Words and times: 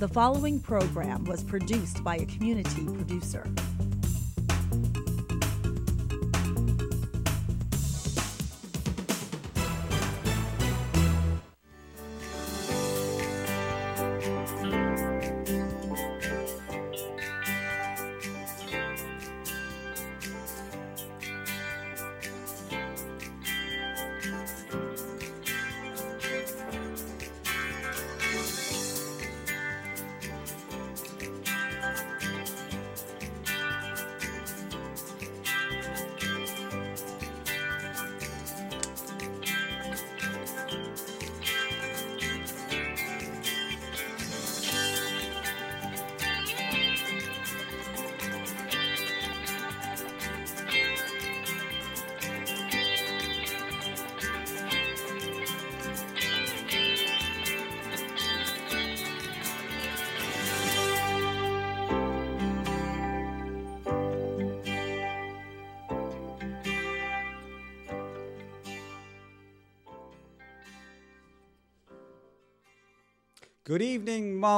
The 0.00 0.08
following 0.08 0.58
program 0.58 1.24
was 1.24 1.44
produced 1.44 2.02
by 2.02 2.16
a 2.16 2.26
community 2.26 2.84
producer. 2.84 3.46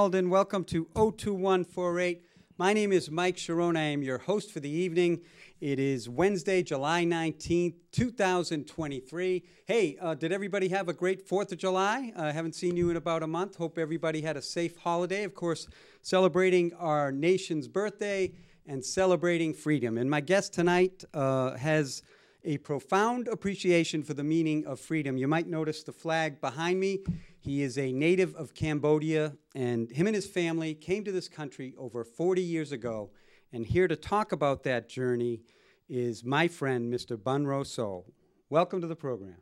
Welcome 0.07 0.63
to 0.67 0.85
02148. 0.95 2.23
My 2.59 2.73
name 2.73 2.93
is 2.93 3.11
Mike 3.11 3.35
Cherone. 3.35 3.77
I 3.77 3.81
am 3.81 4.05
your 4.05 4.19
host 4.19 4.53
for 4.53 4.61
the 4.61 4.71
evening. 4.71 5.23
It 5.61 5.81
is 5.81 6.09
Wednesday, 6.09 6.63
July 6.63 7.05
19th, 7.05 7.75
2023. 7.91 9.43
Hey, 9.65 9.99
uh, 10.01 10.15
did 10.15 10.31
everybody 10.31 10.69
have 10.69 10.89
a 10.89 10.93
great 10.93 11.29
4th 11.29 11.51
of 11.51 11.59
July? 11.59 12.13
I 12.17 12.31
haven't 12.31 12.55
seen 12.55 12.77
you 12.77 12.89
in 12.89 12.97
about 12.97 13.25
a 13.25 13.27
month. 13.27 13.57
Hope 13.57 13.79
everybody 13.79 14.21
had 14.21 14.37
a 14.37 14.43
safe 14.43 14.77
holiday. 14.77 15.25
Of 15.25 15.35
course, 15.35 15.67
celebrating 16.03 16.73
our 16.75 17.11
nation's 17.11 17.67
birthday 17.67 18.31
and 18.65 18.85
celebrating 18.85 19.53
freedom. 19.53 19.99
And 19.99 20.09
my 20.09 20.21
guest 20.21 20.55
tonight 20.55 21.03
uh, 21.15 21.57
has 21.57 22.05
a 22.45 22.59
profound 22.59 23.27
appreciation 23.27 24.05
for 24.05 24.15
the 24.15 24.23
meaning 24.23 24.65
of 24.67 24.79
freedom. 24.79 25.17
You 25.17 25.27
might 25.27 25.49
notice 25.49 25.83
the 25.83 25.93
flag 25.93 26.41
behind 26.41 26.79
me. 26.79 27.01
He 27.47 27.63
is 27.63 27.79
a 27.79 27.93
native 27.93 28.35
of 28.35 28.55
Cambodia, 28.55 29.37
and 29.55 29.89
him 29.93 30.09
and 30.09 30.17
his 30.17 30.27
family 30.27 30.75
came 30.75 31.05
to 31.05 31.13
this 31.13 31.29
country 31.29 31.75
over 31.79 32.03
40 32.03 32.43
years 32.43 32.73
ago. 32.73 33.11
And 33.53 33.65
here 33.65 33.87
to 33.87 33.95
talk 33.95 34.33
about 34.33 34.65
that 34.65 34.89
journey 34.89 35.43
is 35.89 36.25
my 36.25 36.49
friend, 36.49 36.93
Mr. 36.93 37.17
Bunroth 37.17 37.69
So. 37.69 38.05
Welcome 38.51 38.81
to 38.81 38.89
the 38.89 38.97
program. 38.97 39.37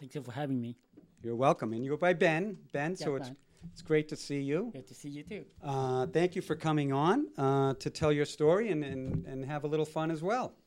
Thank 0.00 0.14
you 0.14 0.22
for 0.22 0.32
having 0.32 0.58
me. 0.58 0.74
You're 1.22 1.36
welcome. 1.36 1.74
And 1.74 1.84
you 1.84 1.90
go 1.90 1.98
by 1.98 2.14
Ben. 2.14 2.56
Ben, 2.72 2.96
so 2.96 3.16
it's, 3.16 3.28
Ben. 3.28 3.36
it's 3.74 3.82
great 3.82 4.08
to 4.08 4.16
see 4.16 4.40
you. 4.40 4.70
Good 4.72 4.88
to 4.88 4.94
see 4.94 5.10
you 5.10 5.22
too. 5.22 5.44
Uh, 5.62 6.06
thank 6.06 6.34
you 6.34 6.40
for 6.40 6.56
coming 6.56 6.94
on 6.94 7.26
uh, 7.36 7.74
to 7.74 7.90
tell 7.90 8.10
your 8.10 8.24
story 8.24 8.70
and, 8.70 8.82
and, 8.82 9.26
and 9.26 9.44
have 9.44 9.64
a 9.64 9.66
little 9.66 9.84
fun 9.84 10.10
as 10.10 10.22
well. 10.22 10.54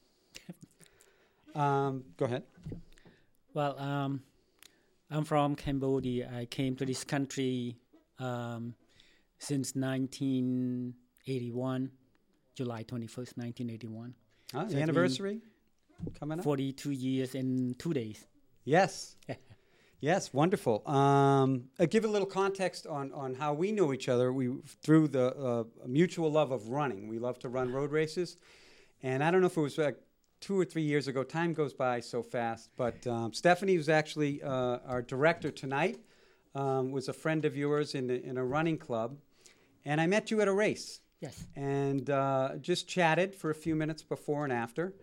Um, 1.53 2.05
go 2.15 2.23
ahead. 2.23 2.43
Well, 3.53 3.77
um, 3.77 4.21
I'm 5.11 5.25
from 5.25 5.55
Cambodia. 5.55 6.31
I 6.33 6.45
came 6.45 6.77
to 6.77 6.85
this 6.85 7.03
country 7.03 7.75
um, 8.17 8.73
since 9.39 9.75
1981, 9.75 11.91
July 12.55 12.85
21st, 12.85 13.35
1981. 13.35 14.15
Huh, 14.53 14.61
it's 14.61 14.73
the 14.73 14.81
anniversary 14.81 15.41
coming 16.17 16.39
up? 16.39 16.45
42 16.45 16.91
years 16.91 17.35
in 17.35 17.75
two 17.77 17.93
days. 17.93 18.25
Yes. 18.63 19.17
yes, 19.99 20.33
wonderful. 20.33 20.81
Um, 20.87 21.65
uh, 21.77 21.87
give 21.87 22.05
a 22.05 22.07
little 22.07 22.25
context 22.25 22.87
on, 22.87 23.11
on 23.11 23.35
how 23.35 23.53
we 23.53 23.73
know 23.73 23.91
each 23.91 24.07
other. 24.07 24.31
We 24.31 24.61
through 24.81 25.09
the 25.09 25.35
uh, 25.35 25.65
mutual 25.87 26.31
love 26.31 26.51
of 26.51 26.69
running. 26.69 27.09
We 27.09 27.19
love 27.19 27.37
to 27.39 27.49
run 27.49 27.73
road 27.73 27.91
races, 27.91 28.37
and 29.03 29.21
I 29.21 29.29
don't 29.29 29.41
know 29.41 29.47
if 29.47 29.57
it 29.57 29.61
was 29.61 29.77
like 29.77 29.97
two 30.41 30.59
or 30.59 30.65
three 30.65 30.81
years 30.81 31.07
ago. 31.07 31.23
Time 31.23 31.53
goes 31.53 31.73
by 31.73 31.99
so 32.01 32.21
fast. 32.21 32.69
But 32.75 33.05
um, 33.07 33.31
Stephanie, 33.33 33.75
who's 33.75 33.87
actually 33.89 34.43
uh, 34.43 34.79
our 34.85 35.01
director 35.01 35.51
tonight, 35.51 35.99
um, 36.55 36.91
was 36.91 37.07
a 37.07 37.13
friend 37.13 37.45
of 37.45 37.55
yours 37.55 37.95
in 37.95 38.09
a, 38.09 38.13
in 38.15 38.37
a 38.37 38.43
running 38.43 38.77
club, 38.77 39.15
and 39.85 40.01
I 40.01 40.07
met 40.07 40.29
you 40.31 40.41
at 40.41 40.47
a 40.49 40.53
race 40.53 40.99
Yes. 41.21 41.45
and 41.55 42.09
uh, 42.09 42.57
just 42.59 42.87
chatted 42.89 43.33
for 43.35 43.51
a 43.51 43.55
few 43.55 43.75
minutes 43.75 44.03
before 44.03 44.43
and 44.43 44.51
after. 44.51 44.93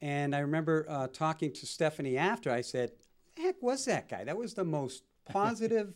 And 0.00 0.34
I 0.34 0.40
remember 0.40 0.84
uh, 0.88 1.06
talking 1.08 1.52
to 1.52 1.66
Stephanie 1.66 2.16
after. 2.18 2.50
I 2.50 2.62
said, 2.62 2.90
"The 3.36 3.42
heck 3.42 3.62
was 3.62 3.84
that 3.84 4.08
guy? 4.08 4.24
That 4.24 4.36
was 4.36 4.54
the 4.54 4.64
most 4.64 5.04
positive, 5.30 5.94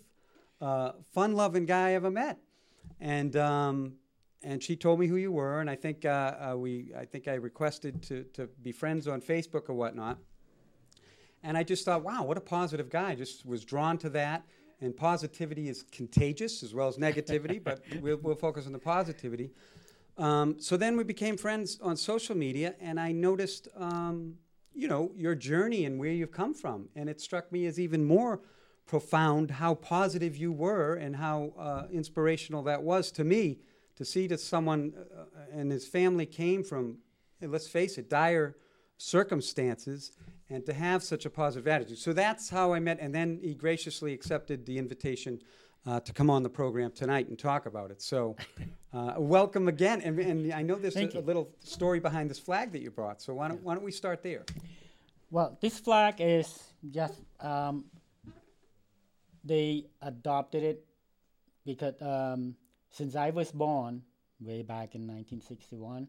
uh, 0.60 0.92
fun-loving 1.12 1.66
guy 1.66 1.88
I 1.88 1.92
ever 1.94 2.10
met." 2.10 2.38
And 3.00 3.34
um, 3.36 3.94
and 4.42 4.62
she 4.62 4.76
told 4.76 4.98
me 4.98 5.06
who 5.06 5.16
you 5.16 5.32
were, 5.32 5.60
and 5.60 5.68
I 5.68 5.76
think 5.76 6.04
uh, 6.04 6.08
uh, 6.52 6.56
we, 6.56 6.92
I 6.96 7.04
think 7.04 7.28
I 7.28 7.34
requested 7.34 8.02
to 8.04 8.24
to 8.34 8.48
be 8.62 8.72
friends 8.72 9.06
on 9.06 9.20
Facebook 9.20 9.68
or 9.68 9.74
whatnot. 9.74 10.18
And 11.42 11.56
I 11.56 11.62
just 11.62 11.84
thought, 11.84 12.04
wow, 12.04 12.24
what 12.24 12.36
a 12.36 12.40
positive 12.40 12.90
guy. 12.90 13.10
I 13.10 13.14
Just 13.14 13.46
was 13.46 13.64
drawn 13.64 13.98
to 13.98 14.10
that. 14.10 14.44
And 14.82 14.96
positivity 14.96 15.68
is 15.68 15.82
contagious 15.82 16.62
as 16.62 16.74
well 16.74 16.88
as 16.88 16.96
negativity, 16.96 17.62
but 17.62 17.82
we'll, 18.00 18.16
we'll 18.16 18.34
focus 18.34 18.66
on 18.66 18.72
the 18.72 18.78
positivity. 18.78 19.50
Um, 20.16 20.56
so 20.58 20.76
then 20.76 20.96
we 20.96 21.04
became 21.04 21.36
friends 21.36 21.78
on 21.82 21.96
social 21.96 22.36
media, 22.36 22.74
and 22.80 22.98
I 22.98 23.12
noticed, 23.12 23.68
um, 23.76 24.34
you 24.74 24.88
know, 24.88 25.12
your 25.16 25.34
journey 25.34 25.84
and 25.84 25.98
where 25.98 26.10
you've 26.10 26.32
come 26.32 26.54
from. 26.54 26.88
And 26.96 27.08
it 27.08 27.20
struck 27.20 27.52
me 27.52 27.66
as 27.66 27.78
even 27.78 28.04
more 28.04 28.40
profound 28.86 29.52
how 29.52 29.74
positive 29.74 30.36
you 30.36 30.50
were 30.50 30.94
and 30.94 31.16
how 31.16 31.52
uh, 31.58 31.86
inspirational 31.92 32.62
that 32.64 32.82
was 32.82 33.10
to 33.12 33.24
me 33.24 33.58
to 34.00 34.04
see 34.06 34.26
that 34.26 34.40
someone 34.40 34.94
uh, 34.96 35.24
and 35.52 35.70
his 35.70 35.86
family 35.86 36.24
came 36.24 36.64
from, 36.64 36.96
let's 37.42 37.68
face 37.68 37.98
it, 37.98 38.08
dire 38.08 38.56
circumstances 38.96 40.12
and 40.48 40.64
to 40.64 40.72
have 40.72 41.02
such 41.02 41.26
a 41.26 41.30
positive 41.30 41.68
attitude. 41.68 41.98
So 41.98 42.14
that's 42.14 42.48
how 42.48 42.72
I 42.72 42.80
met, 42.80 42.96
and 42.98 43.14
then 43.14 43.38
he 43.42 43.52
graciously 43.52 44.14
accepted 44.14 44.64
the 44.64 44.78
invitation 44.78 45.38
uh, 45.84 46.00
to 46.00 46.14
come 46.14 46.30
on 46.30 46.42
the 46.42 46.48
program 46.48 46.92
tonight 46.92 47.28
and 47.28 47.38
talk 47.38 47.66
about 47.66 47.90
it. 47.90 48.00
So, 48.00 48.36
uh, 48.94 49.16
welcome 49.18 49.68
again. 49.68 50.00
And, 50.00 50.18
and 50.18 50.50
I 50.50 50.62
know 50.62 50.76
there's 50.76 50.96
a, 50.96 51.18
a 51.18 51.20
little 51.20 51.50
story 51.62 52.00
behind 52.00 52.30
this 52.30 52.38
flag 52.38 52.72
that 52.72 52.80
you 52.80 52.90
brought. 52.90 53.20
So 53.20 53.34
why 53.34 53.48
don't, 53.48 53.62
why 53.62 53.74
don't 53.74 53.84
we 53.84 53.92
start 53.92 54.22
there? 54.22 54.46
Well, 55.30 55.58
this 55.60 55.78
flag 55.78 56.14
is 56.20 56.72
just 56.90 57.20
um, 57.38 57.84
they 59.44 59.88
adopted 60.00 60.62
it 60.62 60.86
because 61.66 62.00
um, 62.00 62.56
since 62.90 63.16
I 63.16 63.30
was 63.30 63.50
born 63.52 64.02
way 64.40 64.62
back 64.62 64.94
in 64.94 65.02
1961, 65.02 66.08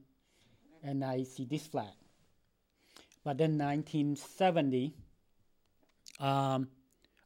and 0.84 1.04
I 1.04 1.24
see 1.24 1.46
this 1.46 1.68
flag. 1.68 1.94
But 3.24 3.38
then 3.38 3.58
1970, 3.58 4.94
um, 6.20 6.68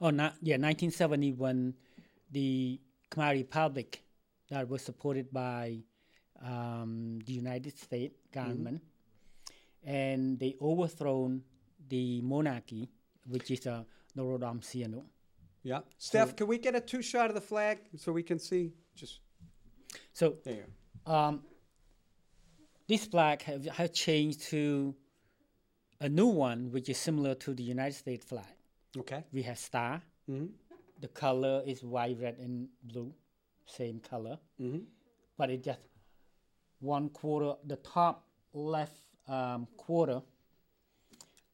oh, 0.01 0.09
not, 0.09 0.35
yeah, 0.41 0.55
1970 0.55 1.31
when 1.33 1.73
the 2.31 2.79
Khmer 3.11 3.31
Republic 3.33 4.01
that 4.49 4.67
was 4.67 4.81
supported 4.81 5.31
by 5.31 5.77
um, 6.43 7.19
the 7.25 7.33
United 7.33 7.77
States 7.77 8.19
government, 8.33 8.81
and 9.85 10.37
they 10.37 10.55
overthrown 10.61 11.41
the 11.87 12.21
monarchy, 12.21 12.89
which 13.27 13.51
is 13.51 13.65
uh, 13.67 13.83
Norodom 14.17 14.59
Sihanouk. 14.61 15.05
Yeah. 15.63 15.79
Steph, 15.97 16.35
can 16.35 16.47
we 16.47 16.57
get 16.57 16.75
a 16.75 16.81
two 16.81 17.01
shot 17.01 17.29
of 17.29 17.35
the 17.35 17.41
flag 17.41 17.79
so 17.97 18.11
we 18.11 18.21
can 18.21 18.37
see? 18.37 18.73
Just 18.95 19.19
So 20.13 20.35
there. 20.43 20.65
um, 21.05 21.43
this 22.87 23.05
flag 23.05 23.41
have, 23.43 23.65
have 23.65 23.93
changed 23.93 24.41
to 24.49 24.95
a 25.99 26.09
new 26.09 26.27
one, 26.27 26.71
which 26.71 26.89
is 26.89 26.97
similar 26.97 27.35
to 27.35 27.53
the 27.53 27.63
United 27.63 27.95
States 27.95 28.25
flag. 28.25 28.45
Okay. 28.97 29.23
We 29.31 29.41
have 29.43 29.57
star. 29.57 30.01
hmm 30.27 30.47
The 31.01 31.07
color 31.09 31.61
is 31.65 31.83
white, 31.83 32.17
red, 32.21 32.37
and 32.39 32.69
blue, 32.83 33.13
same 33.65 33.99
color. 33.99 34.37
hmm 34.57 34.79
But 35.37 35.49
it 35.49 35.63
just 35.63 35.81
one 36.79 37.09
quarter, 37.09 37.57
the 37.65 37.77
top 37.77 38.25
left 38.53 38.97
um, 39.27 39.67
quarter. 39.77 40.21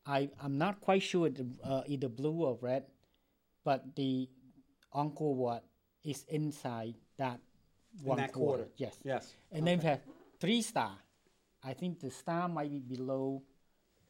I 0.06 0.30
I'm 0.42 0.58
not 0.58 0.82
quite 0.82 1.04
sure 1.04 1.30
the, 1.30 1.48
uh, 1.64 1.84
either 1.88 2.10
blue 2.10 2.44
or 2.44 2.58
red, 2.62 2.86
but 3.64 3.96
the 3.96 4.30
Angkor 4.94 5.36
Wat 5.36 5.64
is 6.04 6.26
inside 6.28 6.96
that 7.18 7.40
one 8.04 8.18
that 8.18 8.32
quarter. 8.32 8.64
quarter. 8.64 8.72
Yes. 8.78 8.98
Yes. 9.04 9.36
And 9.52 9.66
then 9.68 9.80
we 9.80 9.86
have 9.86 10.02
three 10.40 10.62
star. 10.62 10.98
I 11.64 11.74
think 11.74 12.00
the 12.00 12.10
star 12.12 12.48
might 12.50 12.72
be 12.72 12.80
below 12.80 13.44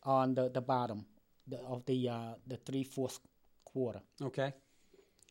on 0.03 0.33
the, 0.35 0.49
the 0.49 0.61
bottom 0.61 1.05
the, 1.47 1.57
of 1.59 1.85
the 1.85 2.09
uh, 2.09 2.33
the 2.47 2.57
three 2.57 2.83
fourth 2.83 3.19
quarter. 3.65 4.01
Okay. 4.21 4.53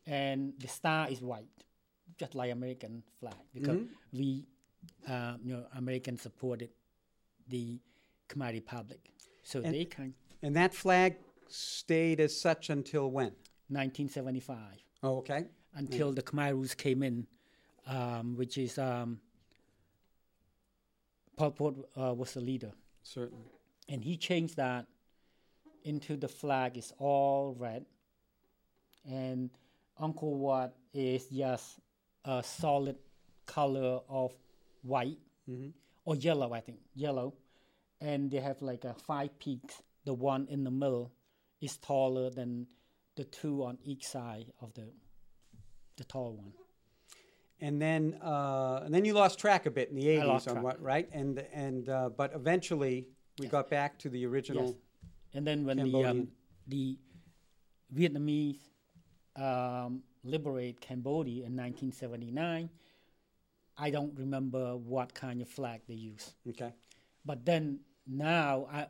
And 0.07 0.53
the 0.59 0.69
star 0.69 1.09
is 1.11 1.21
white, 1.21 1.49
just 2.19 2.35
like 2.35 2.51
American 2.53 3.03
flag, 3.21 3.35
because 3.55 3.77
Mm-hmm. 3.77 4.19
we, 4.19 4.47
uh, 5.09 5.35
you 5.45 5.53
know, 5.55 5.67
Americans 5.77 6.23
supported 6.23 6.71
the 7.49 7.79
Khmer 8.29 8.53
Republic. 8.53 9.11
So 9.43 9.61
And- 9.61 9.75
they 9.75 9.85
can. 9.85 10.15
And 10.43 10.57
that 10.57 10.75
flag 10.75 11.17
stayed 11.49 12.19
as 12.21 12.39
such 12.41 12.71
until 12.71 13.11
when? 13.11 13.33
1975 13.69 14.57
Oh, 15.03 15.19
okay. 15.19 15.45
until 15.75 16.13
the 16.13 16.23
Khmer 16.23 16.53
Rouge 16.55 16.75
came 16.75 17.03
in, 17.03 17.27
um, 17.87 18.37
which 18.37 18.59
is 18.59 18.79
um, 18.79 19.21
Pol 21.37 21.51
Pot 21.53 21.75
uh, 21.97 22.15
was 22.15 22.35
the 22.35 22.41
leader. 22.41 22.73
Certainly. 23.03 23.51
and 23.89 24.05
he 24.05 24.17
changed 24.17 24.57
that 24.57 24.87
into 25.85 26.17
the 26.17 26.29
flag 26.29 26.77
is 26.77 26.93
all 26.99 27.57
red. 27.59 27.87
And 29.05 29.51
Angkor 30.01 30.37
Wat 30.37 30.75
is 30.93 31.27
just 31.29 31.81
a 32.25 32.43
solid 32.43 32.97
color 33.47 34.01
of 34.09 34.33
white. 34.83 35.19
Or 36.05 36.15
yellow 36.15 36.53
I 36.53 36.61
think. 36.61 36.79
Yellow. 36.95 37.35
And 38.01 38.31
they 38.31 38.41
have 38.41 38.61
like 38.63 38.85
a 38.85 38.95
five 38.95 39.37
peaks. 39.39 39.83
The 40.05 40.15
one 40.15 40.47
in 40.51 40.63
the 40.65 40.71
middle 40.71 41.11
is 41.61 41.77
taller 41.79 42.31
than 42.31 42.67
the 43.17 43.25
two 43.25 43.65
on 43.65 43.79
each 43.85 44.07
side 44.07 44.53
of 44.61 44.73
the 44.75 44.89
the 45.97 46.05
tall 46.05 46.33
one 46.33 46.53
And 47.61 47.81
then, 47.81 48.19
uh, 48.23 48.83
and 48.85 48.95
then 48.95 49.05
you 49.05 49.13
lost 49.13 49.39
track 49.39 49.67
a 49.67 49.71
bit 49.71 49.91
in 49.91 49.97
the 49.97 50.09
eighties 50.09 50.27
lost 50.27 50.49
on 50.49 50.55
track. 50.55 50.65
what, 50.65 50.83
right? 50.83 51.09
And 51.13 51.45
and 51.53 51.89
uh, 51.89 52.09
but 52.09 52.33
eventually 52.35 53.07
we 53.39 53.47
got 53.47 53.69
back 53.69 53.99
to 54.01 54.09
the 54.09 54.25
original. 54.27 54.67
Yes. 54.67 54.75
And 55.35 55.47
then 55.47 55.65
when 55.65 55.77
the 55.77 56.05
um, 56.05 56.29
the 56.67 56.99
Vietnamese 57.95 58.59
um, 59.37 60.03
liberate 60.25 60.81
Cambodia 60.81 61.47
in 61.47 61.57
1979, 61.57 62.71
I 63.79 63.91
don't 63.91 64.17
remember 64.17 64.77
what 64.77 65.15
kind 65.15 65.41
of 65.41 65.49
flag 65.49 65.81
they 65.89 65.95
use. 65.95 66.35
Okay. 66.49 66.73
But 67.25 67.45
then 67.45 67.81
now, 68.07 68.67
I, 68.73 68.87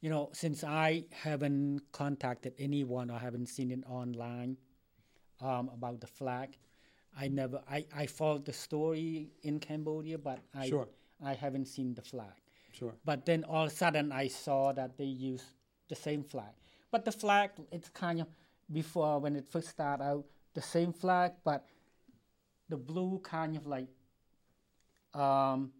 you 0.00 0.10
know, 0.10 0.30
since 0.32 0.64
I 0.64 1.04
haven't 1.10 1.80
contacted 1.92 2.54
anyone 2.58 3.10
or 3.10 3.18
haven't 3.18 3.46
seen 3.46 3.70
it 3.70 3.84
online 3.88 4.56
um, 5.40 5.70
about 5.72 6.00
the 6.00 6.06
flag, 6.06 6.58
I 7.16 7.28
never 7.28 7.62
I, 7.68 7.86
I 7.94 8.06
followed 8.06 8.44
the 8.44 8.52
story 8.52 9.30
in 9.42 9.60
Cambodia, 9.60 10.18
but 10.18 10.40
I 10.54 10.68
Sure. 10.68 10.88
I 11.22 11.34
haven't 11.34 11.66
seen 11.66 11.94
the 11.94 12.02
flag. 12.02 12.34
Sure. 12.72 12.94
But 13.04 13.24
then 13.24 13.44
all 13.44 13.66
of 13.66 13.72
a 13.72 13.74
sudden 13.74 14.12
I 14.12 14.28
saw 14.28 14.72
that 14.72 14.96
they 14.96 15.04
use 15.04 15.44
the 15.88 15.94
same 15.94 16.24
flag. 16.24 16.52
But 16.90 17.04
the 17.04 17.12
flag, 17.12 17.50
it's 17.70 17.88
kind 17.88 18.20
of 18.20 18.26
before 18.72 19.20
when 19.20 19.36
it 19.36 19.46
first 19.46 19.68
started 19.68 20.02
out, 20.02 20.24
the 20.54 20.62
same 20.62 20.92
flag, 20.92 21.32
but 21.44 21.66
the 22.68 22.76
blue 22.76 23.20
kind 23.22 23.56
of 23.56 23.66
like 23.66 23.88
um, 25.12 25.72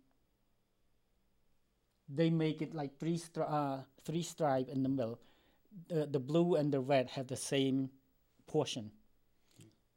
they 2.08 2.30
make 2.30 2.62
it 2.62 2.74
like 2.74 2.98
three 2.98 3.18
stri- 3.18 3.50
uh, 3.50 3.82
three 4.04 4.22
stripe 4.22 4.68
in 4.68 4.82
the 4.82 4.88
middle. 4.88 5.18
The 5.88 6.06
the 6.06 6.20
blue 6.20 6.54
and 6.54 6.72
the 6.72 6.80
red 6.80 7.10
have 7.10 7.26
the 7.26 7.36
same 7.36 7.90
portion. 8.46 8.90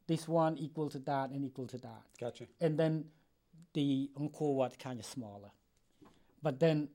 This 0.07 0.27
one 0.27 0.57
equal 0.57 0.89
to 0.89 1.00
that 1.00 1.31
and 1.31 1.44
equal 1.44 1.68
to 1.68 1.77
that 1.80 2.01
Gotcha. 2.19 2.45
and 2.62 2.77
then 2.80 3.06
the 3.74 4.09
Angkor 4.18 4.54
Wat 4.56 4.80
kind 4.80 5.00
of 5.00 5.06
smaller. 5.06 5.51
But 6.42 6.59
then 6.59 6.89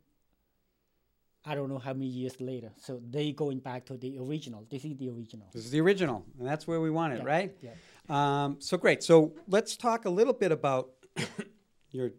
I 1.44 1.54
don't 1.54 1.68
know 1.68 1.78
how 1.78 1.92
many 1.92 2.06
years 2.06 2.40
later, 2.40 2.70
so 2.80 3.00
they 3.10 3.32
going 3.32 3.58
back 3.58 3.84
to 3.86 3.96
the 3.96 4.16
original. 4.18 4.64
This 4.70 4.84
is 4.84 4.96
the 4.96 5.08
original. 5.10 5.48
This 5.52 5.64
is 5.64 5.70
the 5.72 5.80
original, 5.80 6.24
and 6.38 6.46
that's 6.46 6.66
where 6.68 6.80
we 6.80 6.90
want 6.90 7.14
it, 7.14 7.18
Yeah, 7.18 7.24
right? 7.24 7.56
yeah. 7.60 7.70
Um, 8.08 8.56
so 8.60 8.76
great. 8.76 9.02
So 9.02 9.34
let's 9.48 9.76
talk 9.76 10.04
a 10.04 10.10
little 10.10 10.32
bit 10.32 10.52
about 10.52 10.90
your 11.90 12.12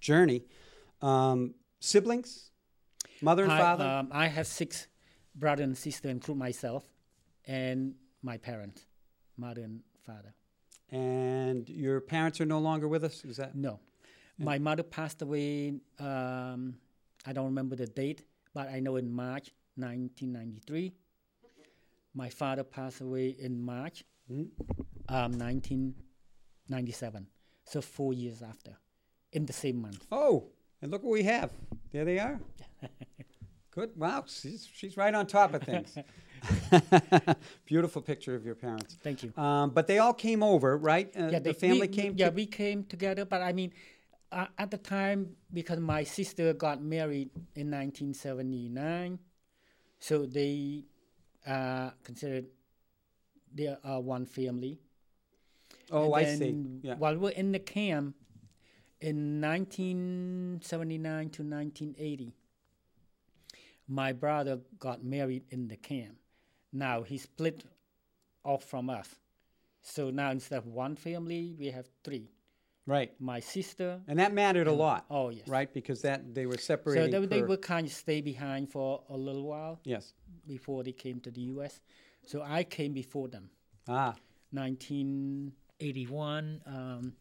journey. 0.00 0.44
Um, 1.02 1.54
siblings, 1.80 2.50
mother 3.20 3.44
and 3.44 3.52
I, 3.52 3.58
father. 3.58 3.84
um, 3.84 4.08
I 4.10 4.26
have 4.28 4.46
six 4.46 4.88
brother 5.34 5.62
and 5.62 5.76
sister, 5.76 6.08
include 6.08 6.38
myself, 6.38 6.84
and 7.46 7.94
my 8.22 8.38
parents, 8.38 8.86
mother 9.36 9.62
and 9.62 9.80
father. 10.06 10.34
and 10.90 11.68
your 11.68 12.00
parents 12.00 12.40
are 12.40 12.46
no 12.46 12.58
longer 12.58 12.88
with 12.88 13.04
us. 13.04 13.24
Is 13.24 13.36
that 13.38 13.54
No, 13.54 13.80
my 14.38 14.58
mother 14.58 14.82
passed 14.82 15.22
away. 15.22 15.74
Um, 15.98 16.76
I 17.26 17.32
don't 17.32 17.46
remember 17.46 17.76
the 17.76 17.86
date, 17.86 18.22
but 18.52 18.68
I 18.68 18.80
know 18.80 18.96
in 18.96 19.10
March 19.10 19.50
1993. 19.76 20.92
My 22.16 22.28
father 22.28 22.62
passed 22.62 23.00
away 23.00 23.34
in 23.38 23.60
March 23.60 24.04
um, 24.30 24.50
1997. 25.08 27.26
So 27.64 27.80
four 27.80 28.12
years 28.12 28.42
after, 28.42 28.76
in 29.32 29.46
the 29.46 29.52
same 29.52 29.80
month. 29.80 30.06
Oh, 30.12 30.50
and 30.82 30.90
look 30.92 31.02
what 31.02 31.12
we 31.12 31.22
have. 31.24 31.50
There 31.92 32.04
they 32.04 32.18
are. 32.18 32.38
Good. 33.70 33.90
Wow, 33.96 34.24
she's, 34.28 34.68
she's 34.72 34.96
right 34.96 35.14
on 35.14 35.26
top 35.26 35.54
of 35.54 35.62
things. 35.62 35.96
Beautiful 37.66 38.02
picture 38.02 38.34
of 38.34 38.44
your 38.44 38.54
parents. 38.54 38.96
Thank 39.02 39.22
you. 39.22 39.32
Um, 39.36 39.70
but 39.70 39.86
they 39.86 39.98
all 39.98 40.14
came 40.14 40.42
over, 40.42 40.76
right? 40.76 41.10
Uh, 41.16 41.28
yeah, 41.28 41.38
the 41.38 41.54
family 41.54 41.82
we- 41.82 41.88
came. 41.88 42.14
Yeah, 42.16 42.30
we 42.30 42.46
came 42.46 42.84
together, 42.84 43.24
but 43.24 43.42
I 43.42 43.52
mean, 43.52 43.72
uh, 44.32 44.46
at 44.58 44.70
the 44.70 44.78
time 44.78 45.36
because 45.52 45.78
my 45.78 46.04
sister 46.04 46.52
got 46.52 46.82
married 46.82 47.30
in 47.54 47.70
1979, 47.70 49.18
so 50.00 50.26
they 50.26 50.84
uh, 51.46 51.90
considered 52.02 52.46
they 53.54 53.74
are 53.84 54.00
one 54.00 54.26
family. 54.26 54.80
oh, 55.90 56.12
I 56.12 56.24
see. 56.24 56.56
Yeah. 56.82 56.94
While 56.96 57.16
we're 57.18 57.30
in 57.30 57.52
the 57.52 57.60
camp 57.60 58.16
in 59.00 59.40
1979 59.40 61.30
to 61.30 61.42
1980, 61.42 62.32
my 63.86 64.12
brother 64.12 64.60
got 64.78 65.04
married 65.04 65.44
in 65.50 65.68
the 65.68 65.76
camp. 65.76 66.16
Now 66.74 67.02
he 67.02 67.18
split 67.18 67.64
off 68.44 68.64
from 68.64 68.90
us. 68.90 69.08
So 69.80 70.10
now 70.10 70.30
instead 70.30 70.58
of 70.58 70.66
one 70.66 70.96
family, 70.96 71.54
we 71.58 71.68
have 71.68 71.88
three. 72.02 72.28
Right. 72.86 73.12
My 73.18 73.40
sister. 73.40 74.00
And 74.08 74.18
that 74.18 74.34
mattered 74.34 74.66
a 74.66 74.72
lot. 74.72 75.06
Oh, 75.10 75.30
yes. 75.30 75.48
Right, 75.48 75.72
because 75.72 76.02
that 76.02 76.34
they 76.34 76.44
were 76.44 76.58
separated. 76.58 77.12
So 77.12 77.24
they, 77.24 77.40
they 77.40 77.56
kind 77.56 77.86
of 77.86 77.92
stay 77.92 78.20
behind 78.20 78.70
for 78.70 79.02
a 79.08 79.16
little 79.16 79.44
while 79.44 79.80
yes. 79.84 80.12
before 80.46 80.82
they 80.82 80.92
came 80.92 81.20
to 81.20 81.30
the 81.30 81.40
U.S. 81.42 81.80
So 82.26 82.42
I 82.42 82.64
came 82.64 82.92
before 82.92 83.28
them. 83.28 83.48
Ah, 83.88 84.14
1981, 84.50 86.60
um, 86.66 87.14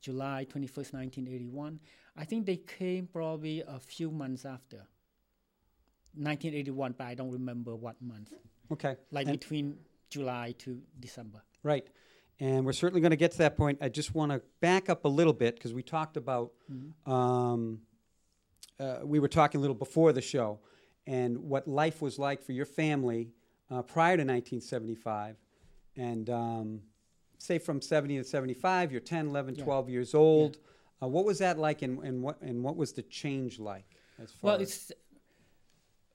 July 0.00 0.46
21st, 0.48 0.92
1981. 0.92 1.80
I 2.16 2.24
think 2.24 2.46
they 2.46 2.56
came 2.56 3.06
probably 3.06 3.62
a 3.66 3.80
few 3.80 4.10
months 4.10 4.44
after. 4.44 4.86
1981, 6.14 6.94
but 6.98 7.06
I 7.06 7.14
don't 7.14 7.30
remember 7.30 7.74
what 7.74 8.00
month. 8.02 8.34
Okay. 8.72 8.96
Like 9.10 9.26
And- 9.28 9.38
between 9.38 9.78
July 10.10 10.54
to 10.58 10.80
December. 11.00 11.42
Right. 11.62 11.86
And 12.40 12.66
we're 12.66 12.72
certainly 12.72 13.00
going 13.00 13.10
to 13.10 13.16
get 13.16 13.30
to 13.32 13.38
that 13.38 13.56
point. 13.56 13.78
I 13.80 13.88
just 13.88 14.14
want 14.14 14.32
to 14.32 14.42
back 14.60 14.88
up 14.90 15.04
a 15.04 15.08
little 15.08 15.32
bit 15.32 15.54
because 15.54 15.72
we 15.72 15.82
talked 15.82 16.16
about, 16.16 16.52
um, 17.06 17.80
uh, 18.80 18.98
we 19.04 19.20
were 19.20 19.28
talking 19.28 19.58
a 19.58 19.60
little 19.60 19.76
before 19.76 20.12
the 20.12 20.20
show 20.22 20.58
and 21.06 21.38
what 21.38 21.68
life 21.68 22.02
was 22.02 22.18
like 22.18 22.42
for 22.42 22.52
your 22.52 22.66
family 22.66 23.30
uh, 23.70 23.82
prior 23.82 24.16
to 24.16 24.22
1975. 24.24 25.36
And 25.96 26.30
um, 26.30 26.80
say 27.38 27.58
from 27.58 27.80
70 27.80 28.18
to 28.18 28.24
75, 28.24 28.90
you're 28.92 29.00
10, 29.00 29.28
11, 29.28 29.56
Yeah. 29.56 29.64
12 29.64 29.88
years 29.90 30.14
old. 30.14 30.58
Uh, 31.02 31.08
what 31.08 31.24
was 31.24 31.38
that 31.38 31.58
like 31.58 31.82
and, 31.82 31.98
and, 32.02 32.22
what, 32.22 32.40
and 32.42 32.62
what 32.64 32.76
was 32.76 32.92
the 32.92 33.02
change 33.02 33.58
like? 33.58 33.84
As 34.20 34.30
far 34.32 34.52
Well, 34.52 34.60
as- 34.60 34.68
it's 34.68 34.92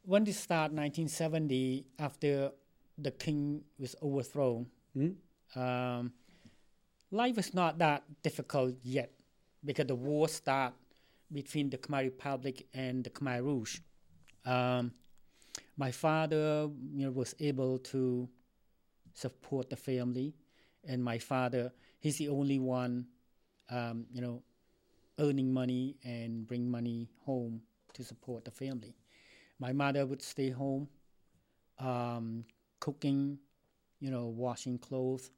when 0.08 0.24
they 0.24 0.32
start 0.32 0.72
1970 0.72 1.86
after 2.00 2.50
the 2.98 3.12
king 3.12 3.62
was 3.78 3.94
overthrown. 4.02 4.66
Hmm? 4.94 5.60
Um, 5.60 6.14
life 7.12 7.36
was 7.36 7.54
not 7.54 7.78
that 7.80 8.04
difficult 8.24 8.76
yet 8.84 9.12
because 9.66 9.88
the 9.88 9.96
war 9.96 10.30
started 10.30 10.78
between 11.32 11.70
the 11.70 11.78
Khmer 11.78 12.06
Republic 12.06 12.68
and 12.74 13.04
the 13.04 13.10
Khmer 13.10 13.44
Rouge. 13.44 13.80
Um, 14.46 14.94
my 15.76 15.92
father 15.92 16.70
you 16.96 17.06
know, 17.06 17.12
was 17.12 17.36
able 17.42 17.78
to 17.92 18.30
support 19.14 19.70
the 19.70 19.76
family, 19.76 20.34
and 20.88 21.04
my 21.04 21.18
father, 21.18 21.74
he's 22.00 22.18
the 22.18 22.30
only 22.30 22.60
one, 22.60 23.08
um, 23.70 24.06
you 24.14 24.22
know, 24.22 24.42
earning 25.20 25.54
money 25.54 25.98
and 26.06 26.48
bring 26.48 26.72
money 26.72 27.10
home 27.26 27.62
to 27.92 28.06
support 28.06 28.46
the 28.46 28.52
family. 28.52 28.96
My 29.60 29.74
mother 29.74 30.06
would 30.06 30.22
stay 30.22 30.50
home, 30.52 30.88
um, 31.80 32.46
cooking, 32.80 33.40
you 34.00 34.12
know, 34.12 34.28
washing 34.28 34.78
clothes, 34.78 35.32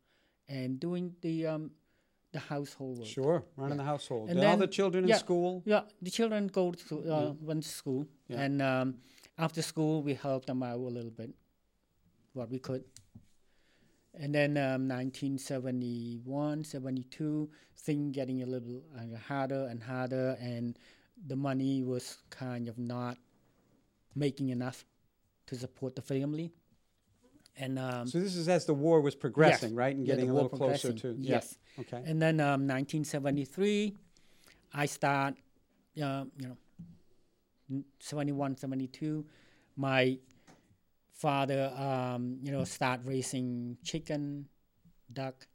and 0.47 0.79
doing 0.79 1.13
the 1.21 1.47
um, 1.47 1.71
the 2.31 2.39
household 2.39 2.99
work. 2.99 3.07
Sure, 3.07 3.43
running 3.55 3.77
Yeah. 3.77 3.83
the 3.83 3.89
household. 3.89 4.29
And 4.29 4.39
Did 4.39 4.45
all 4.47 4.57
the 4.57 4.67
children 4.67 5.09
in 5.09 5.15
school? 5.15 5.63
Yeah, 5.65 5.83
the 6.01 6.11
children 6.11 6.47
go 6.47 6.71
to 6.71 7.13
uh, 7.13 7.33
went 7.39 7.63
to 7.63 7.69
school, 7.69 8.07
Yeah. 8.27 8.41
and 8.41 8.61
um, 8.61 8.95
after 9.37 9.61
school 9.61 10.03
we 10.03 10.13
helped 10.15 10.47
them 10.47 10.61
out 10.63 10.77
a 10.79 10.93
little 10.97 11.11
bit, 11.11 11.31
what 12.33 12.49
we 12.49 12.59
could. 12.59 12.83
And 14.13 14.35
then 14.35 14.57
um, 14.57 14.87
1971, 14.89 16.63
72, 16.65 17.49
thing 17.77 18.11
getting 18.11 18.41
a 18.43 18.45
little 18.45 18.81
uh, 18.97 19.17
harder 19.27 19.67
and 19.67 19.81
harder, 19.81 20.35
and 20.41 20.77
the 21.27 21.35
money 21.35 21.83
was 21.83 22.17
kind 22.29 22.67
of 22.67 22.77
not 22.77 23.17
making 24.15 24.49
enough 24.49 24.85
to 25.47 25.55
support 25.55 25.95
the 25.95 26.01
family. 26.01 26.51
And 27.57 27.77
um, 27.77 28.07
So 28.07 28.19
this 28.19 28.35
is 28.35 28.47
as 28.47 28.65
the 28.65 28.73
war 28.73 29.01
was 29.01 29.15
progressing, 29.15 29.75
right, 29.75 29.95
and 29.95 30.07
yeah, 30.07 30.15
getting 30.15 30.29
a 30.29 30.33
little 30.33 30.49
closer 30.49 30.93
to. 30.93 31.09
yeah. 31.17 31.35
Yes. 31.35 31.57
Okay. 31.79 32.01
And 32.05 32.21
then 32.21 32.39
um, 32.39 32.67
1973, 32.67 33.95
I 34.73 34.85
start, 34.85 35.33
uh, 36.01 36.23
you 36.37 36.47
know, 36.47 36.57
71, 37.99 38.57
72, 38.57 39.25
my 39.75 40.17
father, 41.13 41.71
um, 41.75 42.39
you 42.41 42.51
know, 42.51 42.63
start 42.63 43.01
raising 43.03 43.77
chicken, 43.83 44.47
duck, 45.11 45.45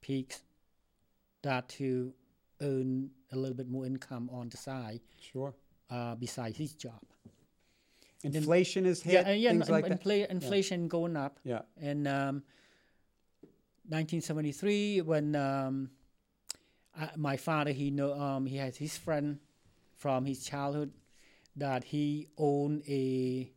pigs, 0.00 0.42
that 1.42 1.68
to 1.70 2.12
earn 2.60 3.10
a 3.32 3.36
little 3.36 3.56
bit 3.56 3.68
more 3.68 3.86
income 3.86 4.30
on 4.32 4.48
the 4.50 4.56
side 4.56 5.00
Sure. 5.20 5.54
uh, 5.90 6.14
besides 6.14 6.56
his 6.56 6.74
job. 6.74 7.00
Then- 8.22 8.34
Inflation 8.34 8.86
is 8.86 9.02
hit. 9.02 9.12
yeah, 9.14 9.30
uh, 9.30 9.32
yeah, 9.32 9.50
things 9.50 9.68
in- 9.68 9.72
like 9.74 9.88
that. 9.88 10.02
infla- 10.02 10.28
inflation 10.30 10.88
going 10.88 11.16
up. 11.16 11.38
Yeah. 11.44 11.62
And 11.80 12.06
um, 12.06 12.42
1973, 13.88 15.00
when 15.02 15.34
um, 15.36 15.90
uh, 16.98 17.08
my 17.16 17.36
father, 17.36 17.72
he 17.72 17.90
know 17.90 18.12
um, 18.18 18.46
he 18.46 18.56
has 18.56 18.76
his 18.76 18.96
friend 18.96 19.38
from 19.96 20.24
his 20.24 20.44
childhood 20.44 20.92
that 21.56 21.84
he 21.84 22.28
owned 22.38 22.82
a 22.88 23.50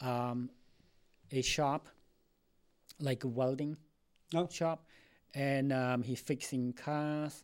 um, 0.00 0.50
a 1.30 1.42
shop, 1.42 1.88
like 3.00 3.24
a 3.24 3.28
welding 3.28 3.76
Oh. 4.34 4.48
shop, 4.48 4.86
and 5.34 5.72
um, 5.72 6.02
he's 6.02 6.20
fixing 6.20 6.72
cars, 6.72 7.42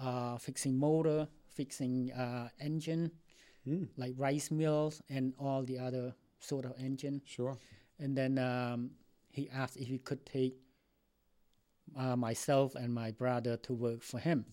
uh, 0.00 0.38
fixing 0.38 0.78
motor, 0.78 1.26
fixing 1.48 2.12
uh, 2.12 2.48
engine, 2.60 3.10
Mm, 3.68 3.88
like 3.96 4.14
rice 4.16 4.50
mills 4.50 5.02
and 5.10 5.34
all 5.38 5.62
the 5.62 5.78
other 5.78 6.14
sort 6.40 6.64
of 6.64 6.72
engine. 6.78 7.20
sure. 7.26 7.56
And 7.98 8.16
then 8.16 8.38
um, 8.38 8.90
he 9.30 9.50
asked 9.50 9.76
if 9.76 9.88
he 9.88 9.98
could 9.98 10.24
take 10.24 10.54
uh, 11.96 12.16
myself 12.16 12.74
and 12.74 12.92
my 12.94 13.10
brother 13.10 13.56
to 13.58 13.72
work 13.74 14.02
for 14.02 14.18
him. 14.18 14.44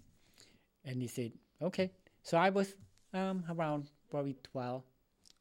And 0.84 1.02
he 1.02 1.08
said, 1.08 1.32
okay. 1.62 1.92
So 2.24 2.38
I 2.38 2.50
was 2.50 2.76
um, 3.14 3.44
around 3.50 3.90
probably 4.10 4.36
12, 4.52 4.84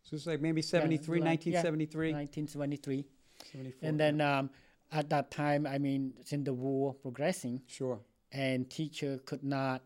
So 0.04 0.16
it's 0.16 0.26
like 0.26 0.40
maybe 0.40 0.62
73, 0.62 1.19
yeah, 1.19 1.25
1973, 1.25 2.12
1973. 2.12 3.04
74. 3.52 3.88
And 3.88 3.99
then 3.99 4.21
um, 4.21 4.50
at 4.93 5.11
that 5.11 5.31
time, 5.31 5.66
I 5.66 5.78
mean, 5.78 6.12
since 6.25 6.45
the 6.45 6.52
war 6.54 6.95
progressing 6.95 7.62
Sure. 7.66 7.99
and 8.33 8.69
teacher 8.71 9.19
could 9.25 9.43
not 9.43 9.83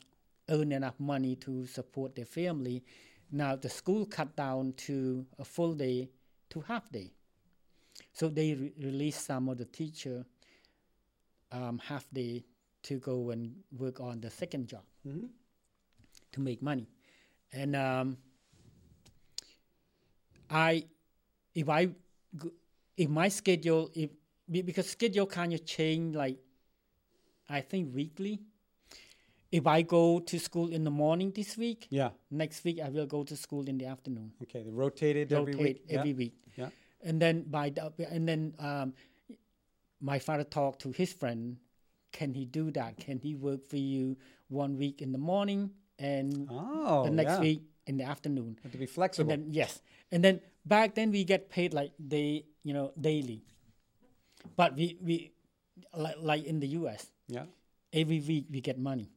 earn 0.50 0.72
enough 0.72 0.98
money 0.98 1.36
to 1.36 1.66
support 1.66 2.14
their 2.16 2.24
family, 2.24 2.84
now 3.30 3.56
the 3.56 3.68
school 3.68 4.06
cut 4.06 4.34
down 4.36 4.72
to 4.88 5.26
a 5.38 5.44
full 5.44 5.74
day 5.74 6.08
to 6.50 6.60
half 6.60 6.90
day. 6.90 7.12
So 8.12 8.28
they 8.28 8.54
re- 8.54 8.72
released 8.80 9.24
some 9.26 9.48
of 9.48 9.58
the 9.58 9.64
teacher 9.64 10.24
um, 11.52 11.78
half 11.78 12.06
day 12.12 12.44
to 12.82 12.98
go 12.98 13.30
and 13.30 13.54
work 13.76 14.00
on 14.00 14.20
the 14.20 14.30
second 14.30 14.68
job 14.68 14.82
hmm 15.02 15.26
to 16.32 16.40
make 16.40 16.62
money. 16.62 16.86
And 17.52 17.74
um, 17.74 18.18
I, 20.50 20.84
if 21.54 21.68
I, 21.68 21.88
if 22.96 23.08
my 23.08 23.28
schedule, 23.28 23.90
if 23.94 24.10
because 24.50 24.88
schedule 24.88 25.26
kind 25.26 25.52
of 25.52 25.64
change 25.64 26.16
like, 26.16 26.38
I 27.48 27.60
think 27.60 27.94
weekly. 27.94 28.40
If 29.50 29.66
I 29.66 29.82
go 29.82 30.20
to 30.20 30.38
school 30.38 30.68
in 30.68 30.84
the 30.84 30.90
morning 30.90 31.32
this 31.34 31.56
week, 31.56 31.86
Yeah. 31.90 32.10
next 32.30 32.64
week 32.64 32.80
I 32.80 32.88
will 32.90 33.06
go 33.06 33.24
to 33.24 33.34
school 33.36 33.66
in 33.68 33.78
the 33.78 33.86
afternoon. 33.86 34.32
Okay. 34.42 34.62
They 34.62 34.70
rotated 34.70 35.32
every 35.32 35.52
Rotate 35.54 35.64
week. 35.64 35.84
every 35.88 36.10
yeah. 36.10 36.16
week. 36.16 36.34
Yeah. 36.56 36.70
And 37.02 37.20
then 37.22 37.42
by 37.48 37.70
the, 37.70 37.92
and 38.10 38.28
then 38.28 38.54
um, 38.58 38.92
my 40.00 40.18
father 40.18 40.44
talked 40.44 40.80
to 40.82 40.90
his 40.92 41.12
friend. 41.12 41.56
Can 42.12 42.32
he 42.34 42.44
do 42.44 42.70
that? 42.72 42.96
Can 42.98 43.18
he 43.18 43.34
work 43.34 43.68
for 43.68 43.76
you 43.76 44.16
one 44.48 44.76
week 44.78 45.00
in 45.02 45.12
the 45.12 45.18
morning 45.18 45.70
and 45.98 46.48
Oh, 46.50 47.04
the 47.04 47.10
next 47.10 47.32
yeah. 47.36 47.40
week 47.40 47.62
in 47.86 47.96
the 47.98 48.04
afternoon? 48.04 48.58
Have 48.62 48.72
to 48.72 48.78
be 48.78 48.84
And 48.84 48.90
flexible. 48.90 49.28
then 49.28 49.46
yes, 49.52 49.82
and 50.10 50.24
then 50.24 50.40
back 50.64 50.94
then 50.94 51.10
we 51.10 51.24
get 51.24 51.50
paid 51.50 51.72
like 51.74 51.92
day, 52.00 52.44
you 52.64 52.72
know, 52.72 52.92
daily. 53.00 53.44
But 54.56 54.74
we 54.74 54.96
we 55.02 55.32
like 55.94 56.16
like 56.20 56.44
in 56.44 56.60
the 56.60 56.68
U.S. 56.80 57.10
yeah. 57.28 57.44
every 57.92 58.20
week 58.20 58.46
we 58.50 58.60
get 58.60 58.78
money. 58.78 59.10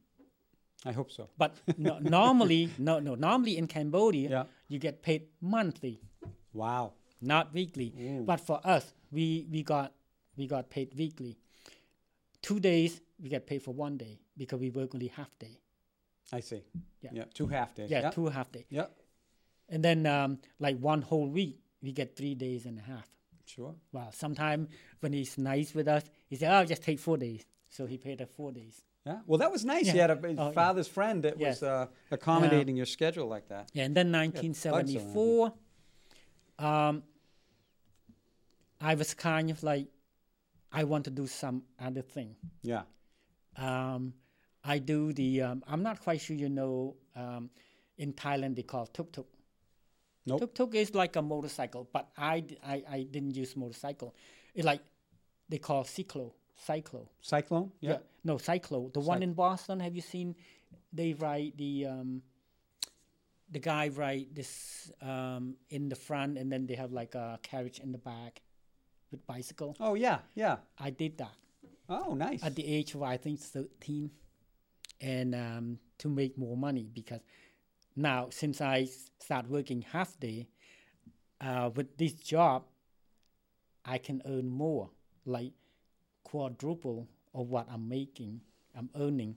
I 0.84 0.92
hope 0.92 1.10
so. 1.12 1.28
But 1.38 1.54
no, 1.78 1.98
normally 1.98 2.68
no 2.78 2.98
no 2.98 3.14
normally 3.14 3.56
in 3.56 3.66
Cambodia 3.66 4.28
Yeah. 4.30 4.44
you 4.68 4.78
get 4.78 5.02
paid 5.02 5.22
monthly, 5.40 6.00
Wow. 6.52 6.92
not 7.20 7.52
weekly. 7.54 7.92
Ooh. 8.00 8.24
But 8.24 8.40
for 8.40 8.60
us 8.64 8.92
we 9.10 9.46
we 9.50 9.62
got 9.62 9.92
we 10.36 10.46
got 10.46 10.70
paid 10.70 10.94
weekly. 10.96 11.38
Two 12.40 12.58
days 12.60 13.00
we 13.22 13.28
get 13.28 13.46
paid 13.46 13.62
for 13.62 13.72
one 13.74 13.96
day 13.96 14.18
because 14.36 14.58
we 14.60 14.70
work 14.70 14.94
only 14.94 15.08
half 15.08 15.30
day. 15.38 15.58
I 16.32 16.40
see. 16.40 16.62
Yeah. 17.02 17.10
Yeah. 17.12 17.24
Two 17.34 17.46
half 17.46 17.74
days. 17.74 17.90
Yeah, 17.90 18.00
Yeah. 18.02 18.10
two 18.10 18.26
half 18.26 18.50
day. 18.50 18.64
Yeah. 18.70 18.86
And 19.68 19.84
then 19.84 20.06
um, 20.06 20.38
like 20.58 20.78
one 20.78 21.02
whole 21.02 21.28
week 21.28 21.58
we 21.82 21.92
get 21.92 22.16
three 22.16 22.34
days 22.34 22.66
and 22.66 22.78
a 22.78 22.82
half. 22.82 23.06
Sure. 23.46 23.74
Well, 23.92 24.10
sometimes 24.12 24.68
when 25.00 25.12
he's 25.12 25.36
nice 25.38 25.74
with 25.74 25.86
us, 25.88 26.04
he 26.28 26.36
said, 26.36 26.50
"Oh, 26.56 26.64
just 26.64 26.82
take 26.82 26.98
four 26.98 27.16
days." 27.18 27.44
So 27.76 27.86
he 27.86 27.96
paid 27.96 28.20
us 28.20 28.28
four 28.36 28.52
days. 28.52 28.82
Yeah. 29.06 29.20
Well, 29.26 29.38
that 29.38 29.50
was 29.50 29.64
nice. 29.64 29.86
You 29.86 29.94
Yeah. 29.94 30.06
had 30.08 30.10
a, 30.10 30.18
Oh, 30.26 30.30
yeah. 30.48 30.50
father's 30.52 30.86
friend 30.88 31.22
that 31.24 31.38
was 31.38 31.62
uh, 31.62 31.86
accommodating 32.10 32.76
your 32.76 32.86
schedule 32.86 33.26
like 33.26 33.48
that. 33.48 33.70
Yeah, 33.72 33.84
and 33.86 33.96
then 33.96 34.12
1974, 34.12 35.52
um, 36.58 37.02
I 38.80 38.94
was 38.94 39.14
kind 39.14 39.50
of 39.50 39.62
like, 39.62 39.86
I 40.70 40.84
want 40.84 41.04
to 41.06 41.10
do 41.10 41.26
some 41.26 41.62
other 41.80 42.02
thing. 42.02 42.36
Yeah. 42.62 42.82
Um, 43.56 44.14
I 44.64 44.78
do 44.78 45.12
the. 45.12 45.42
Um, 45.42 45.64
I'm 45.66 45.82
not 45.82 46.00
quite 46.00 46.20
sure 46.20 46.36
you 46.36 46.48
know. 46.48 46.96
Um, 47.16 47.50
in 47.98 48.12
Thailand, 48.12 48.54
they 48.56 48.62
call 48.62 48.86
tuk 48.86 49.12
tuk. 49.12 49.26
Nope. 50.26 50.40
Tuk 50.40 50.54
tuk 50.54 50.74
is 50.74 50.94
like 50.94 51.16
a 51.16 51.22
motorcycle, 51.22 51.88
but 51.92 52.08
I, 52.16 52.44
I, 52.64 52.82
I 52.88 53.02
didn't 53.10 53.34
use 53.36 53.56
motorcycle. 53.56 54.14
It's 54.54 54.64
like 54.64 54.80
they 55.48 55.58
call 55.58 55.84
cyclo, 55.84 56.32
cyclo. 56.68 57.08
Cyclone. 57.20 57.72
Yeah. 57.80 57.98
No, 58.24 58.36
cyclo. 58.36 58.92
The 58.92 59.00
one 59.00 59.22
in 59.22 59.32
Boston. 59.34 59.80
Have 59.80 59.94
you 59.96 60.02
seen? 60.02 60.34
They 60.92 61.12
ride 61.14 61.52
the 61.56 61.86
um, 61.86 62.22
the 63.50 63.58
guy 63.58 63.88
ride 63.88 64.26
this 64.34 64.90
um, 65.00 65.56
in 65.70 65.88
the 65.88 65.96
front, 65.96 66.38
and 66.38 66.50
then 66.52 66.66
they 66.66 66.74
have 66.74 66.92
like 66.92 67.14
a 67.14 67.38
carriage 67.42 67.78
in 67.80 67.92
the 67.92 67.98
back 67.98 68.42
with 69.10 69.26
bicycle. 69.26 69.76
Oh 69.80 69.94
yeah. 69.94 70.18
Yeah. 70.34 70.56
I 70.78 70.90
did 70.90 71.18
that 71.18 71.34
Oh, 71.88 72.14
nice. 72.14 72.42
at 72.42 72.54
the 72.54 72.66
age 72.66 72.94
of 72.94 73.02
I 73.02 73.16
think 73.16 73.40
thirteen, 73.40 74.10
and 75.00 75.34
um, 75.34 75.78
to 75.98 76.08
make 76.08 76.38
more 76.38 76.56
money 76.56 76.88
because 76.92 77.20
now 77.96 78.28
since 78.30 78.60
I 78.60 78.88
start 79.18 79.48
working 79.48 79.82
half 79.92 80.18
day, 80.20 80.48
uh, 81.40 81.70
with 81.74 81.96
this 81.98 82.12
job, 82.14 82.64
I 83.84 83.98
can 83.98 84.22
earn 84.26 84.48
more, 84.48 84.90
like 85.26 85.52
quadruple 86.24 87.08
of 87.34 87.48
what 87.48 87.66
I'm 87.70 87.88
making, 87.88 88.40
I'm 88.76 88.90
earning, 88.96 89.36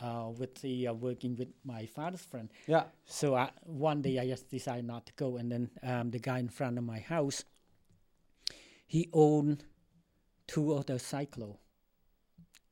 uh, 0.00 0.30
with 0.36 0.54
the 0.62 0.88
uh, 0.88 0.92
working 0.94 1.36
with 1.36 1.48
my 1.64 1.86
father's 1.86 2.22
friend. 2.22 2.48
yeah. 2.66 2.84
So 3.04 3.34
I, 3.34 3.50
one 3.64 4.02
day 4.02 4.18
I 4.18 4.26
just 4.26 4.48
decided 4.48 4.86
not 4.86 5.06
to 5.06 5.12
go, 5.14 5.36
and 5.36 5.52
then 5.52 5.70
um, 5.82 6.10
the 6.10 6.18
guy 6.18 6.38
in 6.38 6.48
front 6.48 6.78
of 6.78 6.84
my 6.84 7.00
house, 7.00 7.44
he 8.86 9.08
owned 9.12 9.64
two 10.46 10.72
of 10.72 10.86
the 10.86 10.94
cyclo, 10.94 11.58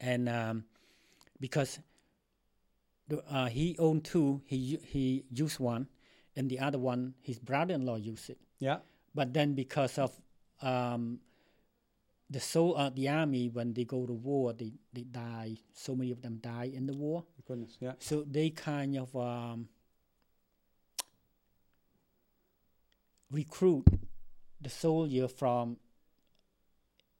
and 0.00 0.28
um, 0.28 0.64
because 1.40 1.78
the, 3.08 3.22
uh, 3.30 3.46
he 3.46 3.76
owned 3.78 4.04
two, 4.04 4.40
he 4.46 4.78
he 4.84 5.24
used 5.30 5.60
one, 5.60 5.88
and 6.36 6.48
the 6.48 6.58
other 6.58 6.78
one 6.78 7.14
his 7.20 7.38
brother-in-law 7.38 7.96
used 7.96 8.30
it. 8.30 8.38
Yeah. 8.58 8.78
But 9.14 9.32
then 9.34 9.54
because 9.54 9.98
of 9.98 10.18
um, 10.62 11.20
the 12.30 12.40
so 12.40 12.72
uh, 12.72 12.90
the 12.90 13.08
army 13.08 13.48
when 13.48 13.72
they 13.72 13.84
go 13.84 14.06
to 14.06 14.12
war, 14.12 14.52
they 14.52 14.72
they 14.92 15.02
die. 15.02 15.56
So 15.72 15.94
many 15.94 16.10
of 16.10 16.20
them 16.20 16.38
die 16.42 16.70
in 16.72 16.86
the 16.86 16.92
war. 16.94 17.24
Goodness. 17.46 17.76
Yeah. 17.80 17.92
So 17.98 18.24
they 18.28 18.50
kind 18.50 18.96
of 18.96 19.14
um, 19.16 19.68
recruit 23.30 23.86
the 24.60 24.68
soldier 24.68 25.28
from 25.28 25.78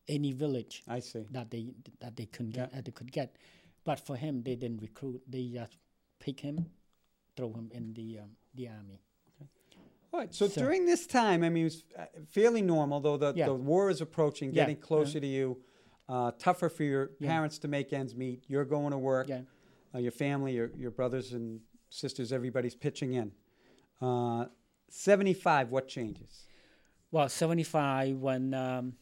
any 0.07 0.33
village 0.33 0.83
I 0.89 1.01
see. 1.01 1.27
that 1.31 1.51
they 1.51 1.73
that 2.01 2.17
they 2.17 2.27
could 2.27 2.53
get 2.53 2.73
that 2.73 2.85
they 2.85 2.93
could 2.93 3.13
get. 3.13 3.37
But 3.85 4.01
for 4.01 4.17
him, 4.17 4.43
they 4.43 4.57
didn't 4.57 4.83
recruit. 4.83 5.23
They 5.27 5.49
just 5.55 5.79
pick 6.21 6.41
him, 6.41 6.67
throw 7.35 7.53
him 7.53 7.71
in 7.73 7.95
the 7.95 8.19
um, 8.21 8.31
the 8.55 8.69
army. 8.69 9.01
All 10.13 10.21
right. 10.21 10.35
So, 10.35 10.49
So- 10.49 10.61
during 10.61 10.87
this 10.87 11.07
time, 11.07 11.43
I 11.45 11.49
mean, 11.51 11.63
it 11.63 11.65
was 11.65 11.85
uh, 11.99 12.05
fairly 12.29 12.63
normal, 12.63 13.01
though 13.01 13.17
the, 13.17 13.33
Yeah. 13.37 13.47
the 13.47 13.55
war 13.55 13.91
is 13.91 14.01
approaching, 14.01 14.51
Yeah, 14.53 14.63
getting 14.63 14.77
closer 14.77 15.21
to 15.21 15.27
you. 15.27 15.63
Uh, 16.09 16.31
tougher 16.39 16.69
for 16.71 16.85
your 16.85 17.11
Yeah. 17.21 17.29
parents 17.29 17.59
to 17.59 17.69
make 17.69 17.93
ends 17.93 18.15
meet. 18.15 18.45
You're 18.49 18.65
going 18.65 18.93
to 18.93 18.99
work. 18.99 19.29
Yeah. 19.29 19.43
Uh, 19.95 19.99
your 19.99 20.13
family, 20.13 20.55
your, 20.55 20.71
your 20.77 20.91
brothers 20.91 21.33
and 21.33 21.61
sisters, 21.91 22.33
everybody's 22.33 22.75
pitching 22.75 23.13
in. 23.15 23.33
Uh, 24.01 24.47
75, 24.89 25.71
what 25.71 25.87
changes? 25.89 26.47
Well, 27.11 27.29
75 27.29 28.17
when 28.17 28.55
um, 28.55 28.95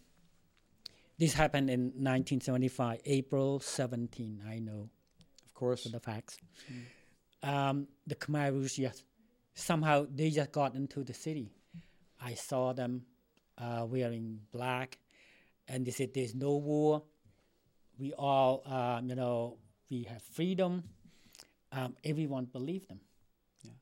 this 1.19 1.35
happened 1.35 1.71
in 1.71 1.81
1975, 2.03 3.01
April 3.05 3.61
17. 3.61 4.43
I 4.49 4.59
know 4.59 4.91
Of 5.45 5.55
course. 5.55 5.85
for 5.85 5.91
the 5.91 6.01
facts. 6.01 6.39
Um, 7.43 7.87
the 8.07 8.15
Khmer 8.17 8.53
Rouge, 8.53 8.79
yes, 8.79 9.03
somehow 9.57 10.07
they 10.09 10.31
just 10.31 10.53
got 10.53 10.75
into 10.77 11.03
the 11.03 11.13
city. 11.15 11.51
I 12.21 12.35
saw 12.35 12.73
them 12.73 13.03
uh, 13.59 13.85
wearing 13.89 14.41
black, 14.53 14.99
and 15.67 15.85
they 15.85 15.91
said, 15.91 16.15
"There's 16.15 16.35
no 16.35 16.57
war. 16.57 17.03
We 17.99 18.13
all, 18.13 18.63
um, 18.67 19.09
you 19.09 19.17
know, 19.17 19.57
we 19.91 20.05
have 20.05 20.23
freedom." 20.23 20.85
Um, 21.73 21.97
everyone 22.05 22.45
believed 22.45 22.89
them. 22.89 23.01
Yeah. 23.65 23.73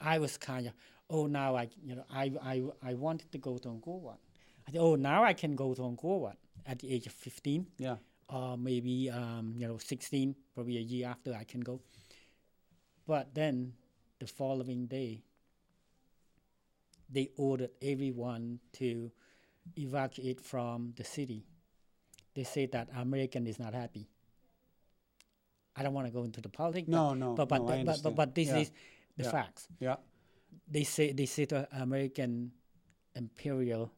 I 0.00 0.18
was 0.18 0.38
kind 0.38 0.66
of, 0.68 0.72
oh, 1.10 1.26
now 1.26 1.56
I, 1.56 1.68
you 1.84 1.96
know, 1.96 2.04
I, 2.10 2.30
I, 2.42 2.62
I 2.82 2.94
wanted 2.94 3.32
to 3.32 3.38
go 3.38 3.58
to 3.58 3.68
Angkor 3.68 4.00
Wat. 4.00 4.18
I 4.66 4.70
said, 4.70 4.80
oh, 4.80 4.94
now 4.94 5.24
I 5.24 5.32
can 5.34 5.56
go 5.56 5.74
to 5.74 5.82
Angkor 5.82 6.20
Wat 6.20 6.36
at 6.64 6.78
the 6.78 6.90
age 6.94 7.06
of 7.06 7.12
15 7.12 7.66
Yeah. 7.76 7.96
or 8.28 8.56
maybe 8.56 9.10
um, 9.10 9.52
you 9.56 9.66
know 9.66 9.76
16, 9.78 10.36
probably 10.54 10.78
a 10.78 10.80
year 10.80 11.08
after 11.08 11.34
I 11.34 11.44
can 11.44 11.60
go. 11.60 11.80
But 13.06 13.34
then 13.34 13.72
the 14.20 14.26
following 14.26 14.86
day, 14.86 15.22
they 17.10 17.30
ordered 17.36 17.70
everyone 17.80 18.60
to 18.74 19.10
evacuate 19.76 20.40
from 20.40 20.92
the 20.96 21.04
city. 21.04 21.44
They 22.34 22.44
said 22.44 22.72
that 22.72 22.88
American 22.96 23.46
is 23.46 23.58
not 23.58 23.74
happy. 23.74 24.08
I 25.76 25.82
don't 25.82 25.94
want 25.94 26.06
to 26.06 26.12
go 26.12 26.24
into 26.24 26.40
the 26.40 26.48
politics. 26.48 26.88
No, 26.88 27.14
no, 27.14 27.34
but 27.34 27.48
but 27.48 27.62
no, 27.62 27.68
I 27.68 27.84
but, 27.84 28.02
but, 28.02 28.14
but 28.16 28.34
this 28.34 28.48
Yeah. 28.48 28.58
is 28.58 28.70
the 29.16 29.24
Yeah. 29.24 29.30
facts. 29.30 29.68
Yeah. 29.78 29.96
They 30.66 30.84
say 30.84 31.12
they 31.12 31.26
say 31.26 31.44
the 31.44 31.68
American 31.80 32.52
imperial 33.14 33.92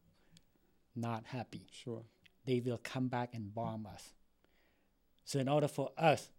not 0.95 1.25
happy 1.25 1.67
Sure. 1.71 2.03
they 2.45 2.59
will 2.59 2.79
come 2.83 3.07
back 3.07 3.33
and 3.33 3.53
bomb 3.53 3.85
us. 3.85 4.13
So, 5.23 5.39
in 5.39 5.47
order 5.47 5.67
for 5.67 5.91
us 5.97 6.29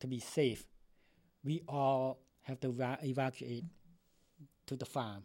to 0.00 0.06
be 0.06 0.20
safe, 0.20 0.64
we 1.42 1.62
all 1.66 2.20
have 2.48 2.60
to 2.60 2.68
eva- 2.68 2.98
evacuate 3.02 3.64
to 4.66 4.76
the 4.76 4.86
farm. 4.86 5.22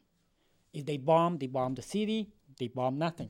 If 0.73 0.85
they 0.85 0.97
bomb, 0.97 1.37
they 1.37 1.47
bomb 1.47 1.75
the 1.75 1.81
city, 1.81 2.29
they 2.59 2.67
bomb 2.67 2.97
nothing. 2.97 3.29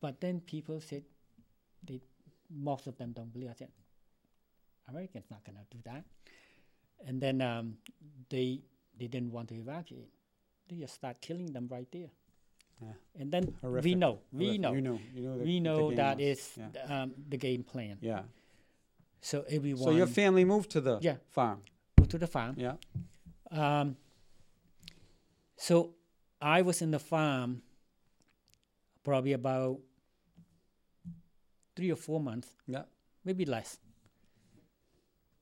But 0.00 0.20
then 0.20 0.40
people 0.40 0.80
said, 0.80 1.02
they, 1.86 2.00
most 2.50 2.86
of 2.86 2.96
them 2.96 3.12
don't 3.12 3.32
believe. 3.32 3.50
I 3.50 3.54
said, 3.54 3.68
Americans 4.88 5.26
not 5.30 5.44
gonna 5.44 5.64
do 5.70 5.78
that. 5.84 6.04
And 7.06 7.20
then 7.20 7.40
um, 7.40 7.76
they 8.28 8.60
they 8.98 9.06
didn't 9.06 9.30
want 9.32 9.48
to 9.48 9.54
evacuate. 9.54 10.10
They 10.68 10.76
just 10.76 10.94
start 10.94 11.20
killing 11.20 11.52
them 11.52 11.68
right 11.70 11.86
there. 11.92 12.10
Yeah. 12.82 12.92
And 13.18 13.30
then 13.30 13.54
we 13.62 13.94
know, 13.94 14.20
we 14.32 14.58
Horrific. 14.58 14.60
know, 14.60 14.72
You 14.72 14.80
know. 14.80 14.98
You 15.14 15.22
know 15.22 15.38
the, 15.38 15.44
we 15.44 15.60
know 15.60 15.94
that 15.94 16.16
was. 16.16 16.26
is 16.26 16.58
Yeah. 16.58 17.02
um, 17.02 17.12
the 17.28 17.36
game 17.36 17.62
plan. 17.62 17.98
yeah. 18.00 18.22
So 19.22 19.44
everyone 19.48 19.84
So 19.84 19.90
your 19.90 20.06
family 20.06 20.44
moved 20.46 20.70
to 20.70 20.80
the 20.80 20.98
Yeah. 21.02 21.16
farm. 21.28 21.60
To 22.10 22.18
the 22.18 22.26
farm. 22.26 22.54
Yeah. 22.58 22.74
Um, 23.50 23.96
so 25.56 25.94
I 26.40 26.62
was 26.62 26.82
in 26.82 26.90
the 26.90 26.98
farm 26.98 27.62
probably 29.02 29.32
about 29.32 29.78
three 31.76 31.90
or 31.90 31.96
four 31.96 32.20
months, 32.20 32.48
Yeah. 32.66 32.84
maybe 33.24 33.44
less. 33.44 33.78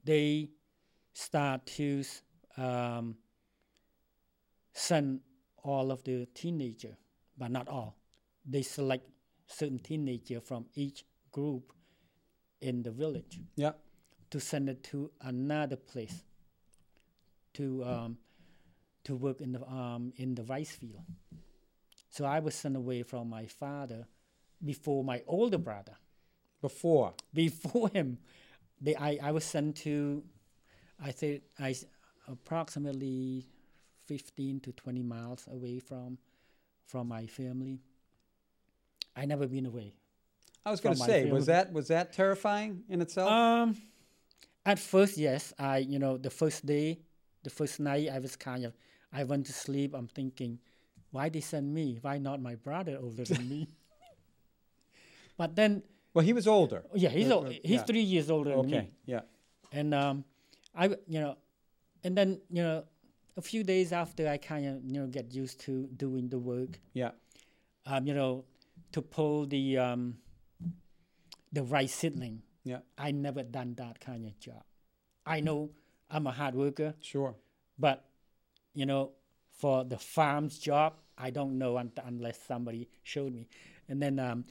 They 0.04 0.50
start 1.12 1.66
to 1.78 2.04
um, 2.56 3.16
send 4.72 5.20
all 5.62 5.90
of 5.90 6.02
the 6.04 6.26
teenager, 6.34 6.96
but 7.36 7.50
not 7.50 7.68
all. 7.68 7.96
They 8.46 8.62
select 8.62 9.08
certain 9.46 9.78
teenager 9.78 10.40
from 10.40 10.66
each 10.74 11.04
group 11.32 11.72
in 12.60 12.82
the 12.82 12.90
village 12.90 13.40
Yeah. 13.56 13.72
to 14.30 14.40
send 14.40 14.68
it 14.68 14.82
to 14.84 15.10
another 15.20 15.76
place 15.76 16.24
to 17.58 17.84
um, 17.84 18.18
to 19.04 19.14
work 19.14 19.40
in 19.40 19.52
the 19.52 19.62
um, 19.68 20.12
in 20.16 20.34
the 20.34 20.44
rice 20.44 20.70
field. 20.70 21.04
So 22.10 22.24
I 22.24 22.40
was 22.40 22.54
sent 22.54 22.76
away 22.76 23.02
from 23.02 23.28
my 23.28 23.46
father 23.46 24.06
before 24.64 25.04
my 25.04 25.22
older 25.26 25.58
brother. 25.58 25.96
Before. 26.60 27.14
Before 27.32 27.88
him, 27.92 28.18
they 28.80 28.96
I, 28.96 29.18
I 29.22 29.32
was 29.32 29.44
sent 29.44 29.76
to, 29.78 30.24
I 31.02 31.12
think 31.12 31.42
I 31.58 31.74
approximately 32.26 33.46
fifteen 34.06 34.60
to 34.60 34.72
twenty 34.72 35.02
miles 35.02 35.46
away 35.50 35.78
from 35.78 36.18
from 36.86 37.08
my 37.08 37.26
family. 37.26 37.80
I 39.14 39.26
never 39.26 39.46
been 39.46 39.66
away. 39.66 39.94
I 40.64 40.70
was 40.70 40.80
going 40.80 40.96
to 40.96 41.02
say, 41.02 41.30
was 41.30 41.46
that 41.46 41.72
was 41.72 41.88
that 41.88 42.12
terrifying 42.12 42.82
in 42.88 43.00
itself? 43.00 43.30
Um, 43.30 43.76
at 44.66 44.78
first, 44.78 45.16
yes. 45.16 45.54
I, 45.58 45.78
you 45.78 45.98
know, 45.98 46.18
the 46.18 46.30
first 46.30 46.66
day, 46.66 46.98
the 47.48 47.54
first 47.54 47.80
night, 47.80 48.08
I 48.12 48.18
was 48.18 48.36
kind 48.36 48.64
of, 48.68 48.72
I 49.10 49.24
went 49.24 49.46
to 49.46 49.52
sleep. 49.54 49.94
I'm 49.94 50.06
thinking, 50.06 50.58
why 51.10 51.30
they 51.30 51.40
send 51.40 51.72
me? 51.72 51.98
Why 52.02 52.18
not 52.18 52.42
my 52.42 52.56
brother 52.56 52.98
older 53.00 53.24
than 53.24 53.48
me? 53.48 53.68
But 55.40 55.54
then, 55.54 55.82
well, 56.14 56.24
he 56.24 56.32
was 56.32 56.46
older. 56.48 56.82
yeah, 56.94 57.10
he's 57.10 57.30
Uh, 57.30 57.38
uh, 57.40 57.50
he's 57.50 57.80
yeah. 57.80 57.84
three 57.84 58.02
years 58.02 58.28
older 58.28 58.50
than 58.50 58.60
Okay. 58.66 58.80
me. 58.80 58.92
Yeah. 59.06 59.20
And 59.72 59.94
um, 59.94 60.24
I, 60.74 60.86
you 61.06 61.20
know, 61.20 61.36
and 62.02 62.16
then 62.18 62.40
you 62.50 62.62
know, 62.62 62.84
a 63.36 63.40
few 63.42 63.62
days 63.62 63.92
after, 63.92 64.28
I 64.28 64.36
kind 64.36 64.66
of 64.66 64.84
you 64.84 64.98
know 65.00 65.06
get 65.06 65.32
used 65.32 65.60
to 65.66 65.86
doing 65.96 66.28
the 66.28 66.38
work. 66.40 66.80
Yeah. 66.92 67.12
Um, 67.86 68.04
you 68.08 68.14
know, 68.14 68.44
to 68.92 69.00
pull 69.00 69.46
the 69.46 69.78
um, 69.78 70.18
the 71.52 71.62
rice 71.62 71.94
seedling. 71.94 72.42
Yeah. 72.64 72.80
I 72.98 73.12
never 73.12 73.42
done 73.44 73.74
that 73.76 74.00
kind 74.00 74.26
of 74.26 74.34
job. 74.40 74.64
I 75.24 75.38
know 75.40 75.70
I'm 76.10 76.26
a 76.26 76.32
hard 76.32 76.54
worker, 76.54 76.94
Sure. 77.00 77.34
but 77.78 78.04
you 78.74 78.86
know, 78.86 79.12
for 79.50 79.84
the 79.84 79.98
farm's 79.98 80.58
job, 80.58 80.94
I 81.16 81.30
don't 81.30 81.58
know 81.58 81.78
un- 81.78 81.92
unless 82.04 82.38
somebody 82.46 82.88
showed 83.02 83.32
me. 83.34 83.48
And 83.88 84.00
then 84.00 84.18
um, 84.18 84.44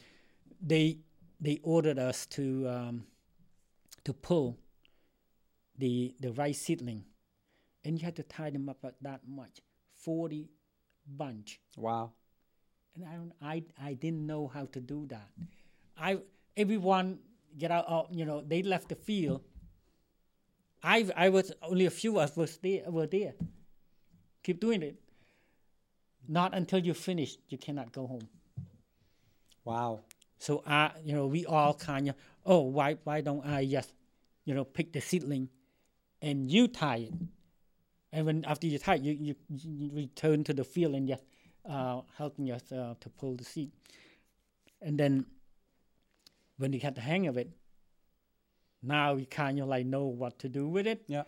they 0.62 1.00
they 1.40 1.60
ordered 1.64 1.98
us 2.00 2.26
to 2.28 2.68
um, 2.68 3.06
to 4.04 4.14
pull 4.14 4.58
the 5.78 6.14
the 6.20 6.32
rice 6.34 6.60
seedling, 6.60 7.06
and 7.86 7.98
you 8.00 8.06
had 8.06 8.16
to 8.18 8.24
tie 8.24 8.50
them 8.50 8.68
up 8.70 8.84
at 8.84 8.96
that 9.02 9.22
much, 9.28 9.62
forty 9.94 10.50
bunch. 11.08 11.60
Wow. 11.78 12.12
And 12.96 13.06
I 13.06 13.14
don't, 13.16 13.34
I 13.42 13.64
I 13.90 13.94
didn't 13.94 14.26
know 14.26 14.48
how 14.48 14.66
to 14.74 14.82
do 14.82 15.06
that. 15.08 15.30
I 15.98 16.20
everyone 16.56 17.20
get 17.58 17.72
out. 17.72 18.08
You 18.12 18.26
know, 18.26 18.42
they 18.42 18.62
left 18.64 18.90
the 18.90 18.96
field. 18.96 19.42
I 20.84 21.10
I 21.16 21.30
was 21.30 21.52
only 21.62 21.86
a 21.86 21.92
few 21.92 22.20
of 22.20 22.30
us 22.30 22.38
was 22.38 22.58
there 22.58 22.84
were 22.90 23.08
there. 23.08 23.34
Keep 24.44 24.60
doing 24.60 24.84
it. 24.84 24.96
Not 26.28 26.54
until 26.54 26.80
you 26.80 26.94
finish, 26.94 27.38
you 27.50 27.58
cannot 27.58 27.92
go 27.92 28.06
home. 28.06 28.28
Wow. 29.64 30.02
So 30.40 30.62
I, 30.68 30.92
you 31.04 31.14
know, 31.14 31.26
we 31.28 31.46
all 31.46 31.74
kind 31.74 32.10
of, 32.10 32.16
oh, 32.46 32.62
why 32.62 32.98
why 33.04 33.22
don't 33.22 33.46
I 33.46 33.66
just, 33.66 33.94
you 34.46 34.54
know, 34.54 34.64
pick 34.64 34.94
the 34.94 35.02
seedling, 35.02 35.50
and 36.22 36.52
you 36.52 36.68
tie 36.68 36.98
it, 36.98 37.14
and 38.12 38.26
when 38.26 38.46
after 38.46 38.68
you 38.68 38.78
tie 38.78 38.96
it, 38.96 39.02
you 39.02 39.14
you, 39.14 39.36
you 39.50 39.90
return 39.94 40.44
to 40.44 40.54
the 40.54 40.64
field 40.64 40.96
and 40.96 41.08
just 41.08 41.24
uh, 41.68 42.02
helping 42.18 42.52
us 42.52 42.72
uh, 42.72 42.94
to 43.00 43.10
pull 43.10 43.36
the 43.36 43.44
seed, 43.44 43.72
and 44.82 45.00
then 45.00 45.26
when 46.58 46.72
you 46.72 46.80
get 46.80 46.96
the 46.96 47.02
hang 47.02 47.28
of 47.28 47.38
it, 47.38 47.50
now 48.84 49.14
we 49.16 49.26
kind 49.26 49.60
of 49.60 49.68
like 49.68 49.86
know 49.86 50.06
what 50.06 50.40
to 50.40 50.50
do 50.50 50.68
with 50.68 50.88
it. 50.88 51.04
Yeah. 51.08 51.24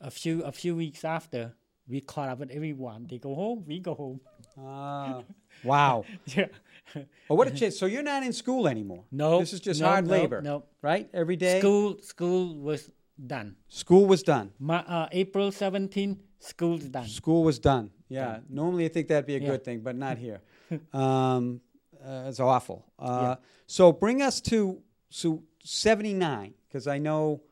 A 0.00 0.10
few 0.10 0.42
a 0.44 0.52
few 0.52 0.76
weeks 0.76 1.04
after, 1.04 1.54
we 1.88 2.00
caught 2.00 2.28
up 2.28 2.38
with 2.38 2.50
everyone. 2.50 3.06
They 3.10 3.18
go 3.18 3.34
home, 3.34 3.64
we 3.66 3.80
go 3.80 3.94
home. 3.94 4.20
Ah. 4.60 5.22
wow. 5.64 6.04
yeah. 6.26 6.46
Well, 6.94 7.36
what 7.36 7.48
a 7.48 7.50
change. 7.50 7.74
So 7.74 7.86
you're 7.86 8.02
not 8.02 8.22
in 8.22 8.32
school 8.32 8.68
anymore. 8.68 9.04
No, 9.10 9.40
This 9.40 9.52
is 9.52 9.60
just 9.60 9.80
no, 9.80 9.88
hard 9.88 10.06
no, 10.06 10.12
labor. 10.12 10.40
No, 10.40 10.64
Right? 10.82 11.08
Every 11.12 11.36
day. 11.36 11.58
School 11.60 11.98
school 12.00 12.54
was 12.60 12.90
done. 13.26 13.56
School 13.68 14.06
was 14.06 14.22
done. 14.22 14.52
Ma- 14.58 14.84
uh, 14.86 15.08
April 15.12 15.50
17, 15.52 16.18
school's 16.38 16.84
done. 16.84 17.06
School 17.08 17.42
was 17.44 17.58
done. 17.58 17.90
Yeah. 18.08 18.38
Normally, 18.48 18.84
I 18.84 18.88
think 18.88 19.08
that'd 19.08 19.26
be 19.26 19.36
a 19.36 19.40
Yeah. 19.40 19.48
good 19.48 19.64
thing, 19.64 19.80
but 19.80 19.96
not 19.96 20.16
here. 20.18 20.40
um, 20.92 21.60
uh, 22.02 22.26
it's 22.28 22.40
awful. 22.40 22.84
Uh, 22.98 23.18
Yeah. 23.22 23.34
So 23.66 23.92
bring 23.92 24.22
us 24.22 24.40
to 24.42 24.80
so 25.10 25.42
79. 25.64 26.54
Because 26.68 26.86
I 26.86 26.98
know 26.98 27.42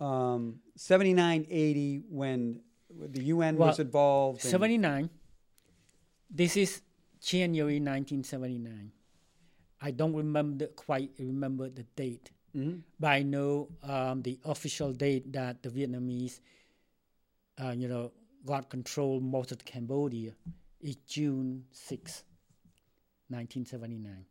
um, 0.00 0.60
79, 0.76 1.46
80 1.48 2.02
when 2.10 2.60
the 2.90 3.24
UN 3.24 3.56
was 3.56 3.78
involved. 3.78 4.42
and- 4.44 4.50
79. 4.50 5.10
This 6.30 6.56
is 6.56 6.82
January 7.20 7.80
1979. 7.80 8.92
I 9.80 9.90
don't 9.92 10.14
remember 10.14 10.66
quite 10.68 11.10
remember 11.18 11.68
the 11.70 11.84
date, 11.96 12.30
Mhm. 12.54 12.82
but 13.00 13.08
I 13.08 13.22
know 13.22 13.68
um, 13.82 14.22
the 14.22 14.38
official 14.44 14.92
date 14.92 15.32
that 15.32 15.62
the 15.62 15.70
Vietnamese, 15.70 16.40
uh, 17.62 17.70
you 17.70 17.88
know, 17.88 18.12
got 18.44 18.68
control 18.68 19.20
most 19.20 19.52
of 19.52 19.64
Cambodia 19.64 20.32
is 20.80 20.96
June 21.06 21.64
6, 21.72 22.24
1979. 23.30 24.26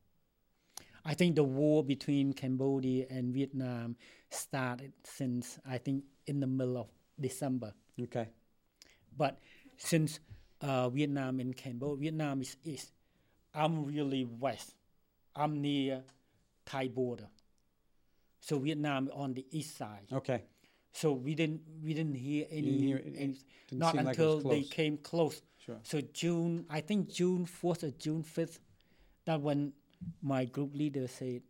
I 1.08 1.13
think 1.13 1.36
the 1.36 1.43
war 1.43 1.86
between 1.86 2.34
Cambodia 2.34 3.06
and 3.10 3.34
Vietnam 3.34 3.96
started 4.30 4.91
since 5.06 5.58
I 5.65 5.78
think 5.78 6.04
in 6.26 6.41
the 6.41 6.48
middle 6.48 6.78
of 6.78 6.88
December. 7.17 7.74
Okay. 8.00 8.28
But 9.17 9.39
since 9.78 10.20
uh, 10.60 10.89
Vietnam 10.89 11.39
and 11.39 11.56
Cambodia, 11.56 12.02
Vietnam 12.02 12.41
is 12.41 12.58
east. 12.65 12.91
I'm 13.56 13.86
really 13.86 14.26
west. 14.26 14.76
I'm 15.34 15.62
near 15.62 16.04
Thai 16.65 16.89
border. 16.89 17.30
So 18.41 18.60
Vietnam 18.60 19.10
on 19.13 19.34
the 19.34 19.46
east 19.52 19.78
side. 19.78 20.08
Okay. 20.12 20.43
So 20.91 21.13
we 21.13 21.36
didn't 21.36 21.62
we 21.82 21.93
didn't 21.93 22.15
hear 22.15 22.48
any, 22.52 22.62
didn't 22.63 22.80
hear 22.82 23.02
any 23.06 23.38
didn't 23.70 23.80
not 23.80 23.93
seem 23.93 24.04
like 24.04 24.17
until 24.17 24.41
they 24.41 24.63
came 24.63 24.98
close. 24.98 25.41
Sure. 25.65 25.80
So 25.84 26.02
June, 26.02 26.65
I 26.70 26.82
think 26.82 27.10
June 27.10 27.46
fourth 27.46 27.84
or 27.84 27.91
June 27.91 28.24
fifth, 28.24 28.60
that 29.26 29.39
when 29.39 29.72
my 30.21 30.45
group 30.45 30.73
leader 30.75 31.07
said, 31.07 31.41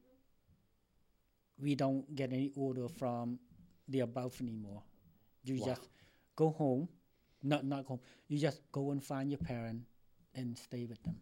"We 1.60 1.76
don't 1.76 2.14
get 2.16 2.32
any 2.34 2.52
order 2.56 2.88
from 2.88 3.40
the 3.88 4.02
above 4.02 4.40
anymore. 4.42 4.84
You 5.44 5.58
Wow. 5.60 5.66
just 5.66 5.90
go 6.36 6.50
home, 6.52 6.90
not 7.44 7.66
not 7.66 7.86
home. 7.86 8.00
You 8.28 8.38
just 8.38 8.62
go 8.72 8.92
and 8.92 9.04
find 9.04 9.30
your 9.32 9.40
parent 9.40 9.86
and 10.36 10.58
stay 10.58 10.86
with 10.86 11.02
them." 11.04 11.20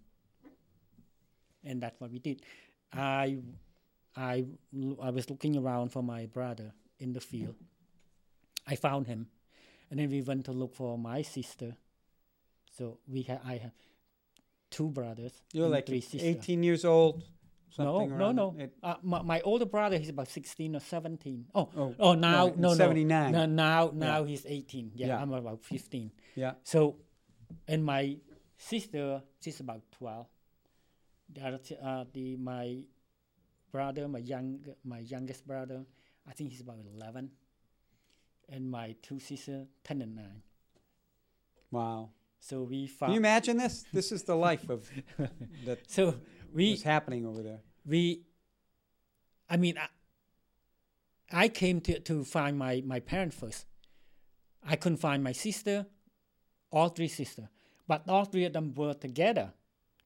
And 1.63 1.81
that's 1.81 1.99
what 1.99 2.11
we 2.11 2.19
did. 2.19 2.41
I 2.93 3.39
I 4.15 4.45
I 5.01 5.09
was 5.11 5.29
looking 5.29 5.57
around 5.57 5.89
for 5.91 6.03
my 6.03 6.25
brother 6.27 6.73
in 6.99 7.13
the 7.13 7.21
field. 7.21 7.55
I 8.67 8.75
found 8.75 9.07
him, 9.07 9.27
and 9.89 9.99
then 9.99 10.09
we 10.09 10.21
went 10.21 10.45
to 10.45 10.51
look 10.51 10.75
for 10.75 10.97
my 10.97 11.21
sister. 11.21 11.75
So 12.71 12.99
we 13.07 13.23
ha- 13.23 13.41
I 13.43 13.57
have 13.57 13.71
two 14.75 14.89
brothers. 14.89 15.33
You're 15.53 15.69
like 15.69 15.85
three 15.87 16.01
sisters. 16.01 16.21
18 16.23 16.63
years 16.63 16.83
old. 16.85 17.23
No, 17.77 17.99
something 17.99 18.17
no, 18.17 18.31
no. 18.31 18.47
Uh, 18.83 18.95
my, 19.03 19.21
my 19.21 19.39
older 19.41 19.65
brother, 19.65 19.97
he's 19.97 20.07
about 20.09 20.29
sixteen 20.29 20.75
or 20.77 20.79
seventeen. 20.79 21.45
Oh, 21.53 21.67
Oh, 21.75 21.95
oh, 21.99 22.13
now 22.13 22.47
no, 22.55 22.69
no, 22.69 22.73
79. 22.73 23.31
No, 23.33 23.45
now 23.45 23.91
now 23.93 24.23
he's 24.23 24.45
eighteen. 24.47 24.91
Yeah, 24.95 25.07
Yeah. 25.07 25.21
I'm 25.21 25.33
about 25.33 25.59
fifteen. 25.63 26.11
Yeah. 26.35 26.53
So, 26.63 26.95
and 27.67 27.83
my 27.83 28.03
sister, 28.57 29.21
she's 29.41 29.59
about 29.59 29.81
twelve. 29.91 30.27
The 31.33 31.41
other, 31.47 31.57
t- 31.67 31.77
uh, 31.83 32.05
the 32.13 32.37
my 32.37 32.83
brother, 33.73 34.07
my 34.07 34.19
young, 34.19 34.59
my 34.85 34.99
youngest 34.99 35.45
brother, 35.45 35.83
I 36.29 36.31
think 36.31 36.51
he's 36.51 36.61
about 36.61 36.79
eleven, 36.95 37.31
and 38.47 38.71
my 38.71 38.95
two 39.01 39.19
sisters, 39.19 39.67
ten 39.83 40.01
and 40.01 40.15
nine. 40.15 40.41
Wow. 41.71 42.11
So 42.47 42.61
we 42.61 42.87
Can 42.87 43.09
you 43.11 43.17
imagine 43.17 43.57
this? 43.57 43.85
This 43.91 44.11
is 44.11 44.21
the 44.23 44.35
life 44.35 44.69
of 44.69 44.87
that 45.65 45.79
So 45.89 46.13
we 46.53 46.71
was 46.71 46.83
happening 46.83 47.25
over 47.25 47.41
there. 47.41 47.61
we 47.85 48.21
i 49.49 49.57
mean 49.57 49.75
i, 49.77 49.87
I 51.45 51.47
came 51.49 51.81
to, 51.81 51.99
to 51.99 52.23
find 52.23 52.57
my, 52.57 52.81
my 52.93 52.99
parents 52.99 53.35
first 53.35 53.65
i 54.63 54.75
couldn't 54.75 54.97
find 55.07 55.23
my 55.23 55.33
sister 55.33 55.85
all 56.71 56.89
three 56.89 57.07
sisters 57.07 57.47
but 57.87 58.01
all 58.07 58.25
three 58.25 58.45
of 58.45 58.53
them 58.53 58.73
were 58.75 58.93
together 59.07 59.47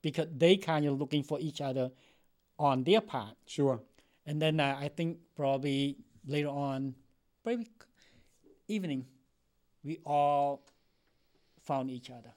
because 0.01 0.27
they 0.43 0.57
kind 0.57 0.85
of 0.85 0.97
looking 0.99 1.23
for 1.23 1.39
each 1.39 1.61
other 1.61 1.91
on 2.57 2.83
their 2.83 3.01
part 3.01 3.35
Sure. 3.45 3.77
and 4.25 4.41
then 4.41 4.59
uh, 4.59 4.75
i 4.85 4.87
think 4.97 5.19
probably 5.35 5.97
later 6.25 6.49
on 6.49 6.95
probably 7.43 7.67
evening 8.67 9.05
we 9.83 9.99
all 10.05 10.61
found 11.69 11.89
each 11.97 12.09
other 12.17 12.33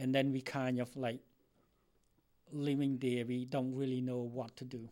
and 0.00 0.14
then 0.14 0.26
we 0.32 0.40
kind 0.40 0.78
of 0.84 0.88
like 0.96 1.20
living 2.52 2.98
there 3.04 3.24
we 3.32 3.38
don't 3.54 3.74
really 3.82 4.00
know 4.10 4.18
what 4.38 4.56
to 4.60 4.64
do 4.64 4.82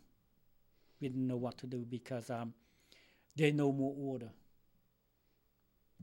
we 1.00 1.08
didn't 1.08 1.26
know 1.32 1.36
what 1.46 1.56
to 1.58 1.66
do 1.66 1.78
because 1.96 2.28
um, 2.30 2.52
there's 3.36 3.54
no 3.54 3.70
more 3.72 3.94
order 4.12 4.30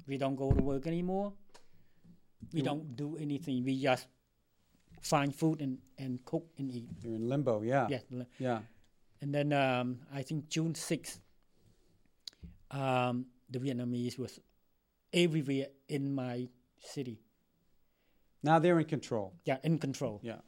we 0.07 0.17
don't 0.17 0.35
go 0.35 0.51
to 0.51 0.61
work 0.71 0.87
anymore 0.87 1.33
we 2.53 2.59
You- 2.59 2.65
don't 2.69 2.95
do 2.95 3.17
anything 3.17 3.63
we 3.65 3.81
just 3.81 4.07
find 5.01 5.33
food 5.35 5.61
and, 5.61 5.77
and 5.97 6.23
cook 6.25 6.45
and 6.57 6.71
eat 6.71 6.89
You're 7.03 7.15
in 7.15 7.29
limbo. 7.29 7.61
Yeah. 7.61 7.87
yeah 7.89 7.99
Yeah. 8.39 8.59
and 9.21 9.33
then 9.35 9.53
um, 9.53 9.99
I 10.13 10.21
think 10.23 10.49
June 10.49 10.73
6th, 10.73 11.19
um, 12.71 13.25
the 13.49 13.59
Vietnamese 13.59 14.17
was 14.17 14.39
everywhere 15.13 15.67
in 15.87 16.13
my 16.13 16.47
city. 16.85 17.19
Now 18.43 18.59
they're 18.59 18.79
in 18.79 18.85
control. 18.85 19.33
Yeah, 19.45 19.57
in 19.63 19.77
control. 19.79 20.19
Yeah. 20.23 20.41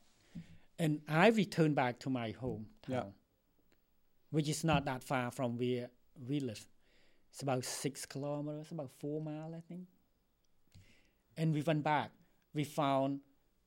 And 0.80 1.02
I 1.08 1.28
returned 1.30 1.76
back 1.76 2.00
to 2.02 2.10
my 2.10 2.34
hometown, 2.34 2.66
Yeah. 2.90 3.04
which 4.30 4.48
is 4.48 4.64
not 4.64 4.86
that 4.86 5.04
far 5.04 5.32
from 5.32 5.58
where 5.58 5.90
we 6.28 6.40
live. 6.40 6.64
It's 7.32 7.42
about 7.42 7.66
six 7.66 8.06
kilometers, 8.06 8.72
about 8.72 8.92
four 9.00 9.22
miles, 9.22 9.54
I 9.56 9.62
think. 9.62 9.88
And 11.36 11.54
we 11.54 11.62
went 11.62 11.84
back. 11.84 12.12
We 12.54 12.64
found 12.64 13.22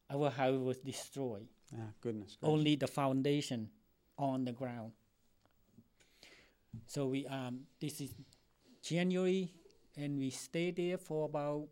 our 0.08 0.30
house 0.30 0.58
was 0.58 0.78
destroyed. 0.78 1.48
Ah, 1.72 1.92
goodness. 2.00 2.36
gracious. 2.36 2.52
only 2.52 2.74
the 2.76 2.88
foundation 2.88 3.70
on 4.18 4.44
the 4.44 4.52
ground. 4.52 4.92
So 6.86 7.06
we 7.06 7.26
um 7.26 7.66
this 7.80 8.00
is 8.00 8.14
January 8.82 9.52
and 9.96 10.18
we 10.18 10.30
stayed 10.30 10.76
there 10.76 10.98
for 10.98 11.26
about 11.26 11.68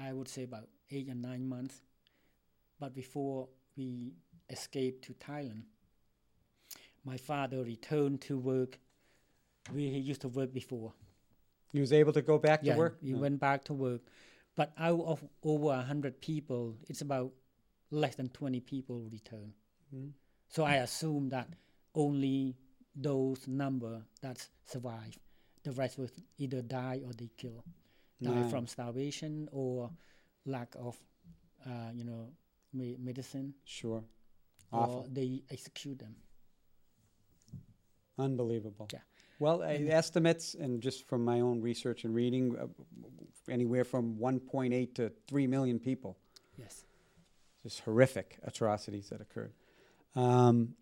I 0.00 0.12
would 0.12 0.28
say 0.28 0.42
about 0.44 0.68
eight 0.90 1.08
or 1.08 1.14
nine 1.14 1.48
months. 1.48 1.82
But 2.78 2.94
before 2.94 3.48
we 3.76 4.12
escaped 4.50 5.04
to 5.06 5.14
Thailand, 5.14 5.62
my 7.04 7.16
father 7.16 7.62
returned 7.62 8.20
to 8.22 8.36
work 8.38 8.78
where 9.70 9.80
he 9.80 9.98
used 9.98 10.20
to 10.22 10.28
work 10.28 10.52
before. 10.52 10.92
He 11.72 11.80
was 11.80 11.92
able 11.92 12.12
to 12.12 12.22
go 12.22 12.38
back 12.38 12.60
yeah, 12.62 12.74
to 12.74 12.78
work. 12.78 12.98
he 13.02 13.14
went 13.14 13.40
back 13.40 13.64
to 13.64 13.74
work. 13.74 14.02
But 14.54 14.72
out 14.78 15.00
of 15.00 15.24
over 15.42 15.72
a 15.72 15.82
hundred 15.82 16.20
people, 16.20 16.76
it's 16.88 17.02
about 17.02 17.32
less 17.90 18.14
than 18.14 18.28
twenty 18.30 18.60
people 18.60 19.08
return. 19.10 19.52
Mhm. 19.94 20.12
So 20.48 20.64
I 20.64 20.76
assume 20.76 21.28
that 21.30 21.48
only 21.94 22.56
those 22.94 23.46
number 23.46 24.02
that 24.22 24.48
survive. 24.64 25.18
The 25.64 25.72
rest 25.72 25.98
will 25.98 26.08
either 26.38 26.62
die 26.62 27.00
or 27.04 27.12
they 27.12 27.28
kill, 27.36 27.64
die 28.22 28.40
Right. 28.42 28.50
from 28.50 28.66
starvation 28.66 29.48
or 29.52 29.90
lack 30.44 30.74
of, 30.76 30.96
uh, 31.66 31.90
you 31.94 32.04
know, 32.04 32.32
me- 32.72 32.96
medicine, 32.98 33.54
Sure. 33.64 34.04
or 34.72 34.80
Awful. 34.80 35.06
they 35.10 35.42
execute 35.50 35.98
them. 35.98 36.16
Unbelievable. 38.18 38.88
Yeah. 38.92 39.00
Well, 39.38 39.62
uh, 39.62 39.66
estimates, 39.66 40.54
and 40.54 40.80
just 40.80 41.06
from 41.06 41.22
my 41.24 41.40
own 41.40 41.60
research 41.60 42.04
and 42.04 42.14
reading, 42.14 42.56
uh, 42.56 42.66
anywhere 43.50 43.84
from 43.84 44.16
1.8 44.18 44.94
to 44.94 45.10
3 45.28 45.46
million 45.46 45.78
people. 45.78 46.16
Yes. 46.56 46.84
Just 47.62 47.80
horrific 47.80 48.38
atrocities 48.42 49.10
that 49.10 49.20
occurred. 49.20 49.52
Um, 50.14 50.74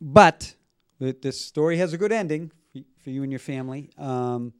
but 0.00 0.56
th- 0.98 1.20
this 1.20 1.40
story 1.40 1.76
has 1.76 1.92
a 1.92 1.98
good 1.98 2.10
ending 2.10 2.50
for, 2.72 2.80
for 3.04 3.10
you 3.10 3.22
and 3.22 3.30
your 3.30 3.38
family. 3.38 3.90
Um, 3.96 4.52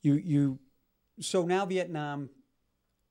you, 0.00 0.14
you, 0.14 0.58
so 1.20 1.44
now 1.44 1.66
Vietnam 1.66 2.30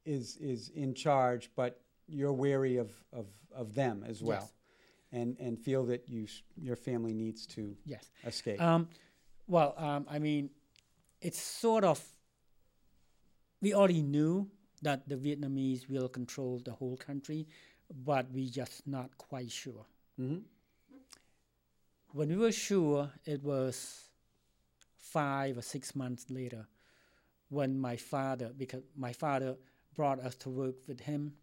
is 0.06 0.38
is 0.38 0.70
in 0.70 0.94
charge, 0.94 1.50
but 1.56 1.82
you're 2.08 2.34
wary 2.34 2.78
of, 2.78 2.92
of, 3.12 3.28
of 3.54 3.74
them 3.76 4.04
as 4.08 4.24
well, 4.24 4.50
Yes. 5.12 5.22
and 5.22 5.38
and 5.40 5.60
feel 5.60 5.86
that 5.86 6.08
you 6.08 6.28
your 6.56 6.76
family 6.76 7.14
needs 7.14 7.46
to 7.48 7.76
Yes. 7.86 8.10
escape. 8.26 8.62
Um, 8.62 8.88
well, 9.48 9.74
um, 9.78 10.06
I 10.10 10.20
mean, 10.20 10.50
it's 11.22 11.40
sort 11.42 11.84
of. 11.84 12.02
We 13.62 13.74
already 13.74 14.04
knew 14.04 14.50
that 14.84 15.10
the 15.10 15.16
Vietnamese 15.16 15.90
will 15.90 16.08
control 16.08 16.62
the 16.64 16.72
whole 16.72 16.96
country, 16.98 17.48
but 18.06 18.32
we 18.32 18.50
just 18.50 18.86
not 18.88 19.18
quite 19.18 19.52
sure. 19.52 19.86
hmm 20.18 20.38
When 22.14 22.30
we 22.30 22.36
were 22.38 22.52
sure, 22.52 23.12
it 23.26 23.44
was 23.44 24.10
five 24.98 25.58
or 25.58 25.62
six 25.64 25.96
months 25.96 26.30
later, 26.30 26.68
when 27.50 27.80
my 27.80 27.96
father, 27.96 28.52
because 28.58 28.84
my 28.96 29.14
father 29.14 29.58
brought 29.96 30.20
us 30.20 30.36
to 30.36 30.50
work 30.50 30.76
with 30.88 31.00
him, 31.00 31.34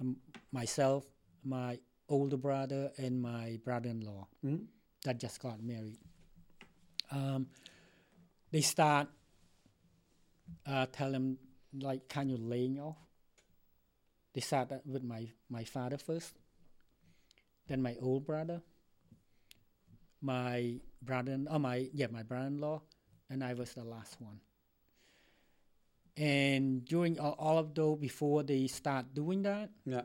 um, 0.00 0.16
myself, 0.52 1.04
my 1.44 1.78
older 2.08 2.36
brother, 2.36 2.90
and 2.98 3.20
my 3.20 3.58
brother-in-law 3.64 4.26
hmm 4.42 4.56
that 5.04 5.18
just 5.20 5.40
got 5.40 5.62
married. 5.62 5.98
um, 7.10 7.46
they 8.50 8.60
start 8.62 9.08
uh, 10.66 10.86
tell 10.92 11.12
him 11.12 11.38
like 11.80 12.08
kind 12.08 12.30
of 12.30 12.40
laying 12.40 12.78
off. 12.80 12.96
They 14.34 14.40
start 14.40 14.68
that 14.70 14.86
with 14.86 15.02
my 15.02 15.28
my 15.48 15.64
father 15.64 15.98
first, 15.98 16.34
then 17.68 17.82
my 17.82 17.96
old 18.00 18.26
brother, 18.26 18.62
my 20.20 20.80
brother, 21.02 21.38
oh 21.50 21.58
my 21.58 21.88
yeah 21.92 22.06
my 22.10 22.22
brother-in-law, 22.22 22.82
and 23.30 23.44
I 23.44 23.54
was 23.54 23.72
the 23.74 23.84
last 23.84 24.20
one. 24.20 24.40
And 26.16 26.84
during 26.84 27.18
all, 27.18 27.34
all 27.38 27.58
of 27.58 27.74
those, 27.74 27.98
before 27.98 28.42
they 28.42 28.66
start 28.68 29.14
doing 29.14 29.42
that, 29.42 29.70
Yeah. 29.84 30.02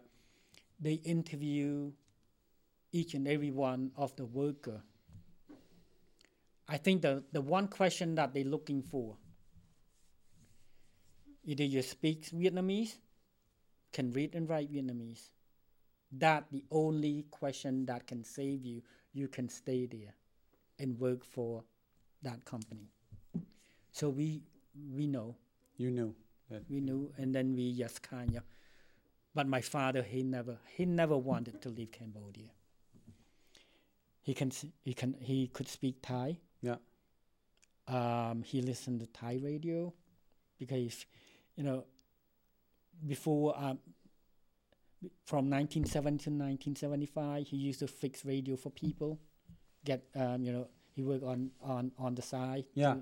they 0.79 0.93
interview 0.93 1.91
each 2.91 3.13
and 3.13 3.27
every 3.27 3.51
one 3.51 3.91
of 3.95 4.15
the 4.15 4.25
worker. 4.25 4.81
I 6.67 6.77
think 6.77 7.01
the, 7.01 7.23
the 7.31 7.41
one 7.41 7.67
question 7.67 8.15
that 8.15 8.33
they're 8.33 8.43
looking 8.43 8.81
for, 8.81 9.17
either 11.43 11.63
you 11.63 11.81
speak 11.81 12.29
Vietnamese, 12.31 12.97
can 13.91 14.11
read 14.11 14.35
and 14.35 14.47
write 14.47 14.71
Vietnamese. 14.71 15.29
That 16.11 16.45
the 16.51 16.63
only 16.71 17.25
question 17.29 17.85
that 17.85 18.07
can 18.07 18.23
save 18.23 18.65
you. 18.65 18.81
You 19.13 19.27
can 19.27 19.49
stay 19.49 19.85
there 19.85 20.13
and 20.79 20.99
work 20.99 21.23
for 21.23 21.63
that 22.21 22.45
company. 22.45 22.91
So 23.91 24.09
we 24.09 24.41
we 24.91 25.07
know 25.07 25.35
You 25.79 25.91
knew 25.91 26.13
that. 26.51 26.63
we 26.69 26.81
knew, 26.81 27.11
and 27.17 27.33
then 27.33 27.55
we 27.55 27.73
just 27.73 28.01
kind 28.01 28.35
of. 28.35 28.43
But 29.33 29.47
my 29.47 29.61
father, 29.61 30.03
he 30.03 30.23
never, 30.23 30.57
he 30.75 30.85
never 30.85 31.17
wanted 31.17 31.61
to 31.61 31.69
leave 31.69 31.91
Cambodia. 31.91 32.49
He 34.21 34.33
can, 34.33 34.51
he 34.81 34.93
can, 34.93 35.15
he 35.21 35.47
could 35.47 35.69
speak 35.69 36.01
Thai. 36.01 36.37
Yeah. 36.61 36.75
Um, 37.87 38.43
he 38.43 38.61
listened 38.61 38.99
to 38.99 39.07
Thai 39.07 39.39
radio, 39.41 39.93
because, 40.59 41.05
you 41.55 41.63
know, 41.63 41.85
before 43.07 43.57
um, 43.57 43.79
from 45.25 45.49
1970 45.49 46.23
to 46.25 46.29
1975, 46.31 47.47
he 47.47 47.55
used 47.55 47.79
to 47.79 47.87
fix 47.87 48.25
radio 48.25 48.57
for 48.57 48.69
people. 48.69 49.17
Get 49.85 50.03
um, 50.13 50.43
you 50.43 50.51
know, 50.51 50.67
he 50.91 51.03
worked 51.03 51.23
on 51.23 51.51
on 51.63 51.93
on 51.97 52.15
the 52.15 52.21
side. 52.21 52.65
Yeah. 52.73 52.95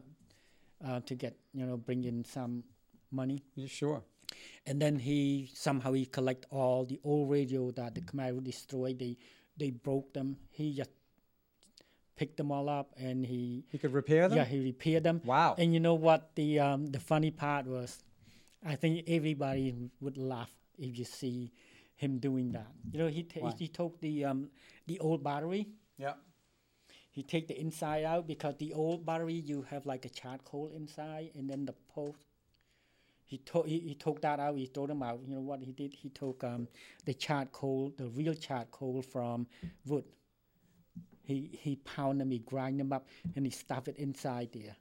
To, 0.81 0.87
uh, 0.87 0.99
to 1.01 1.15
get 1.15 1.37
you 1.53 1.65
know 1.65 1.77
bring 1.77 2.03
in 2.03 2.23
some 2.23 2.63
money 3.11 3.43
You 3.55 3.67
sure? 3.67 4.03
and 4.65 4.81
then 4.81 4.99
he 4.99 5.49
somehow 5.53 5.93
he 5.93 6.05
collect 6.05 6.45
all 6.51 6.85
the 6.85 6.99
old 7.03 7.29
radio 7.29 7.71
that 7.71 7.95
the 7.95 8.01
Khmer 8.01 8.43
destroyed. 8.43 8.99
They 8.99 9.17
they 9.57 9.71
broke 9.71 10.13
them. 10.13 10.37
He 10.51 10.73
just 10.75 10.91
picked 12.15 12.37
them 12.37 12.51
all 12.51 12.67
up 12.69 12.93
and 12.97 13.25
he 13.25 13.63
He 13.71 13.77
could 13.77 13.93
repair 13.93 14.27
them. 14.27 14.37
yeah 14.37 14.45
he 14.45 14.59
repaired 14.59 15.03
them. 15.03 15.21
Wow. 15.23 15.55
And 15.57 15.73
you 15.73 15.79
know 15.79 15.93
what 15.95 16.35
the 16.35 16.59
um, 16.59 16.87
the 16.87 16.99
funny 16.99 17.31
part 17.31 17.65
was, 17.65 18.03
I 18.65 18.75
think 18.75 19.03
everybody 19.07 19.73
would 20.01 20.17
laugh 20.17 20.51
if 20.77 20.97
you 20.97 21.05
see 21.05 21.51
him 21.95 22.19
doing 22.19 22.51
that. 22.51 22.67
You 22.91 22.99
know 22.99 23.07
he 23.07 23.25
Why? 23.39 23.53
he 23.57 23.67
took 23.67 23.99
the 24.01 24.25
um, 24.25 24.49
the 24.85 24.99
old 24.99 25.23
battery. 25.23 25.67
yeah. 25.97 26.13
He 27.17 27.23
take 27.23 27.47
the 27.47 27.60
inside 27.60 28.03
out 28.03 28.27
because 28.27 28.58
the 28.58 28.73
old 28.73 29.03
battery 29.03 29.34
you 29.34 29.65
have 29.71 29.88
like 29.88 30.06
a 30.06 30.10
charcoal 30.10 30.69
inside 30.75 31.32
and 31.34 31.49
then 31.49 31.65
the 31.65 31.73
post. 31.95 32.19
He 33.25 33.39
took 33.39 33.65
he, 33.65 33.80
he 33.80 33.95
took 33.95 34.21
that 34.21 34.39
out. 34.39 34.56
He 34.56 34.67
threw 34.67 34.86
them 34.86 35.01
out. 35.01 35.21
You 35.25 35.34
know 35.34 35.41
what 35.41 35.63
he 35.63 35.71
did? 35.71 35.95
He 35.95 36.10
took 36.10 36.43
um, 36.43 36.67
the 37.06 37.15
charcoal, 37.15 37.91
the 37.97 38.06
real 38.10 38.36
charcoal 38.36 39.01
from 39.01 39.47
wood. 39.84 40.03
He 41.23 41.58
he 41.60 41.77
pound 41.77 42.21
them. 42.21 42.30
He 42.30 42.38
grind 42.38 42.80
them 42.80 42.93
up 42.93 43.08
and 43.36 43.43
he 43.43 43.49
stuff 43.49 43.88
it 43.88 43.97
inside 43.97 44.49
there, 44.53 44.75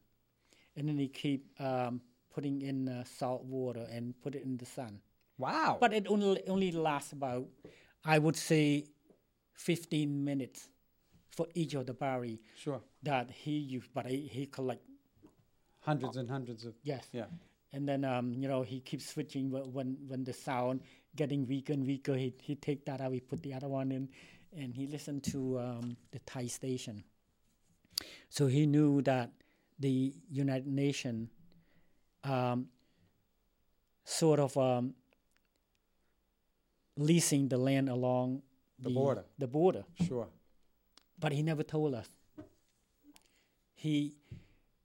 and 0.76 0.86
then 0.86 0.98
he 0.98 1.08
keep 1.08 1.58
um, 1.58 2.02
putting 2.34 2.60
in 2.60 2.86
uh, 2.86 3.04
salt 3.04 3.44
water 3.44 3.86
and 3.90 4.12
put 4.22 4.34
it 4.34 4.44
in 4.44 4.58
the 4.58 4.66
sun. 4.66 5.00
Wow. 5.38 5.78
But 5.80 5.94
it 5.94 6.06
only 6.06 6.46
only 6.46 6.70
lasts 6.70 7.12
about, 7.12 7.46
I 8.04 8.18
would 8.18 8.36
say, 8.36 8.84
fifteen 9.54 10.22
minutes 10.22 10.68
for 11.36 11.46
each 11.54 11.74
of 11.74 11.84
the 11.86 11.92
battery 11.94 12.40
sure. 12.56 12.80
that 13.02 13.30
he 13.30 13.52
used, 13.76 13.90
but 13.94 14.06
he, 14.06 14.26
he 14.36 14.46
collect 14.46 14.82
Hundreds 15.80 16.16
and 16.16 16.28
hundreds 16.28 16.64
of. 16.64 16.74
yes, 16.82 17.04
Yeah. 17.12 17.26
and 17.72 17.86
then 17.88 18.04
um 18.04 18.32
you 18.42 18.48
know 18.48 18.62
he 18.62 18.80
keeps 18.80 19.06
switching 19.14 19.50
wh- 19.50 19.68
when 19.74 19.96
when 20.08 20.24
the 20.24 20.32
sound 20.32 20.80
getting 21.14 21.46
weaker 21.46 21.72
and 21.74 21.86
weaker. 21.86 22.14
He 22.16 22.34
he 22.40 22.54
take 22.56 22.84
that 22.86 23.00
out, 23.00 23.12
he 23.12 23.20
put 23.20 23.42
the 23.42 23.54
other 23.54 23.68
one 23.68 23.92
in, 23.92 24.08
and 24.60 24.74
he 24.74 24.86
listened 24.86 25.22
to 25.32 25.58
um, 25.60 25.96
the 26.10 26.18
Thai 26.20 26.46
station. 26.48 27.04
So 28.28 28.46
he 28.48 28.66
knew 28.66 29.00
that 29.02 29.30
the 29.78 30.12
United 30.28 30.66
Nations 30.66 31.28
um, 32.24 32.68
sort 34.04 34.40
of 34.40 34.56
um, 34.56 34.94
leasing 36.96 37.48
the 37.48 37.56
land 37.58 37.88
along 37.88 38.42
The 38.78 38.90
border. 38.90 39.24
The 39.38 39.46
border 39.46 39.84
Sure. 40.06 40.28
But 41.18 41.32
he 41.32 41.42
never 41.42 41.62
told 41.62 41.94
us. 41.94 42.08
He, 43.74 44.14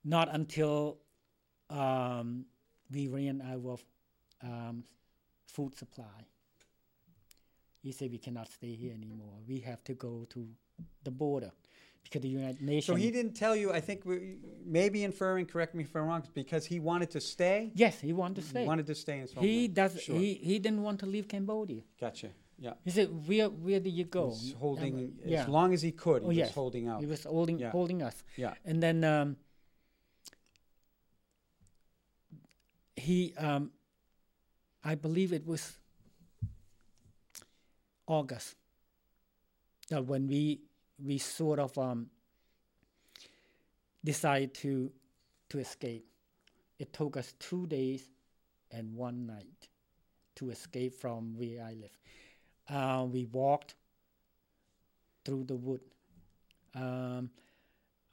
not 0.03 0.29
until 0.33 0.97
um, 1.69 2.45
we 2.91 3.07
ran 3.07 3.41
out 3.41 3.65
of 3.65 3.83
um, 4.43 4.83
food 5.45 5.77
supply. 5.77 6.27
He 7.81 7.91
said 7.91 8.11
we 8.11 8.17
cannot 8.17 8.47
stay 8.47 8.75
here 8.75 8.93
anymore. 8.93 9.33
We 9.47 9.59
have 9.61 9.83
to 9.85 9.93
go 9.93 10.27
to 10.29 10.47
the 11.03 11.11
border 11.11 11.51
because 12.03 12.21
the 12.21 12.27
United 12.27 12.61
Nations. 12.61 12.85
So 12.85 12.95
he 12.95 13.09
didn't 13.11 13.33
tell 13.33 13.55
you. 13.55 13.71
I 13.71 13.79
think 13.79 14.05
we, 14.05 14.35
maybe 14.65 15.03
inferring. 15.03 15.45
Correct 15.45 15.73
me 15.73 15.83
if 15.83 15.95
I'm 15.95 16.05
wrong. 16.05 16.23
Because 16.33 16.65
he 16.65 16.79
wanted 16.79 17.09
to 17.11 17.21
stay. 17.21 17.71
yes, 17.73 17.99
he 17.99 18.13
wanted 18.13 18.35
to 18.35 18.41
stay. 18.41 18.61
He 18.61 18.67
wanted 18.67 18.87
to 18.87 18.95
stay 18.95 19.19
in 19.19 19.27
he 19.39 19.67
does. 19.67 20.01
Sure. 20.01 20.15
He 20.15 20.35
he 20.35 20.59
didn't 20.59 20.83
want 20.83 20.99
to 20.99 21.05
leave 21.05 21.27
Cambodia. 21.27 21.81
Gotcha. 21.99 22.29
Yeah. 22.61 22.73
He 22.85 22.91
said, 22.91 23.09
"Where 23.27 23.49
where 23.49 23.79
did 23.79 23.89
you 23.93 24.05
go?" 24.05 24.29
He's 24.29 24.53
holding 24.53 24.93
Um, 25.25 25.33
as 25.33 25.47
long 25.47 25.73
as 25.73 25.81
he 25.81 25.91
could. 25.91 26.21
He 26.21 26.25
Oh, 26.25 26.27
was 26.29 26.37
yes. 26.37 26.53
holding 26.53 26.87
out. 26.87 26.99
He 27.01 27.07
was 27.07 27.23
holding 27.23 27.57
Yeah. 27.59 27.71
holding 27.71 28.03
us. 28.03 28.23
Yeah. 28.37 28.53
And 28.63 28.81
then 28.83 29.03
um, 29.03 29.35
he, 32.95 33.33
um, 33.37 33.71
I 34.83 34.93
believe 34.95 35.33
it 35.33 35.45
was 35.45 35.77
August 38.07 38.55
that 39.89 40.05
when 40.05 40.27
we 40.27 40.61
we 41.03 41.17
sort 41.17 41.57
of 41.59 41.75
um, 41.79 42.09
decided 44.03 44.53
to 44.53 44.91
to 45.49 45.57
escape. 45.59 46.05
It 46.77 46.93
took 46.93 47.17
us 47.17 47.33
two 47.39 47.65
days 47.67 48.09
and 48.71 48.95
one 48.95 49.25
night 49.25 49.69
to 50.35 50.49
escape 50.51 50.93
from 50.93 51.35
where 51.37 51.63
I 51.63 51.73
live. 51.73 51.97
Uh, 52.71 53.05
we 53.11 53.25
walked 53.25 53.75
through 55.25 55.43
the 55.43 55.55
wood. 55.55 55.81
Um, 56.73 57.29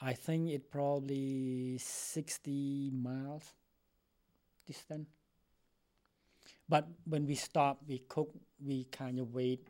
I 0.00 0.12
think 0.14 0.50
it 0.50 0.70
probably 0.70 1.78
60 1.78 2.90
miles 2.92 3.54
distant. 4.66 5.06
But 6.68 6.88
when 7.04 7.26
we 7.26 7.34
stop, 7.34 7.78
we 7.86 7.98
cook, 7.98 8.30
we 8.64 8.84
kind 8.84 9.18
of 9.18 9.32
wait. 9.32 9.68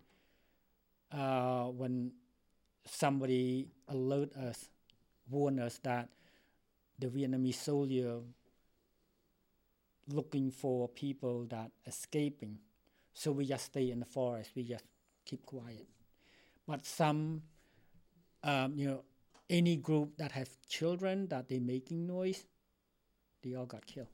Uh, 1.12 1.66
when 1.66 2.12
somebody 2.84 3.68
alert 3.88 4.34
us, 4.36 4.68
warn 5.30 5.60
us 5.60 5.78
that 5.84 6.08
the 6.98 7.06
Vietnamese 7.06 7.54
soldier 7.54 8.20
looking 10.08 10.50
for 10.50 10.88
people 10.88 11.46
that 11.46 11.70
escaping. 11.86 12.58
So 13.18 13.32
we 13.32 13.46
just 13.46 13.64
stay 13.66 13.90
in 13.90 13.98
the 13.98 14.06
forest. 14.06 14.50
We 14.54 14.62
just 14.62 14.84
keep 15.24 15.44
quiet. 15.44 15.88
But 16.68 16.86
some, 16.86 17.42
um, 18.44 18.74
you 18.76 18.86
know, 18.86 19.04
any 19.50 19.76
group 19.76 20.16
that 20.18 20.32
have 20.32 20.48
children 20.68 21.26
that 21.28 21.48
they 21.48 21.58
making 21.58 22.06
noise, 22.06 22.44
they 23.42 23.54
all 23.54 23.66
got 23.66 23.86
killed. 23.86 24.08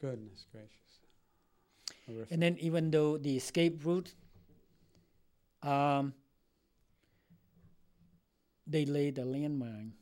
Goodness 0.00 0.44
gracious. 0.50 0.92
Horrific. 2.06 2.32
And 2.32 2.42
then 2.42 2.56
even 2.58 2.90
though 2.90 3.16
the 3.18 3.36
escape 3.36 3.84
route, 3.84 4.12
um, 5.62 6.14
they 8.66 8.84
laid 8.84 9.18
a 9.18 9.24
landmine 9.24 9.92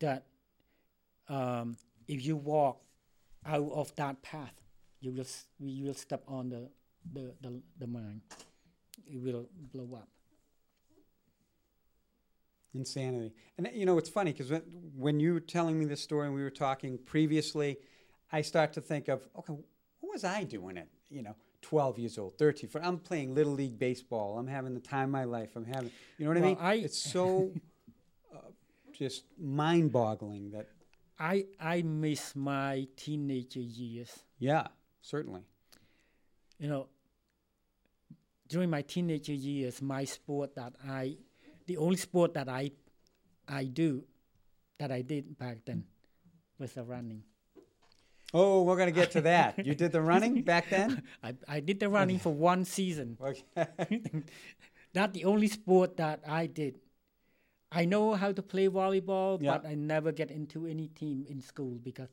that 0.00 0.26
um, 1.28 1.76
if 2.06 2.24
you 2.24 2.36
walk 2.36 2.80
out 3.46 3.70
of 3.72 3.94
that 3.96 4.22
path, 4.22 4.54
you 5.00 5.12
will 5.12 5.20
s- 5.20 5.46
you 5.58 5.86
will 5.86 5.94
step 5.94 6.22
on 6.26 6.48
the 6.48 6.70
the, 7.12 7.34
the, 7.40 7.60
the 7.78 7.86
mine. 7.86 8.20
It 9.06 9.20
will 9.22 9.48
blow 9.72 9.96
up. 9.96 10.08
Insanity. 12.74 13.32
And 13.56 13.68
you 13.72 13.86
know, 13.86 13.98
it's 13.98 14.10
funny 14.10 14.32
because 14.32 14.52
when, 14.96 15.20
you 15.20 15.32
were 15.32 15.40
telling 15.40 15.78
me 15.78 15.86
this 15.86 16.02
story 16.02 16.26
and 16.26 16.34
we 16.34 16.42
were 16.42 16.50
talking 16.50 16.98
previously, 16.98 17.78
I 18.30 18.42
start 18.42 18.72
to 18.74 18.80
think 18.80 19.08
of, 19.08 19.26
okay, 19.38 19.54
what 20.00 20.12
was 20.12 20.24
I 20.24 20.44
doing 20.44 20.76
at, 20.76 20.88
you 21.08 21.22
know, 21.22 21.34
12 21.62 21.98
years 21.98 22.18
old, 22.18 22.36
13? 22.38 22.70
I'm 22.82 22.98
playing 22.98 23.34
Little 23.34 23.54
League 23.54 23.78
Baseball. 23.78 24.38
I'm 24.38 24.46
having 24.46 24.74
the 24.74 24.80
time 24.80 25.04
of 25.04 25.10
my 25.10 25.24
life. 25.24 25.50
I'm 25.56 25.64
having, 25.64 25.90
you 26.18 26.24
know 26.26 26.30
what 26.30 26.38
I 26.38 26.40
mean? 26.40 26.56
I- 26.60 26.74
it's 26.74 26.98
so 26.98 27.50
uh, 28.34 28.38
just 28.92 29.24
mind-boggling. 29.40 30.50
That 30.50 30.68
I 31.18 31.46
I 31.58 31.82
miss 31.82 32.36
my 32.36 32.86
teenager 32.96 33.60
years. 33.60 34.10
yeah, 34.38 34.68
certainly. 35.00 35.42
You 36.58 36.68
know, 36.68 36.86
during 38.48 38.70
my 38.70 38.82
teenager 38.82 39.32
years, 39.32 39.80
my 39.82 40.04
sport 40.04 40.54
that 40.56 40.74
I, 40.86 41.16
the 41.66 41.76
only 41.76 41.96
sport 41.96 42.34
that 42.34 42.48
I, 42.48 42.72
I 43.46 43.64
do, 43.64 44.04
that 44.78 44.90
I 44.90 45.02
did 45.02 45.38
back 45.38 45.58
then, 45.64 45.84
was 46.58 46.72
the 46.72 46.82
running. 46.82 47.22
Oh, 48.34 48.62
we're 48.62 48.76
gonna 48.76 48.90
get 48.92 49.10
to 49.12 49.20
that. 49.22 49.64
you 49.64 49.74
did 49.74 49.92
the 49.92 50.02
running 50.02 50.42
back 50.52 50.68
then. 50.70 51.02
I, 51.22 51.34
I 51.48 51.60
did 51.60 51.80
the 51.80 51.88
running 51.88 52.18
for 52.18 52.32
one 52.32 52.64
season. 52.64 53.16
Okay. 53.22 54.02
That's 54.94 55.12
the 55.12 55.24
only 55.26 55.48
sport 55.48 55.98
that 55.98 56.20
I 56.26 56.46
did. 56.46 56.76
I 57.70 57.84
know 57.84 58.14
how 58.14 58.32
to 58.32 58.42
play 58.42 58.68
volleyball, 58.68 59.40
Yeah. 59.40 59.58
but 59.58 59.66
I 59.68 59.74
never 59.74 60.12
get 60.12 60.30
into 60.30 60.66
any 60.66 60.88
team 60.88 61.26
in 61.28 61.42
school 61.42 61.78
because 61.82 62.08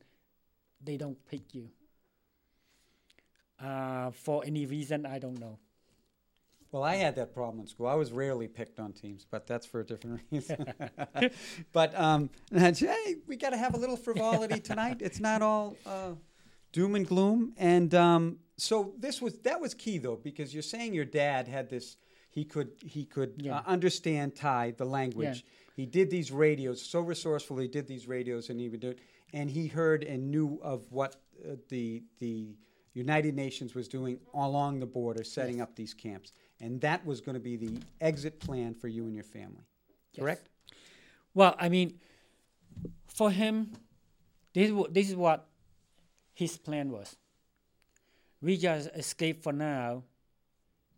they 0.84 0.98
don't 0.98 1.18
pick 1.26 1.56
you. 1.56 1.70
Uh, 3.60 4.12
for 4.12 4.44
any 4.46 4.66
reason, 4.66 5.06
I 5.06 5.20
don't 5.20 5.40
know. 5.40 5.58
Well, 6.72 6.84
I 6.84 6.96
had 6.96 7.16
that 7.16 7.34
problem 7.34 7.62
in 7.62 7.68
school. 7.68 7.88
I 7.88 7.94
was 7.96 8.12
rarely 8.12 8.50
picked 8.50 8.80
on 8.82 8.92
teams, 8.92 9.26
but 9.30 9.48
that's 9.48 9.66
for 9.66 9.80
a 9.80 9.86
different 9.86 10.20
reason. 10.32 10.66
but 11.72 11.98
um, 11.98 12.30
hey, 12.52 13.16
we 13.28 13.38
got 13.38 13.52
to 13.52 13.58
have 13.58 13.76
a 13.76 13.78
little 13.78 13.96
frivolity 13.96 14.60
tonight. 14.60 14.98
It's 15.00 15.22
not 15.22 15.42
all 15.42 15.78
uh, 15.86 16.12
doom 16.74 16.96
and 16.96 17.08
gloom. 17.08 17.54
And 17.56 17.96
um, 17.96 18.40
so 18.58 18.94
this 19.00 19.22
was 19.22 19.38
that 19.40 19.62
was 19.62 19.74
key 19.74 20.00
though, 20.00 20.20
because 20.22 20.54
you're 20.54 20.64
saying 20.64 20.94
your 20.94 21.06
dad 21.06 21.48
had 21.48 21.70
this. 21.70 21.96
He 22.30 22.44
could 22.44 22.72
he 22.86 23.06
could 23.06 23.36
Yeah. 23.38 23.60
uh, 23.60 23.62
understand 23.68 24.36
Thai, 24.36 24.72
the 24.78 24.84
language. 24.86 25.46
He 25.78 25.86
did 25.86 26.10
these 26.10 26.30
radios 26.32 26.82
so 26.82 27.00
resourcefully. 27.00 27.64
He 27.66 27.70
did 27.70 27.88
these 27.88 28.06
radios, 28.08 28.50
and 28.50 28.60
he 28.60 28.68
would 28.68 28.82
do 28.82 28.90
it. 28.90 29.00
And 29.34 29.50
he 29.50 29.68
heard 29.68 30.04
and 30.04 30.30
knew 30.30 30.60
of 30.62 30.92
what 30.92 31.16
uh, 31.50 31.56
the 31.70 32.04
the 32.20 32.56
United 32.96 33.36
Nations 33.36 33.76
was 33.76 33.90
doing 33.90 34.18
along 34.34 34.80
the 34.80 34.86
border, 34.86 35.24
setting 35.24 35.62
up 35.62 35.76
these 35.76 35.94
camps, 35.94 36.32
and 36.62 36.80
that 36.80 37.06
was 37.06 37.20
going 37.20 37.34
to 37.36 37.42
be 37.42 37.58
the 37.58 37.78
exit 38.00 38.40
plan 38.40 38.74
for 38.74 38.88
you 38.88 39.06
and 39.06 39.14
your 39.14 39.26
family. 39.26 39.68
Correct? 40.18 40.48
Well, 41.34 41.56
I 41.60 41.68
mean, 41.68 42.00
for 43.08 43.30
him, 43.30 43.74
this 44.54 44.72
is 44.72 44.76
this 44.92 45.10
is 45.10 45.16
what 45.16 45.46
his 46.34 46.58
plan 46.58 46.90
was. 46.90 47.18
We 48.42 48.56
just 48.56 48.90
escape 48.96 49.44
for 49.44 49.52
now 49.52 50.04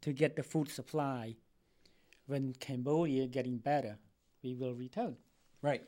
to 0.01 0.13
get 0.13 0.35
the 0.35 0.43
food 0.43 0.69
supply. 0.69 1.35
When 2.27 2.53
Cambodia 2.59 3.25
getting 3.25 3.57
better, 3.57 3.97
we 4.43 4.53
will 4.53 4.75
return. 4.75 5.15
Right. 5.63 5.81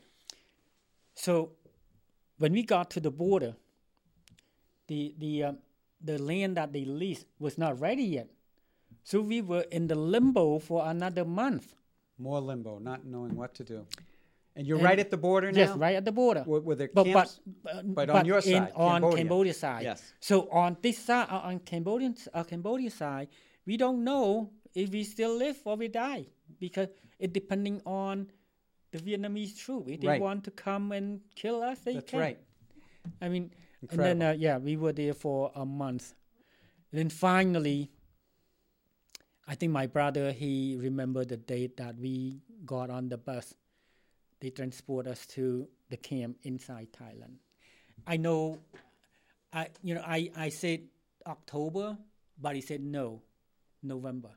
So, 1.14 1.50
when 2.38 2.52
we 2.52 2.64
got 2.64 2.90
to 2.92 3.00
the 3.00 3.10
border, 3.12 3.54
the 4.88 5.14
the 5.18 5.44
um, 5.44 5.58
the 6.02 6.18
land 6.22 6.56
that 6.56 6.72
they 6.72 6.84
leased 6.84 7.26
was 7.38 7.58
not 7.58 7.80
ready 7.80 8.04
yet. 8.04 8.28
So 9.02 9.20
we 9.20 9.40
were 9.42 9.64
in 9.70 9.86
the 9.86 9.94
limbo 9.94 10.58
for 10.58 10.86
another 10.88 11.24
month. 11.24 11.74
More 12.18 12.40
limbo, 12.40 12.78
not 12.78 13.04
knowing 13.04 13.34
what 13.36 13.54
to 13.54 13.64
do. 13.64 13.86
And 14.56 14.66
you're 14.66 14.78
And- 14.78 14.84
right 14.84 14.98
at 14.98 15.10
the 15.10 15.16
border 15.16 15.50
now. 15.52 15.58
Yes, 15.58 15.76
right 15.76 15.94
at 15.94 16.04
the 16.04 16.12
border. 16.12 16.44
Were, 16.46 16.60
were 16.60 16.74
there 16.74 16.90
but, 16.92 17.04
camps? 17.06 17.40
but, 17.62 17.94
but 17.94 18.10
on 18.10 18.26
your 18.26 18.40
side, 18.40 18.72
on 18.74 19.00
Cambodia. 19.00 19.16
Cambodia 19.18 19.54
side. 19.54 19.82
Yes. 19.84 20.12
So 20.20 20.48
on 20.50 20.76
this 20.82 20.98
side, 20.98 21.28
uh, 21.30 21.38
on 21.48 21.60
Cambodian 21.60 22.16
uh, 22.34 22.44
Cambodia 22.44 22.90
side, 22.90 23.28
we 23.64 23.76
don't 23.76 24.04
know 24.04 24.50
if 24.74 24.90
we 24.90 25.04
still 25.04 25.36
live 25.36 25.58
or 25.64 25.76
we 25.76 25.88
die 25.88 26.26
because 26.58 26.88
it 27.18 27.32
depending 27.32 27.80
on 27.86 28.30
the 28.92 28.98
Vietnamese 28.98 29.56
troops. 29.56 29.88
If 29.90 30.00
they 30.00 30.08
Right. 30.08 30.20
want 30.20 30.44
to 30.44 30.50
come 30.50 30.92
and 30.92 31.20
kill 31.36 31.62
us, 31.62 31.78
they 31.80 31.94
That's 31.94 32.10
can. 32.10 32.20
right. 32.20 32.38
I 33.22 33.28
mean, 33.28 33.50
and 33.88 33.98
then 33.98 34.22
uh, 34.22 34.34
yeah, 34.36 34.58
we 34.58 34.76
were 34.76 34.92
there 34.92 35.14
for 35.14 35.50
a 35.54 35.64
month. 35.64 36.14
And 36.92 36.98
then 36.98 37.08
finally, 37.08 37.90
I 39.46 39.54
think 39.54 39.72
my 39.72 39.86
brother 39.86 40.32
he 40.32 40.76
remembered 40.78 41.28
the 41.28 41.36
date 41.36 41.76
that 41.78 41.96
we 41.98 42.40
got 42.66 42.90
on 42.90 43.08
the 43.08 43.16
bus. 43.16 43.54
They 44.40 44.50
transport 44.50 45.06
us 45.06 45.26
to 45.28 45.68
the 45.88 45.96
camp 45.96 46.38
inside 46.42 46.88
Thailand. 46.92 47.36
I 48.06 48.16
know, 48.16 48.58
I 49.52 49.68
you 49.82 49.94
know 49.94 50.04
I 50.06 50.30
I 50.36 50.48
said 50.50 50.80
October, 51.26 51.96
but 52.40 52.54
he 52.54 52.60
said 52.60 52.82
no, 52.82 53.22
November. 53.82 54.30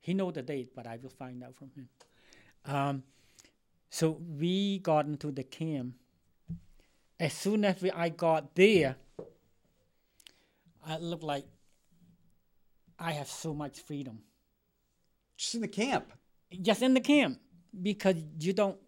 He 0.00 0.14
know 0.14 0.30
the 0.30 0.42
date, 0.42 0.70
but 0.74 0.86
I 0.86 0.98
will 1.02 1.10
find 1.10 1.42
out 1.42 1.56
from 1.56 1.70
him. 1.70 1.88
Um, 2.64 3.02
so 3.90 4.20
we 4.38 4.78
got 4.78 5.06
into 5.06 5.30
the 5.32 5.42
camp 5.42 5.94
as 7.20 7.32
soon 7.32 7.64
as 7.64 7.80
we, 7.82 7.90
I 7.90 8.08
got 8.08 8.54
there, 8.54 8.96
I 10.86 10.98
looked 10.98 11.24
like 11.24 11.44
I 12.98 13.12
have 13.12 13.28
so 13.28 13.52
much 13.52 13.80
freedom. 13.80 14.20
Just 15.36 15.54
in 15.54 15.60
the 15.60 15.68
camp. 15.68 16.12
Just 16.62 16.82
in 16.82 16.94
the 16.94 17.00
camp, 17.00 17.38
because 17.82 18.16
you 18.40 18.52
don't. 18.52 18.78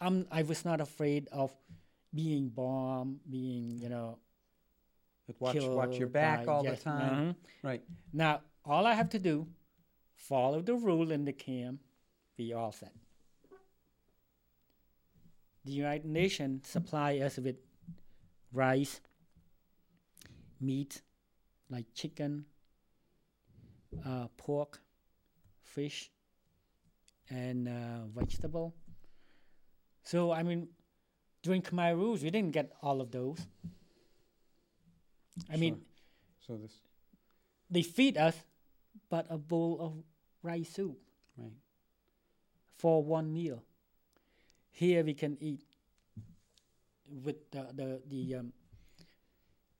I'm. 0.00 0.26
I 0.30 0.42
was 0.42 0.64
not 0.64 0.80
afraid 0.80 1.28
of 1.30 1.52
being 2.14 2.48
bombed, 2.48 3.20
being 3.30 3.78
you 3.78 3.88
know. 3.88 4.18
Watch, 5.38 5.54
killed 5.54 5.74
watch 5.74 5.98
your 5.98 6.08
back 6.08 6.46
by- 6.46 6.52
all 6.52 6.64
yes, 6.64 6.78
the 6.78 6.84
time. 6.84 7.36
Right. 7.62 7.82
Now 8.12 8.40
all 8.64 8.86
I 8.86 8.94
have 8.94 9.10
to 9.10 9.18
do, 9.18 9.46
follow 10.16 10.62
the 10.62 10.74
rule 10.74 11.10
in 11.10 11.24
the 11.24 11.32
camp, 11.32 11.80
be 12.36 12.52
all 12.54 12.72
set. 12.72 12.92
The 15.64 15.72
United 15.72 16.04
Nations 16.04 16.68
supply 16.68 17.18
us 17.18 17.38
with 17.38 17.56
rice, 18.52 19.00
meat, 20.60 21.00
like 21.70 21.86
chicken, 21.94 22.44
uh, 24.04 24.28
pork, 24.36 24.80
fish, 25.62 26.10
and 27.30 27.68
uh, 27.68 28.04
vegetable. 28.14 28.74
So 30.02 30.32
I 30.32 30.42
mean, 30.42 30.68
during 31.42 31.62
Khmer 31.62 31.96
Rouge, 31.96 32.22
we 32.22 32.30
didn't 32.30 32.52
get 32.52 32.72
all 32.82 33.00
of 33.00 33.10
those. 33.10 33.38
I 35.50 35.56
mean, 35.56 35.80
So 36.46 36.56
this. 36.56 36.72
they 37.70 37.82
feed 37.82 38.16
us, 38.18 38.36
but 39.08 39.26
a 39.30 39.38
bowl 39.38 39.78
of 39.80 39.92
rice 40.42 40.68
soup 40.70 40.98
Right. 41.36 41.50
for 42.76 43.02
one 43.02 43.32
meal. 43.32 43.64
Here 44.76 45.04
we 45.04 45.14
can 45.14 45.36
eat 45.40 45.60
with 47.06 47.48
the 47.52 47.68
the, 47.72 48.02
the 48.08 48.34
um, 48.34 48.52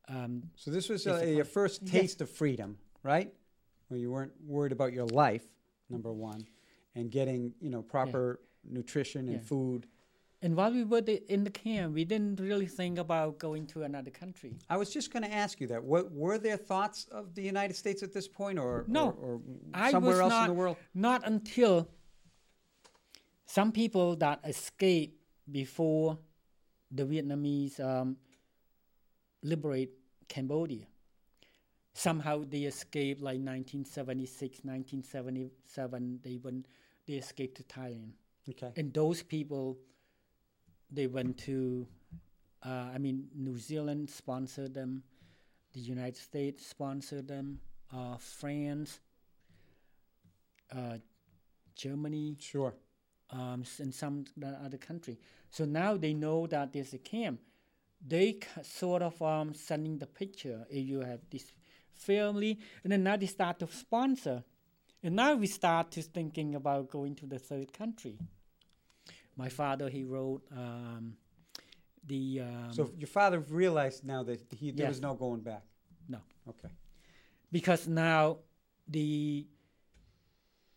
um, 0.08 0.42
So 0.54 0.70
this 0.70 0.88
was 0.88 1.04
uh, 1.06 1.18
your 1.26 1.44
first 1.44 1.82
Yes. 1.82 1.90
taste 1.90 2.20
of 2.20 2.30
freedom, 2.30 2.78
right? 3.02 3.32
Where 3.88 3.98
you 3.98 4.10
weren't 4.12 4.32
worried 4.46 4.70
about 4.72 4.92
your 4.92 5.06
life, 5.06 5.44
number 5.90 6.12
one, 6.12 6.46
and 6.94 7.10
getting 7.10 7.54
you 7.60 7.70
know 7.70 7.82
proper 7.82 8.38
nutrition 8.62 9.26
and 9.28 9.40
Yeah. 9.40 9.48
food. 9.48 9.86
and 10.42 10.54
while 10.56 10.70
we 10.72 10.84
were 10.84 11.00
the, 11.00 11.16
in 11.32 11.42
the 11.42 11.50
camp, 11.50 11.94
we 11.94 12.04
didn't 12.04 12.38
really 12.38 12.66
think 12.66 12.98
about 12.98 13.38
going 13.38 13.66
to 13.66 13.82
another 13.82 14.10
country. 14.12 14.52
I 14.68 14.76
was 14.76 14.90
just 14.92 15.10
going 15.12 15.22
to 15.24 15.32
ask 15.32 15.58
you 15.60 15.66
that. 15.68 15.82
What 15.82 16.12
were 16.12 16.38
there 16.38 16.58
thoughts 16.58 17.06
of 17.10 17.34
the 17.34 17.42
United 17.42 17.74
States 17.76 18.02
at 18.02 18.12
this 18.12 18.28
point, 18.28 18.58
or 18.58 18.84
No. 18.86 19.04
or, 19.08 19.34
or 19.34 19.40
I 19.72 19.90
somewhere 19.90 20.12
was 20.12 20.20
else 20.20 20.30
not, 20.34 20.42
in 20.48 20.54
the 20.54 20.60
world? 20.62 20.76
Not 20.94 21.20
until 21.26 21.88
some 23.46 23.72
people 23.72 24.16
that 24.16 24.40
escaped 24.44 25.18
before 25.50 26.18
the 26.90 27.04
Vietnamese 27.04 27.78
um, 27.80 28.16
liberate 29.42 29.90
Cambodia. 30.28 30.86
Somehow 31.92 32.44
they 32.48 32.62
escaped, 32.62 33.20
like 33.20 33.38
1976, 33.38 34.60
1977. 34.64 36.20
They 36.22 36.38
went, 36.42 36.66
they 37.06 37.14
escaped 37.14 37.56
to 37.58 37.62
Thailand, 37.64 38.12
Okay. 38.48 38.72
and 38.76 38.92
those 38.92 39.22
people, 39.22 39.78
they 40.90 41.06
went 41.06 41.38
to, 41.38 41.86
uh, 42.64 42.90
I 42.94 42.98
mean, 42.98 43.28
New 43.34 43.56
Zealand 43.58 44.10
sponsored 44.10 44.74
them, 44.74 45.04
the 45.72 45.80
United 45.80 46.16
States 46.16 46.66
sponsored 46.66 47.28
them, 47.28 47.60
uh, 47.92 48.16
France, 48.16 48.98
uh, 50.74 50.98
Germany, 51.76 52.36
Sure. 52.40 52.74
Um, 53.30 53.64
and 53.78 53.94
some 53.94 54.24
other 54.64 54.78
country. 54.78 55.18
So 55.50 55.64
now 55.64 55.96
they 55.96 56.14
know 56.14 56.46
that 56.48 56.72
there's 56.72 56.92
a 56.94 56.98
camp. 56.98 57.40
They 58.06 58.38
sort 58.62 59.02
of 59.02 59.20
um, 59.22 59.54
sending 59.54 59.98
the 59.98 60.06
picture 60.06 60.66
if 60.68 60.86
you 60.86 61.00
have 61.00 61.20
this 61.30 61.52
family, 61.92 62.58
and 62.82 62.92
then 62.92 63.02
now 63.02 63.16
they 63.16 63.26
start 63.26 63.58
to 63.60 63.68
sponsor. 63.68 64.44
And 65.02 65.16
now 65.16 65.34
we 65.34 65.46
start 65.46 65.90
to 65.92 66.02
thinking 66.02 66.54
about 66.54 66.90
going 66.90 67.14
to 67.16 67.26
the 67.26 67.38
third 67.38 67.72
country. 67.72 68.18
My 69.36 69.48
father, 69.48 69.88
he 69.88 70.04
wrote 70.04 70.42
um, 70.52 71.16
the 72.06 72.40
um, 72.40 72.72
So 72.72 72.90
your 72.96 73.08
father 73.08 73.40
realized 73.40 74.04
now 74.04 74.22
that 74.22 74.40
he 74.50 74.70
there 74.70 74.88
was 74.88 75.00
no 75.00 75.14
going 75.14 75.40
back. 75.40 75.62
No. 76.08 76.18
Okay. 76.48 76.68
because 77.50 77.88
now 77.88 78.38
the 78.88 79.46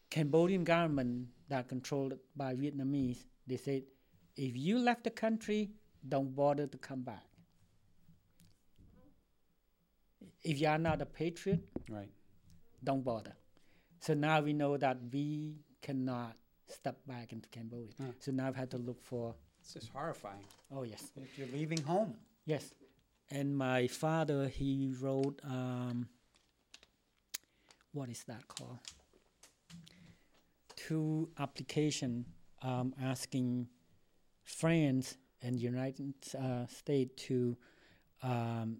Cambodian 0.09 0.63
government 0.63 1.27
that 1.49 1.59
are 1.59 1.67
controlled 1.67 2.13
by 2.35 2.55
Vietnamese, 2.55 3.25
they 3.47 3.57
said, 3.57 3.83
if 4.35 4.55
you 4.55 4.77
left 4.79 5.03
the 5.03 5.09
country, 5.09 5.71
don't 6.07 6.35
bother 6.35 6.67
to 6.67 6.77
come 6.77 7.01
back. 7.01 7.23
If 10.43 10.59
you 10.61 10.67
are 10.67 10.77
not 10.77 11.01
a 11.01 11.05
patriot, 11.05 11.61
Right. 11.89 12.09
don't 12.83 13.03
bother. 13.03 13.35
So 13.99 14.13
now 14.13 14.41
we 14.41 14.53
know 14.53 14.77
that 14.77 14.97
we 15.11 15.57
cannot 15.81 16.35
step 16.67 16.97
back 17.07 17.33
into 17.33 17.49
Cambodia. 17.49 17.93
Ah. 17.99 18.11
So 18.19 18.31
now 18.31 18.47
I've 18.47 18.55
had 18.55 18.69
to 18.71 18.77
look 18.77 19.01
for. 19.01 19.35
This 19.61 19.83
is 19.83 19.89
horrifying. 19.89 20.45
Oh 20.71 20.83
yes, 20.83 21.11
If 21.15 21.37
you're 21.37 21.47
leaving 21.47 21.81
home. 21.81 22.15
yes. 22.45 22.73
And 23.29 23.57
my 23.57 23.87
father, 23.87 24.47
he 24.47 24.93
wrote. 25.01 25.41
Um, 25.43 26.07
what 27.91 28.09
is 28.09 28.23
that 28.25 28.47
called? 28.47 28.79
Two 30.87 31.27
application 31.37 32.23
um, 32.61 32.93
asking 33.01 33.67
France 34.45 35.17
and 35.41 35.59
United 35.59 36.13
uh, 36.39 36.65
States 36.67 37.23
to 37.27 37.57
um, 38.23 38.77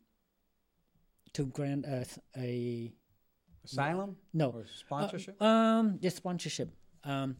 to 1.33 1.45
grant 1.47 1.85
us 1.85 2.17
a 2.37 2.93
Asylum 3.65 4.15
no 4.33 4.51
or 4.51 4.65
sponsorship? 4.73 5.35
Uh, 5.41 5.45
um, 5.45 5.99
the 6.01 6.09
sponsorship. 6.09 6.69
Um, 7.03 7.35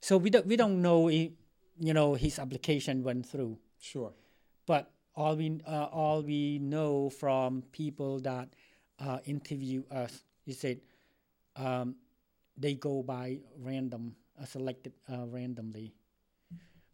so 0.00 0.18
we 0.18 0.28
don't 0.28 0.46
we 0.46 0.56
don't 0.56 0.82
know 0.82 1.08
i 1.08 1.30
you 1.78 1.94
know 1.94 2.12
his 2.14 2.38
application 2.38 3.02
went 3.02 3.24
through, 3.24 3.56
sure. 3.80 4.12
but 4.66 4.90
all 5.14 5.36
we 5.36 5.58
uh, 5.66 5.88
all 5.90 6.22
we 6.22 6.58
know 6.58 7.08
from 7.08 7.62
people 7.72 8.20
that 8.20 8.48
uh, 9.00 9.18
interview 9.24 9.82
us 9.90 10.22
is 10.46 10.60
that 10.60 10.78
um, 11.56 11.96
they 12.56 12.74
go 12.74 13.02
by 13.02 13.38
random, 13.58 14.14
uh, 14.40 14.44
selected 14.44 14.92
uh, 15.12 15.26
randomly, 15.26 15.94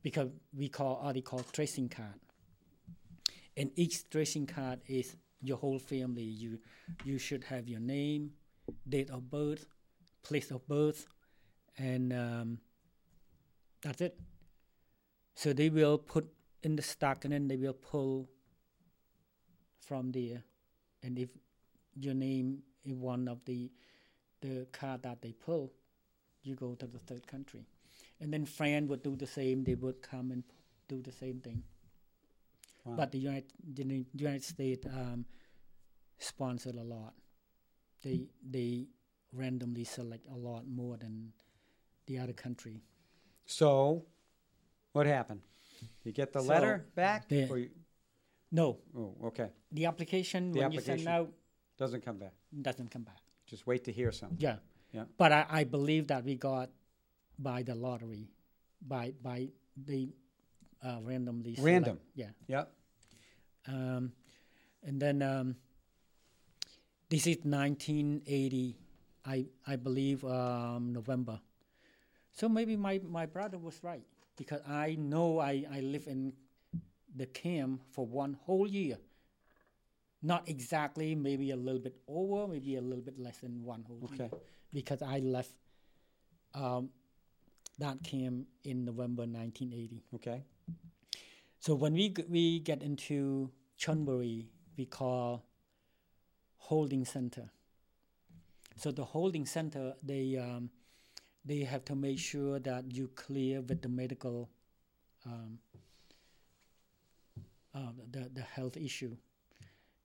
because 0.02 0.28
we 0.52 0.68
call 0.68 1.00
uh, 1.02 1.12
they 1.12 1.20
call 1.20 1.40
tracing 1.52 1.88
card, 1.88 2.20
and 3.56 3.70
each 3.76 4.08
tracing 4.10 4.46
card 4.46 4.80
is 4.86 5.16
your 5.42 5.56
whole 5.56 5.78
family. 5.78 6.22
You 6.22 6.58
you 7.04 7.18
should 7.18 7.44
have 7.44 7.68
your 7.68 7.80
name, 7.80 8.32
date 8.88 9.10
of 9.10 9.30
birth, 9.30 9.66
place 10.22 10.50
of 10.50 10.66
birth, 10.66 11.06
and 11.78 12.12
um, 12.12 12.58
that's 13.82 14.00
it. 14.00 14.18
So 15.34 15.52
they 15.52 15.70
will 15.70 15.98
put 15.98 16.28
in 16.62 16.76
the 16.76 16.82
stack 16.82 17.24
and 17.24 17.32
then 17.32 17.48
they 17.48 17.56
will 17.56 17.72
pull 17.72 18.28
from 19.80 20.12
there. 20.12 20.44
And 21.02 21.18
if 21.18 21.30
your 21.94 22.14
name 22.14 22.62
is 22.84 22.94
one 22.94 23.28
of 23.28 23.44
the 23.44 23.70
the 24.42 24.66
card 24.72 25.02
that 25.04 25.22
they 25.22 25.32
pull, 25.32 25.72
you 26.42 26.54
go 26.54 26.74
to 26.74 26.86
the 26.86 26.98
third 26.98 27.26
country. 27.26 27.64
And 28.20 28.32
then 28.32 28.44
France 28.44 28.88
would 28.90 29.02
do 29.02 29.16
the 29.16 29.26
same. 29.26 29.64
They 29.64 29.74
would 29.74 30.02
come 30.02 30.30
and 30.30 30.44
do 30.88 31.00
the 31.00 31.12
same 31.12 31.40
thing. 31.40 31.62
Wow. 32.84 32.96
But 32.96 33.12
the 33.12 33.18
United 33.18 33.52
the 33.74 34.04
United 34.14 34.44
States 34.44 34.86
um, 34.86 35.24
sponsored 36.18 36.76
a 36.76 36.82
lot. 36.82 37.14
They 38.02 38.26
they 38.42 38.86
randomly 39.32 39.84
select 39.84 40.26
a 40.28 40.36
lot 40.36 40.66
more 40.66 40.96
than 40.98 41.32
the 42.06 42.18
other 42.18 42.32
country. 42.34 42.82
So, 43.46 44.04
what 44.92 45.06
happened? 45.06 45.40
You 46.04 46.12
get 46.12 46.32
the 46.32 46.40
So, 46.40 46.46
letter 46.46 46.86
back? 46.94 47.28
the- 47.28 47.48
or 47.48 47.58
you, 47.58 47.70
No, 48.50 48.78
oh, 48.96 49.16
okay. 49.28 49.50
the 49.70 49.86
application 49.86 50.52
The 50.52 50.60
when 50.60 50.72
you 50.72 50.80
send 50.80 51.06
out 51.08 51.32
Doesn't 51.78 52.02
come 52.04 52.18
back. 52.18 52.34
doesn't 52.52 52.90
come 52.90 53.02
back. 53.04 53.21
Just 53.52 53.66
wait 53.66 53.84
to 53.84 53.92
hear 53.92 54.10
something. 54.12 54.38
Yeah. 54.40 54.56
Yeah. 54.92 55.04
But 55.18 55.30
I, 55.30 55.44
I 55.60 55.64
believe 55.64 56.06
that 56.06 56.24
we 56.24 56.36
got 56.36 56.70
by 57.38 57.62
the 57.62 57.74
lottery, 57.74 58.30
by 58.80 59.12
by 59.22 59.48
the 59.76 60.08
uh, 60.82 61.00
randomly. 61.02 61.54
select- 61.54 61.66
Random. 61.66 61.98
Yeah. 62.14 62.30
Yep. 62.46 62.72
Um, 63.68 64.12
and 64.82 64.98
then 64.98 65.20
um, 65.20 65.56
this 67.10 67.26
is 67.26 67.36
1980, 67.44 68.78
I 69.26 69.44
I 69.66 69.76
believe 69.76 70.24
um, 70.24 70.94
November. 70.94 71.38
So 72.32 72.48
maybe 72.48 72.74
my, 72.76 72.98
my 73.06 73.26
brother 73.26 73.58
was 73.58 73.78
right 73.84 74.02
because 74.38 74.62
I 74.66 74.96
know 74.98 75.38
I, 75.40 75.66
I 75.70 75.80
live 75.80 76.06
in 76.06 76.32
the 77.14 77.26
camp 77.26 77.82
for 77.90 78.06
one 78.06 78.38
whole 78.46 78.66
year. 78.66 78.96
Not 80.22 80.48
exactly, 80.48 81.14
maybe 81.14 81.50
a 81.50 81.56
little 81.56 81.80
bit 81.80 81.96
over, 82.06 82.46
maybe 82.46 82.76
a 82.76 82.80
little 82.80 83.02
bit 83.02 83.18
less 83.18 83.38
than 83.38 83.64
one 83.64 83.82
whole 83.86 84.08
year. 84.16 84.26
Okay. 84.26 84.36
Because 84.72 85.02
I 85.02 85.18
left 85.18 85.50
um, 86.54 86.90
that 87.78 88.02
camp 88.04 88.46
in 88.64 88.84
November 88.84 89.22
1980. 89.22 90.04
Okay. 90.14 90.44
So 91.58 91.74
when 91.74 91.94
we 91.94 92.08
g- 92.10 92.24
we 92.28 92.60
get 92.60 92.82
into 92.82 93.50
Chonburi, 93.78 94.46
we 94.76 94.86
call 94.86 95.44
holding 96.56 97.04
center. 97.04 97.50
So 98.76 98.90
the 98.92 99.04
holding 99.04 99.44
center, 99.46 99.94
they 100.02 100.36
um, 100.36 100.70
they 101.44 101.64
have 101.64 101.84
to 101.86 101.94
make 101.94 102.18
sure 102.18 102.58
that 102.60 102.92
you 102.92 103.08
clear 103.14 103.60
with 103.60 103.82
the 103.82 103.88
medical, 103.88 104.48
um, 105.26 105.58
uh, 107.74 107.92
the 108.10 108.30
the 108.32 108.42
health 108.42 108.76
issue. 108.76 109.16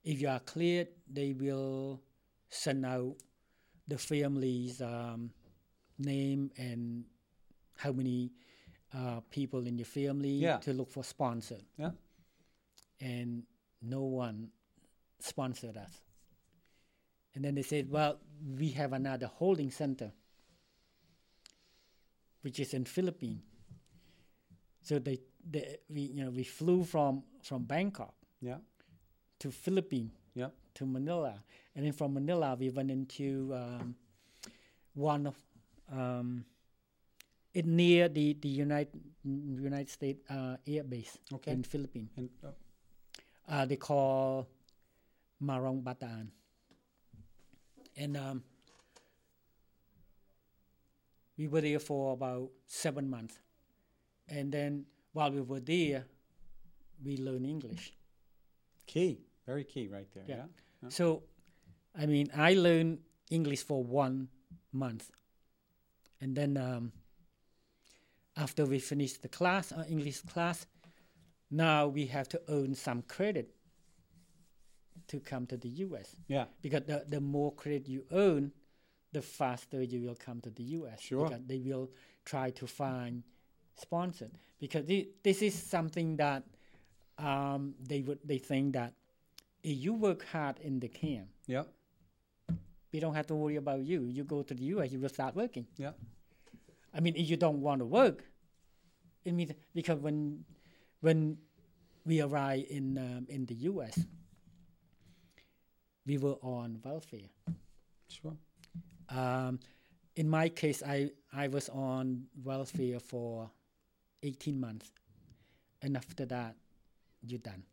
If 0.08 0.22
you 0.22 0.30
are 0.30 0.40
cleared, 0.40 0.88
they 1.12 1.34
will 1.34 2.02
send 2.50 2.86
out 2.86 3.16
the 3.90 3.98
family's 3.98 4.82
um, 4.82 5.32
name 6.00 6.50
and 6.58 7.04
how 7.76 7.92
many 7.92 8.32
uh, 8.94 9.20
people 9.30 9.68
in 9.68 9.78
your 9.78 9.86
family 9.86 10.30
Yeah. 10.30 10.58
to 10.60 10.72
look 10.72 10.90
for 10.90 11.04
sponsor. 11.04 11.58
Yeah. 11.78 11.92
And 13.02 13.44
no 13.82 14.04
one 14.04 14.50
sponsored 15.20 15.76
us. 15.76 16.02
And 17.36 17.44
then 17.44 17.56
they 17.56 17.64
said, 17.64 17.92
well, 17.92 18.18
we 18.58 18.70
have 18.72 18.94
another 18.94 19.28
holding 19.28 19.72
center, 19.72 20.14
which 22.44 22.60
is 22.62 22.74
in 22.74 22.86
Philippines. 22.86 23.42
So 24.84 25.00
they, 25.00 25.20
they 25.50 25.78
we, 25.90 26.02
you 26.02 26.24
know, 26.24 26.32
we 26.32 26.44
flew 26.46 26.86
from, 26.86 27.24
from 27.44 27.64
Bangkok 27.66 28.14
Yeah. 28.42 28.60
To 29.40 29.52
Philippines 29.52 30.12
Yeah. 30.34 30.50
to 30.76 30.86
Manila, 30.86 31.44
and 31.76 31.86
then 31.86 31.94
from 31.94 32.14
Manila 32.14 32.56
we 32.60 32.70
went 32.70 32.90
into 32.92 33.54
um, 33.54 33.96
one 34.94 35.28
of 35.28 35.36
um, 35.92 36.46
it 37.54 37.66
near 37.66 38.10
the 38.10 38.34
the 38.34 38.50
United 38.50 39.00
United 39.24 39.90
States 39.90 40.20
uh, 40.30 40.58
Air 40.66 40.84
Base 40.84 41.18
Okay. 41.34 41.52
in 41.54 41.64
Philippines. 41.64 42.10
And 42.18 42.30
oh, 42.44 42.54
Uh, 43.48 43.66
they 43.66 43.78
call 43.78 44.48
Morong 45.42 45.82
Bataan, 45.84 46.28
and 47.96 48.18
um, 48.18 48.44
we 51.38 51.48
were 51.48 51.62
there 51.62 51.80
for 51.80 52.14
about 52.14 52.50
seven 52.66 53.10
months, 53.10 53.40
and 54.28 54.52
then 54.52 54.86
while 55.14 55.32
we 55.32 55.42
were 55.42 55.62
there, 55.62 56.06
we 57.04 57.18
learned 57.18 57.46
English. 57.46 57.94
key. 58.88 59.20
Very 59.48 59.64
key 59.64 59.88
right 59.88 60.08
there. 60.14 60.24
Yeah. 60.28 60.36
Yeah. 60.36 60.44
Yeah. 60.84 60.90
So, 60.90 61.24
I 61.98 62.06
mean, 62.06 62.28
I 62.36 62.54
learned 62.54 63.00
English 63.32 63.64
for 63.64 63.84
one 63.84 64.28
month, 64.72 65.10
and 66.22 66.36
then 66.36 66.58
um, 66.58 66.92
after 68.36 68.66
we 68.66 68.80
finished 68.80 69.22
the 69.24 69.30
class, 69.30 69.72
our 69.72 69.86
English 69.90 70.22
class, 70.22 70.68
now 71.50 71.88
we 71.88 72.06
have 72.08 72.28
to 72.30 72.42
earn 72.50 72.76
some 72.76 73.02
credit 73.04 73.56
to 75.08 75.20
come 75.20 75.46
to 75.48 75.58
the 75.58 75.70
U.S. 75.88 76.16
Yeah. 76.28 76.46
because 76.62 76.84
the, 76.86 77.06
the 77.08 77.22
more 77.22 77.54
credit 77.54 77.88
you 77.88 78.04
earn, 78.12 78.52
the 79.14 79.22
faster 79.22 79.82
you 79.82 80.02
will 80.02 80.16
come 80.16 80.42
to 80.42 80.50
the 80.50 80.64
U.S. 80.64 81.00
Sure. 81.02 81.26
Because 81.30 81.44
they 81.48 81.60
will 81.60 81.90
try 82.26 82.50
to 82.52 82.68
find 82.68 83.24
sponsor 83.76 84.30
because 84.60 84.86
thi- 84.86 85.08
this 85.24 85.42
is 85.42 85.54
something 85.54 86.18
that 86.18 86.44
um, 87.18 87.74
they 87.80 88.02
would 88.02 88.20
they 88.26 88.38
think 88.40 88.74
that 88.74 88.94
if 89.68 89.76
you 89.84 89.94
work 89.94 90.24
hard 90.32 90.60
in 90.60 90.80
the 90.80 90.88
camp, 90.88 91.28
Yeah. 91.46 91.64
we 92.94 93.00
don't 93.02 93.14
have 93.16 93.28
to 93.28 93.36
worry 93.36 93.58
about 93.58 93.82
you. 93.84 94.00
You 94.08 94.24
go 94.24 94.42
to 94.44 94.54
the 94.54 94.64
U.S., 94.76 94.92
you 94.94 95.00
will 95.00 95.10
start 95.10 95.36
working. 95.36 95.68
Yeah. 95.78 95.92
I 96.94 97.02
mean, 97.02 97.16
if 97.18 97.30
you 97.30 97.36
don't 97.36 97.60
want 97.62 97.80
to 97.80 97.86
work, 97.86 98.24
it 99.26 99.34
means 99.34 99.52
because 99.76 100.00
when 100.00 100.46
when 101.02 101.38
we 102.06 102.22
arrive 102.22 102.64
in 102.70 102.98
um, 102.98 103.26
in 103.30 103.46
the 103.46 103.56
U.S., 103.72 104.00
we 106.06 106.18
were 106.18 106.38
on 106.42 106.80
welfare. 106.84 107.30
Sure. 108.08 108.38
Um, 109.10 109.60
in 110.16 110.30
my 110.30 110.48
case, 110.50 110.82
I 110.82 111.12
I 111.34 111.50
was 111.50 111.68
on 111.70 112.28
welfare 112.44 113.00
for 113.00 113.52
eighteen 114.24 114.60
months, 114.60 114.90
and 115.82 115.98
after 115.98 116.26
that, 116.28 116.56
you're 117.22 117.44
done. 117.52 117.64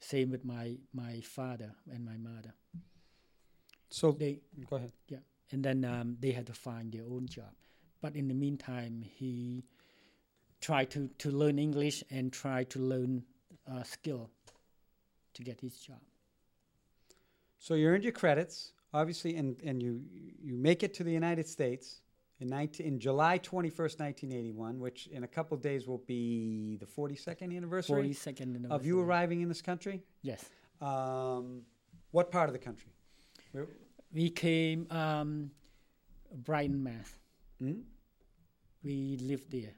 Same 0.00 0.30
with 0.30 0.44
my 0.44 0.76
my 0.92 1.20
father 1.20 1.74
and 1.92 2.04
my 2.04 2.16
mother. 2.16 2.54
So 3.90 4.12
They 4.12 4.40
go 4.68 4.76
ahead. 4.76 4.92
yeah, 5.08 5.18
and 5.50 5.64
then 5.64 5.84
um, 5.84 6.16
they 6.20 6.32
had 6.32 6.46
to 6.46 6.52
find 6.52 6.92
their 6.92 7.04
own 7.04 7.26
job. 7.26 7.52
But 8.00 8.14
in 8.14 8.28
the 8.28 8.34
meantime, 8.34 9.02
he 9.02 9.64
tried 10.60 10.90
to, 10.90 11.08
to 11.18 11.30
learn 11.30 11.58
English 11.58 12.04
and 12.10 12.32
try 12.32 12.64
to 12.64 12.78
learn 12.78 13.24
uh, 13.70 13.82
skill 13.82 14.30
to 15.34 15.42
get 15.42 15.60
his 15.60 15.78
job. 15.78 16.00
So 17.58 17.74
you 17.74 17.88
earned 17.88 18.04
your 18.04 18.12
credits, 18.12 18.72
obviously, 18.94 19.36
and, 19.36 19.56
and 19.64 19.82
you 19.82 20.02
you 20.40 20.56
make 20.56 20.82
it 20.82 20.94
to 20.94 21.04
the 21.04 21.12
United 21.12 21.48
States 21.48 22.00
in 22.40 22.48
19, 22.48 22.86
in 22.86 22.98
July 23.00 23.38
21st, 23.38 23.98
1981, 24.00 24.78
which 24.78 25.08
in 25.08 25.24
a 25.24 25.26
couple 25.26 25.56
of 25.56 25.60
days 25.62 25.86
will 25.88 26.02
be 26.06 26.76
the 26.76 26.86
42nd 26.86 27.56
anniversary 27.56 27.94
Forty 27.96 28.12
second 28.12 28.54
anniversary. 28.54 28.76
of 28.76 28.86
you 28.86 29.00
arriving 29.00 29.40
in 29.40 29.48
this 29.48 29.62
country. 29.62 30.02
Yes, 30.22 30.44
Um, 30.80 31.62
what 32.12 32.30
part 32.30 32.48
of 32.48 32.52
the 32.52 32.58
country? 32.58 32.92
Where, 33.52 33.66
we 34.12 34.30
came 34.30 34.86
um, 34.90 35.50
Brighton, 36.32 36.82
Mass. 36.82 37.10
Hmm? 37.58 37.80
We 38.84 39.18
lived 39.20 39.50
there. 39.50 39.74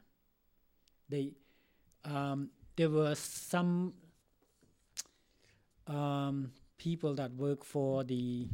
They 1.08 1.32
um, 2.04 2.50
there 2.76 2.90
were 2.90 3.14
some 3.14 3.94
um, 5.86 6.52
people 6.78 7.14
that 7.14 7.32
work 7.34 7.64
for 7.64 8.04
the 8.04 8.46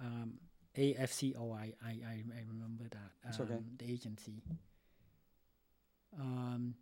um, 0.00 0.34
AFCO. 0.76 1.54
I, 1.54 1.72
I, 1.84 1.90
I 1.90 2.24
I 2.34 2.42
remember 2.48 2.84
that. 2.90 3.10
It's 3.28 3.40
okay. 3.40 3.54
um, 3.54 3.64
The 3.78 3.90
agency. 3.90 4.42
Um, 6.18 6.74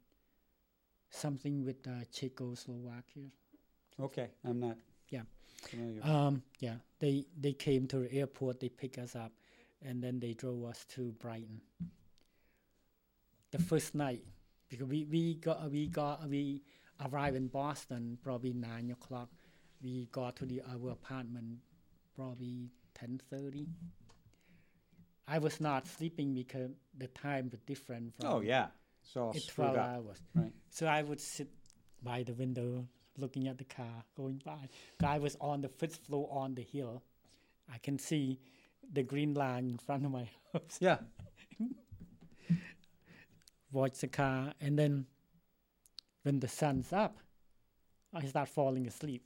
something 1.10 1.64
with 1.64 1.86
uh, 1.86 2.04
Czechoslovakia. 2.12 3.28
Okay, 4.00 4.28
I'm 4.44 4.60
not. 4.60 4.76
Yeah. 5.08 5.22
Familiar. 5.68 6.00
Um, 6.04 6.42
yeah, 6.60 6.76
they 7.00 7.26
they 7.40 7.52
came 7.52 7.86
to 7.88 8.00
the 8.00 8.12
airport. 8.12 8.60
They 8.60 8.68
picked 8.68 8.98
us 8.98 9.16
up, 9.16 9.32
and 9.82 10.02
then 10.02 10.20
they 10.20 10.34
drove 10.34 10.64
us 10.64 10.84
to 10.94 11.12
Brighton. 11.18 11.60
The 13.50 13.58
first 13.58 13.94
night, 13.94 14.22
because 14.68 14.86
we 14.86 15.04
we 15.10 15.34
got 15.36 15.70
we 15.70 15.88
got 15.88 16.28
we 16.28 16.62
arrived 17.04 17.36
in 17.36 17.48
Boston 17.48 18.18
probably 18.22 18.52
nine 18.52 18.90
o'clock. 18.90 19.30
We 19.82 20.08
got 20.12 20.36
to 20.36 20.46
the 20.46 20.60
our 20.62 20.90
apartment 20.90 21.58
probably 22.14 22.70
ten 22.98 23.20
thirty. 23.30 23.66
I 25.26 25.38
was 25.38 25.60
not 25.60 25.86
sleeping 25.86 26.34
because 26.34 26.70
the 26.96 27.08
time 27.08 27.50
was 27.50 27.60
different 27.60 28.14
from 28.16 28.26
oh 28.26 28.40
yeah, 28.40 28.68
so 29.02 29.32
screwed 29.32 29.74
12 29.74 29.76
up. 29.76 29.88
hours. 29.88 30.18
Right. 30.34 30.52
So 30.70 30.86
I 30.86 31.02
would 31.02 31.20
sit 31.20 31.48
by 32.02 32.22
the 32.22 32.32
window 32.34 32.86
looking 33.18 33.48
at 33.48 33.58
the 33.58 33.64
car 33.64 34.04
going 34.16 34.40
by. 34.44 34.68
Guy 35.00 35.18
was 35.18 35.36
on 35.40 35.60
the 35.60 35.68
fifth 35.68 35.96
floor 36.06 36.28
on 36.30 36.54
the 36.54 36.62
hill. 36.62 37.02
I 37.72 37.78
can 37.78 37.98
see 37.98 38.40
the 38.90 39.02
green 39.02 39.34
line 39.34 39.68
in 39.68 39.78
front 39.78 40.06
of 40.06 40.12
my 40.12 40.28
house. 40.52 40.78
Yeah. 40.80 40.98
Watch 43.70 43.98
the 43.98 44.08
car, 44.08 44.54
and 44.62 44.78
then 44.78 45.04
when 46.22 46.40
the 46.40 46.48
sun's 46.48 46.90
up, 46.90 47.18
I 48.14 48.24
start 48.24 48.48
falling 48.48 48.86
asleep 48.86 49.22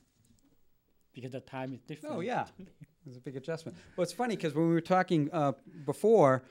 because 1.15 1.33
the 1.33 1.41
time 1.41 1.73
is 1.73 1.81
different. 1.83 2.15
Oh 2.17 2.21
yeah, 2.21 2.47
it's 3.07 3.17
a 3.17 3.21
big 3.21 3.37
adjustment. 3.37 3.77
Well, 3.97 4.03
it's 4.03 4.13
funny 4.13 4.37
because 4.37 4.55
when 4.55 4.69
we 4.69 4.75
were 4.75 4.81
talking 4.81 5.29
uh, 5.33 5.53
before, 5.87 6.43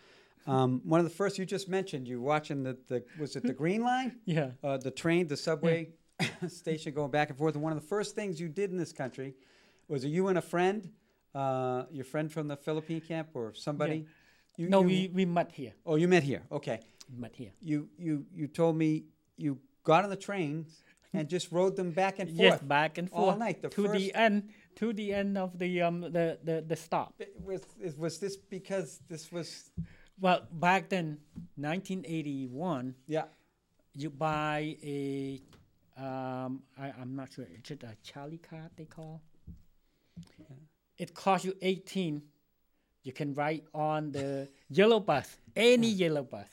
um, 0.48 0.82
one 0.84 1.00
of 1.00 1.04
the 1.06 1.10
first 1.16 1.38
you 1.38 1.46
just 1.46 1.70
mentioned, 1.70 2.08
you 2.08 2.20
were 2.20 2.28
watching 2.28 2.64
the, 2.64 2.78
the 2.88 3.04
was 3.20 3.36
it 3.36 3.44
the 3.44 3.54
Green 3.64 3.82
Line, 3.84 4.18
Yeah. 4.26 4.52
uh, 4.64 4.78
the 4.78 4.92
train, 4.92 5.28
the 5.28 5.38
subway 5.38 5.90
station 6.48 6.94
going 6.94 7.12
back 7.12 7.30
and 7.30 7.38
forth. 7.38 7.56
And 7.56 7.64
one 7.64 7.74
of 7.74 7.82
the 7.82 7.88
first 7.88 8.16
things 8.16 8.40
you 8.40 8.48
did 8.50 8.72
in 8.72 8.78
this 8.78 8.92
country 8.94 9.36
was 9.88 10.06
you 10.06 10.28
and 10.28 10.38
a 10.38 10.42
friend, 10.42 10.90
uh, 11.36 11.84
your 11.92 12.06
friend 12.06 12.32
from 12.32 12.48
the 12.48 12.58
Philippine 12.58 13.02
camp 13.02 13.30
or 13.34 13.54
somebody. 13.54 14.06
You, 14.58 14.70
No, 14.70 14.82
you- 14.82 14.88
we, 14.88 15.08
we 15.14 15.26
met 15.26 15.52
here. 15.52 15.74
Oh, 15.86 15.96
you 15.96 16.08
met 16.08 16.24
here. 16.24 16.42
Okay. 16.52 16.80
Met 17.18 17.36
here. 17.36 17.52
You 17.60 17.90
you 17.98 18.26
you 18.34 18.48
told 18.48 18.78
me 18.78 19.04
you 19.36 19.60
got 19.84 20.04
on 20.06 20.10
the 20.10 20.16
trains 20.16 20.82
and 21.14 21.28
just 21.28 21.52
rode 21.52 21.76
them 21.76 21.92
back 21.92 22.20
and 22.20 22.30
forth. 22.30 22.40
Yes, 22.40 22.62
back 22.62 22.98
and 22.98 23.10
forth 23.10 23.34
all 23.34 23.38
night. 23.38 23.62
The 23.62 23.70
to 23.70 23.84
first- 23.88 23.94
the 24.00 24.14
end 24.16 24.50
to 24.76 24.94
the 24.94 25.14
end 25.14 25.38
of 25.38 25.58
the 25.60 25.82
um 25.82 26.02
the, 26.02 26.40
the, 26.44 26.64
the 26.68 26.76
stop. 26.76 27.14
It 27.20 27.34
Was 27.44 27.62
was 27.98 28.20
this 28.20 28.38
because 28.38 29.02
this 29.10 29.32
was 29.32 29.72
Well, 30.20 30.48
back 30.52 30.90
then, 30.90 31.18
1981, 31.56 32.96
yeah 33.08 33.26
you 33.94 34.10
buy 34.10 34.78
a, 34.84 35.42
um, 35.98 36.64
I, 36.80 36.94
I'm 37.00 37.16
not 37.16 37.34
sure, 37.34 37.46
is 37.46 37.72
it 37.72 37.84
a 37.84 37.96
Charlie 38.04 38.38
card 38.38 38.72
they 38.76 38.86
call? 38.86 39.22
It 40.98 41.14
costs 41.14 41.46
you 41.46 41.56
18. 41.62 42.22
You 43.04 43.12
can 43.14 43.34
ride 43.34 43.64
on 43.74 44.12
the 44.12 44.48
yellow 44.70 45.00
bus, 45.00 45.38
any 45.56 45.88
yellow 45.88 46.24
bus, 46.24 46.48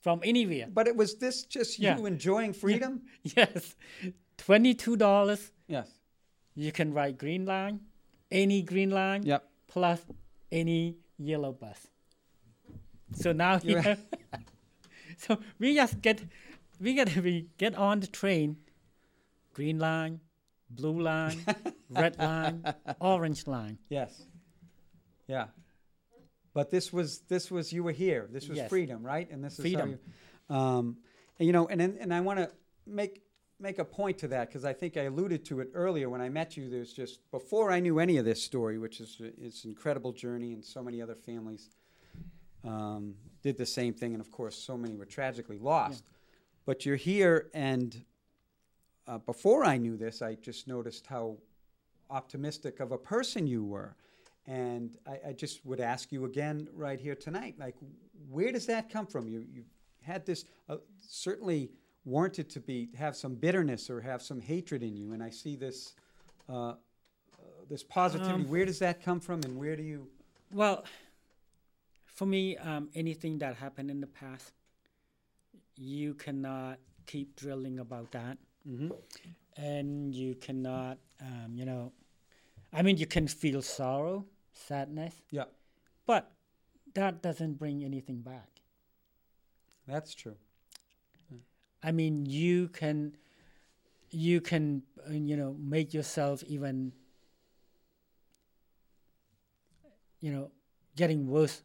from 0.00 0.20
anywhere. 0.24 0.66
But 0.72 0.86
it 0.88 0.96
was 0.96 1.16
this 1.16 1.44
just 1.44 1.78
Yeah. 1.78 1.96
you 1.98 2.06
enjoying 2.06 2.52
freedom? 2.52 3.02
Yes, 3.36 3.74
$22. 4.38 5.50
Yes. 5.66 5.88
You 6.54 6.72
can 6.72 6.92
ride 6.94 7.18
Green 7.18 7.44
Line, 7.44 7.80
any 8.30 8.62
Green 8.62 8.90
Line, 8.90 9.22
Yep. 9.24 9.48
plus 9.68 10.00
any 10.52 10.96
yellow 11.18 11.52
bus. 11.52 11.86
So 13.14 13.32
now 13.32 13.58
here, 13.58 13.96
so 15.18 15.38
we 15.58 15.74
just 15.74 16.00
get, 16.02 16.22
we 16.80 16.94
get 16.94 17.14
we 17.16 17.48
get 17.58 17.74
on 17.74 18.00
the 18.00 18.06
train, 18.06 18.56
green 19.54 19.78
line, 19.78 20.20
blue 20.70 21.00
line, 21.00 21.38
red 21.90 22.18
line, 22.18 22.62
orange 23.00 23.46
line. 23.46 23.78
Yes. 23.88 24.26
Yeah. 25.28 25.46
But 26.56 26.70
this 26.70 26.90
was 26.90 27.18
this 27.28 27.50
was 27.50 27.70
you 27.70 27.84
were 27.84 27.92
here. 27.92 28.30
This 28.32 28.48
was 28.48 28.56
Yes. 28.56 28.70
freedom, 28.70 29.04
right? 29.04 29.30
And 29.30 29.44
this 29.44 29.58
is 29.58 29.62
Freedom. 29.62 29.98
Um, 30.48 30.96
and, 31.38 31.46
you 31.46 31.52
know, 31.52 31.66
and 31.68 31.82
and 31.82 32.14
I 32.14 32.22
want 32.22 32.38
to 32.38 32.50
make 32.86 33.20
make 33.60 33.78
a 33.78 33.84
point 33.84 34.16
to 34.20 34.28
that 34.28 34.48
because 34.48 34.64
I 34.64 34.72
think 34.72 34.96
I 34.96 35.02
alluded 35.02 35.44
to 35.46 35.60
it 35.60 35.68
earlier 35.74 36.08
when 36.08 36.22
I 36.22 36.30
met 36.30 36.56
you. 36.56 36.70
There's 36.70 36.94
just 36.94 37.30
before 37.30 37.70
I 37.70 37.80
knew 37.80 37.98
any 37.98 38.16
of 38.16 38.24
this 38.24 38.42
story, 38.42 38.78
which 38.78 39.02
is 39.02 39.20
it's 39.20 39.64
an 39.64 39.70
incredible 39.70 40.12
journey, 40.12 40.54
and 40.54 40.64
so 40.64 40.82
many 40.82 41.02
other 41.02 41.14
families 41.14 41.68
um, 42.64 43.16
did 43.42 43.58
the 43.58 43.66
same 43.66 43.92
thing, 43.92 44.14
and 44.14 44.22
of 44.22 44.30
course, 44.30 44.56
so 44.56 44.78
many 44.78 44.96
were 44.96 45.04
tragically 45.04 45.58
lost. 45.58 46.04
But 46.64 46.86
you're 46.86 46.96
here, 46.96 47.50
and 47.52 48.02
uh, 49.06 49.18
before 49.18 49.62
I 49.62 49.76
knew 49.76 49.98
this, 49.98 50.22
I 50.22 50.36
just 50.36 50.66
noticed 50.66 51.06
how 51.06 51.36
optimistic 52.08 52.80
of 52.80 52.92
a 52.92 52.98
person 52.98 53.46
you 53.46 53.62
were. 53.62 53.94
And 54.46 54.96
I, 55.06 55.28
I 55.28 55.32
just 55.32 55.64
would 55.66 55.80
ask 55.80 56.12
you 56.12 56.24
again 56.24 56.68
right 56.72 57.00
here 57.00 57.14
tonight, 57.16 57.56
like, 57.58 57.74
where 58.30 58.52
does 58.52 58.66
that 58.66 58.88
come 58.88 59.06
from? 59.06 59.26
You, 59.28 59.44
you 59.52 59.64
had 60.02 60.24
this 60.24 60.44
uh, 60.68 60.76
certainly 61.08 61.70
warranted 62.04 62.48
to 62.50 62.60
be 62.60 62.88
have 62.96 63.16
some 63.16 63.34
bitterness 63.34 63.90
or 63.90 64.00
have 64.00 64.22
some 64.22 64.40
hatred 64.40 64.82
in 64.84 64.96
you, 64.96 65.12
and 65.12 65.22
I 65.22 65.30
see 65.30 65.56
this 65.56 65.94
uh, 66.48 66.68
uh, 66.70 66.74
this 67.68 67.82
positivity. 67.82 68.44
Um, 68.44 68.48
where 68.48 68.64
does 68.64 68.78
that 68.78 69.02
come 69.02 69.18
from, 69.18 69.42
and 69.42 69.56
where 69.56 69.74
do 69.74 69.82
you? 69.82 70.06
Well, 70.52 70.84
for 72.04 72.26
me, 72.26 72.56
um, 72.58 72.88
anything 72.94 73.38
that 73.38 73.56
happened 73.56 73.90
in 73.90 74.00
the 74.00 74.06
past, 74.06 74.52
you 75.76 76.14
cannot 76.14 76.78
keep 77.06 77.34
drilling 77.36 77.80
about 77.80 78.12
that, 78.12 78.38
Mhm. 78.68 78.92
and 79.56 80.14
you 80.14 80.36
cannot, 80.36 80.98
um, 81.20 81.54
you 81.56 81.64
know, 81.64 81.92
I 82.72 82.82
mean, 82.82 82.96
you 82.96 83.06
can 83.06 83.26
feel 83.26 83.60
sorrow, 83.62 84.24
sadness, 84.56 85.14
Yeah, 85.30 85.44
but 86.06 86.32
that 86.94 87.22
doesn't 87.22 87.54
bring 87.54 87.84
anything 87.84 88.20
back. 88.22 88.48
that's 89.86 90.14
true. 90.14 90.36
I 91.82 91.92
mean, 91.92 92.26
you 92.26 92.68
can, 92.68 93.16
you 94.10 94.40
can, 94.40 94.82
uh, 95.08 95.12
you 95.12 95.36
know, 95.36 95.54
make 95.60 95.94
yourself 95.94 96.42
even, 96.44 96.92
you 100.20 100.32
know, 100.32 100.50
getting 100.96 101.28
worse. 101.28 101.62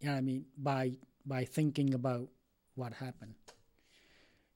You 0.00 0.06
know 0.06 0.12
what 0.12 0.18
I 0.18 0.22
mean? 0.22 0.44
By 0.56 0.92
by 1.26 1.44
thinking 1.44 1.92
about 1.94 2.28
what 2.74 2.94
happened. 2.94 3.34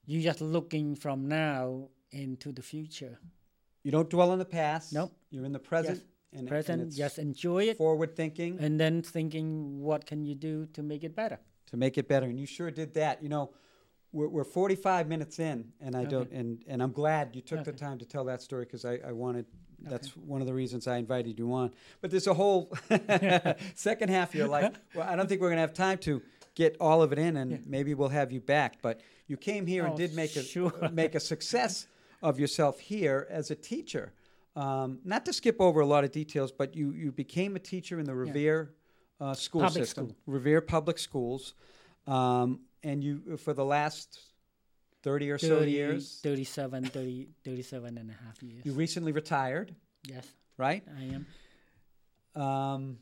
You're 0.06 0.22
just 0.22 0.40
looking 0.40 0.94
from 0.96 1.28
now 1.28 1.88
into 2.10 2.52
the 2.52 2.62
future. 2.62 3.18
You 3.82 3.90
don't 3.90 4.08
dwell 4.08 4.30
on 4.30 4.38
the 4.38 4.44
past. 4.46 4.92
Nope. 4.92 5.12
You're 5.30 5.44
in 5.44 5.52
the 5.52 5.58
present. 5.58 5.98
And, 5.98 6.08
and 6.34 6.48
Present, 6.48 6.82
it's 6.82 6.96
just 6.96 7.18
enjoy 7.18 7.64
it, 7.64 7.76
forward 7.78 8.16
thinking. 8.16 8.58
and 8.60 8.78
then 8.78 9.02
thinking, 9.02 9.80
what 9.80 10.04
can 10.06 10.24
you 10.24 10.34
do 10.34 10.66
to 10.72 10.82
make 10.82 11.04
it 11.04 11.14
better? 11.14 11.38
to 11.70 11.78
make 11.78 11.96
it 11.96 12.06
better. 12.06 12.26
And 12.26 12.38
you 12.38 12.46
sure 12.46 12.70
did 12.70 12.92
that. 12.94 13.22
You 13.22 13.28
know, 13.30 13.50
we're, 14.12 14.28
we're 14.28 14.44
45 14.44 15.08
minutes 15.08 15.38
in, 15.38 15.72
and 15.80 15.96
I 15.96 16.00
Okay. 16.00 16.10
don't, 16.10 16.30
and, 16.30 16.62
and 16.68 16.82
I'm 16.82 16.92
glad 16.92 17.34
you 17.34 17.40
took 17.42 17.64
the 17.64 17.72
time 17.72 17.98
to 17.98 18.04
tell 18.04 18.24
that 18.26 18.42
story 18.42 18.64
because 18.64 18.84
I, 18.84 18.98
I 19.04 19.12
wanted. 19.12 19.46
That's 19.80 20.16
one 20.16 20.40
of 20.40 20.46
the 20.46 20.54
reasons 20.54 20.86
I 20.86 20.96
invited 20.98 21.38
you 21.38 21.52
on. 21.52 21.72
But 22.00 22.10
there's 22.10 22.26
a 22.26 22.34
whole 22.34 22.72
second 23.74 24.08
half 24.10 24.28
of 24.30 24.34
your 24.34 24.46
life. 24.48 24.72
Well, 24.94 25.06
I 25.08 25.16
don't 25.16 25.28
think 25.28 25.40
we're 25.40 25.48
going 25.48 25.56
to 25.56 25.62
have 25.62 25.74
time 25.74 25.98
to 25.98 26.22
get 26.54 26.76
all 26.80 27.02
of 27.02 27.12
it 27.12 27.18
in, 27.18 27.36
and 27.36 27.50
Yeah. 27.50 27.58
maybe 27.66 27.94
we'll 27.94 28.08
have 28.10 28.30
you 28.30 28.40
back. 28.40 28.80
But 28.82 29.00
you 29.26 29.36
came 29.36 29.66
here 29.66 29.84
and 29.84 29.94
Oh, 29.94 29.96
did 29.96 30.14
make 30.14 30.36
a 30.36 30.42
sure. 30.42 30.90
make 30.92 31.14
a 31.14 31.20
success 31.20 31.86
of 32.22 32.38
yourself 32.38 32.78
here 32.78 33.26
as 33.30 33.50
a 33.50 33.54
teacher. 33.56 34.12
Um, 34.56 35.00
not 35.04 35.24
to 35.26 35.32
skip 35.32 35.60
over 35.60 35.80
a 35.80 35.86
lot 35.86 36.04
of 36.04 36.12
details, 36.12 36.52
but 36.52 36.76
you 36.76 36.92
you 36.92 37.10
became 37.12 37.56
a 37.56 37.58
teacher 37.58 37.98
in 37.98 38.06
the 38.06 38.14
Revere 38.14 38.70
uh, 39.20 39.34
school 39.34 39.62
Public 39.62 39.84
system, 39.84 40.08
school. 40.08 40.16
Revere 40.26 40.60
Public 40.60 40.98
Schools, 40.98 41.54
um, 42.06 42.60
and 42.82 43.02
you 43.02 43.36
for 43.36 43.52
the 43.52 43.64
last 43.64 44.20
30 45.02 45.30
or 45.30 45.38
so 45.38 45.60
years? 45.60 46.20
37, 46.22 46.84
30, 46.84 47.28
37 47.44 47.98
and 47.98 48.10
a 48.10 48.14
half 48.24 48.42
years. 48.42 48.64
you 48.64 48.72
recently 48.72 49.12
retired? 49.12 49.74
Yes, 50.06 50.26
right? 50.56 50.82
I 50.98 51.04
am. 51.14 51.26
um, 52.42 52.98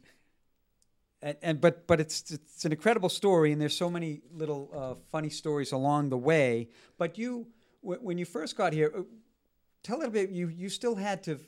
and, 1.22 1.36
and 1.42 1.60
but 1.60 1.86
but 1.86 2.00
it's 2.00 2.30
it's 2.30 2.64
an 2.64 2.72
incredible 2.72 3.08
story 3.08 3.52
and 3.52 3.60
there's 3.60 3.76
so 3.76 3.88
many 3.90 4.20
little 4.32 4.70
uh, 4.74 4.94
funny 5.10 5.30
stories 5.30 5.72
along 5.72 6.08
the 6.08 6.16
way. 6.18 6.68
But 6.98 7.18
you 7.18 7.46
w- 7.82 8.00
when 8.02 8.18
you 8.18 8.24
first 8.24 8.56
got 8.56 8.72
here 8.72 8.92
uh, 8.96 9.02
tell 9.82 9.96
a 9.96 9.98
little 9.98 10.12
bit 10.12 10.30
you 10.30 10.48
you 10.48 10.68
still 10.68 10.94
had 10.94 11.22
to 11.24 11.38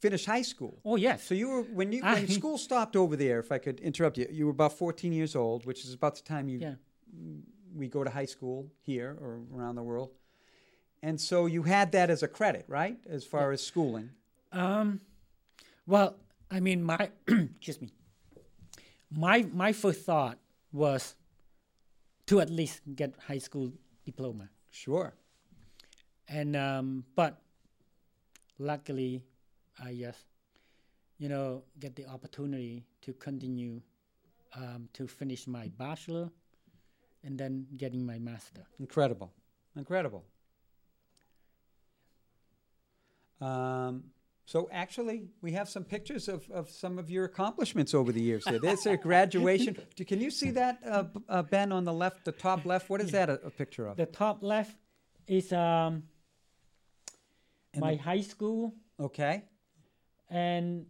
finish 0.00 0.24
high 0.26 0.42
school 0.42 0.78
Oh 0.84 0.96
yes. 0.96 1.22
so 1.24 1.34
you 1.34 1.48
were 1.48 1.62
when 1.62 1.92
you 1.92 2.00
I- 2.02 2.14
when 2.14 2.28
school 2.40 2.58
stopped 2.58 2.94
over 2.96 3.16
there 3.16 3.38
if 3.38 3.50
i 3.52 3.58
could 3.58 3.80
interrupt 3.80 4.18
you 4.18 4.26
you 4.30 4.44
were 4.46 4.50
about 4.52 4.72
14 4.78 5.12
years 5.12 5.34
old 5.36 5.64
which 5.66 5.84
is 5.84 5.94
about 5.94 6.14
the 6.16 6.22
time 6.22 6.48
you 6.48 6.58
yeah. 6.58 6.74
we 7.74 7.88
go 7.88 8.04
to 8.04 8.10
high 8.10 8.26
school 8.26 8.70
here 8.82 9.16
or 9.20 9.40
around 9.56 9.74
the 9.76 9.82
world. 9.82 10.10
And 11.02 11.20
so 11.20 11.44
you 11.46 11.62
had 11.64 11.92
that 11.92 12.08
as 12.08 12.22
a 12.22 12.28
credit, 12.28 12.64
right? 12.66 12.96
As 13.06 13.24
far 13.26 13.52
as 13.52 13.60
schooling. 13.62 14.08
Um, 14.52 15.00
well, 15.86 16.16
I 16.50 16.60
mean, 16.60 16.82
my 16.82 17.10
excuse 17.28 17.78
me. 17.80 17.90
My 19.10 19.44
my 19.52 19.72
first 19.72 20.00
thought 20.06 20.38
was 20.72 21.14
to 22.26 22.40
at 22.40 22.48
least 22.48 22.80
get 22.96 23.14
high 23.28 23.40
school 23.40 23.70
diploma, 24.06 24.48
Sure. 24.70 25.12
and 26.28 26.56
um, 26.56 27.04
but 27.14 27.32
luckily, 28.58 29.22
I 29.82 29.94
just 29.94 30.24
you 31.18 31.28
know 31.28 31.62
get 31.78 31.96
the 31.96 32.06
opportunity 32.06 32.84
to 33.02 33.12
continue 33.14 33.80
um, 34.56 34.88
to 34.92 35.06
finish 35.06 35.46
my 35.46 35.68
bachelor, 35.78 36.30
and 37.22 37.38
then 37.38 37.66
getting 37.76 38.04
my 38.04 38.18
master. 38.18 38.62
Incredible. 38.78 39.32
Incredible. 39.76 40.24
Um, 43.40 44.04
so 44.46 44.68
actually, 44.72 45.28
we 45.40 45.52
have 45.52 45.68
some 45.68 45.84
pictures 45.84 46.28
of, 46.28 46.48
of 46.50 46.70
some 46.70 46.98
of 46.98 47.10
your 47.10 47.24
accomplishments 47.24 47.94
over 47.94 48.12
the 48.12 48.20
years. 48.20 48.44
There, 48.44 48.58
there's 48.58 48.86
a 48.86 48.96
graduation. 48.96 49.76
Do- 49.96 50.04
Can 50.04 50.20
you 50.20 50.30
see 50.30 50.50
that, 50.50 50.78
uh, 50.86 51.04
uh, 51.28 51.42
Ben, 51.42 51.72
on 51.72 51.84
the 51.84 51.92
left, 51.92 52.24
the 52.24 52.32
top 52.32 52.64
left? 52.64 52.90
What 52.90 53.00
is 53.00 53.10
that 53.12 53.28
a, 53.30 53.40
a 53.44 53.50
picture 53.50 53.86
of? 53.86 53.96
The 53.96 54.06
top 54.06 54.42
left 54.42 54.76
is 55.26 55.52
um, 55.52 56.04
And 57.74 57.80
my 57.80 57.94
the- 57.96 58.02
high 58.02 58.22
school. 58.22 58.74
Okay. 59.00 59.42
and 60.30 60.86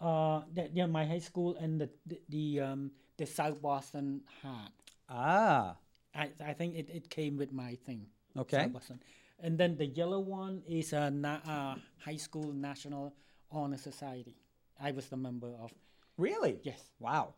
uh, 0.00 0.42
yeah, 0.74 0.86
my 0.86 1.04
high 1.06 1.18
school 1.22 1.54
and 1.60 1.80
the 1.80 1.88
the, 2.06 2.18
the 2.28 2.46
um 2.60 2.90
the 3.18 3.26
South 3.26 3.60
Boston 3.62 4.22
hat. 4.42 4.72
Ah. 5.08 5.76
I 6.14 6.30
I 6.44 6.52
think 6.54 6.74
it, 6.74 6.88
it 6.90 7.08
came 7.10 7.36
with 7.36 7.52
my 7.52 7.74
thing. 7.86 8.06
Okay. 8.36 8.62
South 8.66 8.72
Boston, 8.72 8.98
and 9.42 9.58
then 9.58 9.76
the 9.76 9.86
yellow 9.86 10.20
one 10.20 10.62
is 10.66 10.92
a 10.92 11.10
na- 11.10 11.42
uh, 11.46 11.74
high 11.98 12.16
school 12.18 12.52
national 12.52 13.14
honor 13.50 13.76
society. 13.78 14.36
I 14.80 14.90
was 14.92 15.06
the 15.08 15.16
member 15.16 15.54
of 15.60 15.70
Really? 16.18 16.58
yes, 16.64 16.80
Wow. 16.98 17.34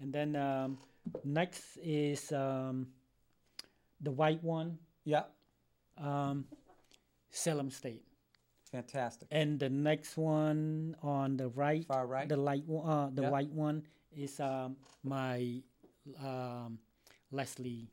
and 0.00 0.12
then 0.12 0.36
um, 0.36 0.78
next 1.24 1.78
is 1.82 2.30
um, 2.32 2.88
the 4.00 4.10
white 4.10 4.42
one, 4.44 4.78
Yeah. 5.04 5.24
Um, 6.00 6.44
Salem 7.30 7.70
State. 7.70 8.02
Fantastic. 8.72 9.28
And 9.30 9.58
the 9.58 9.70
next 9.70 10.16
one 10.16 10.94
on 11.02 11.36
the 11.36 11.48
right, 11.48 11.86
Far 11.86 12.06
right? 12.06 12.28
the 12.28 12.36
light, 12.36 12.64
one- 12.66 12.88
uh, 12.88 13.10
the 13.12 13.22
Yeah. 13.22 13.30
white 13.30 13.50
one 13.50 13.82
is 14.14 14.38
um, 14.40 14.76
my 15.02 15.62
um, 16.22 16.78
Lesley 17.30 17.88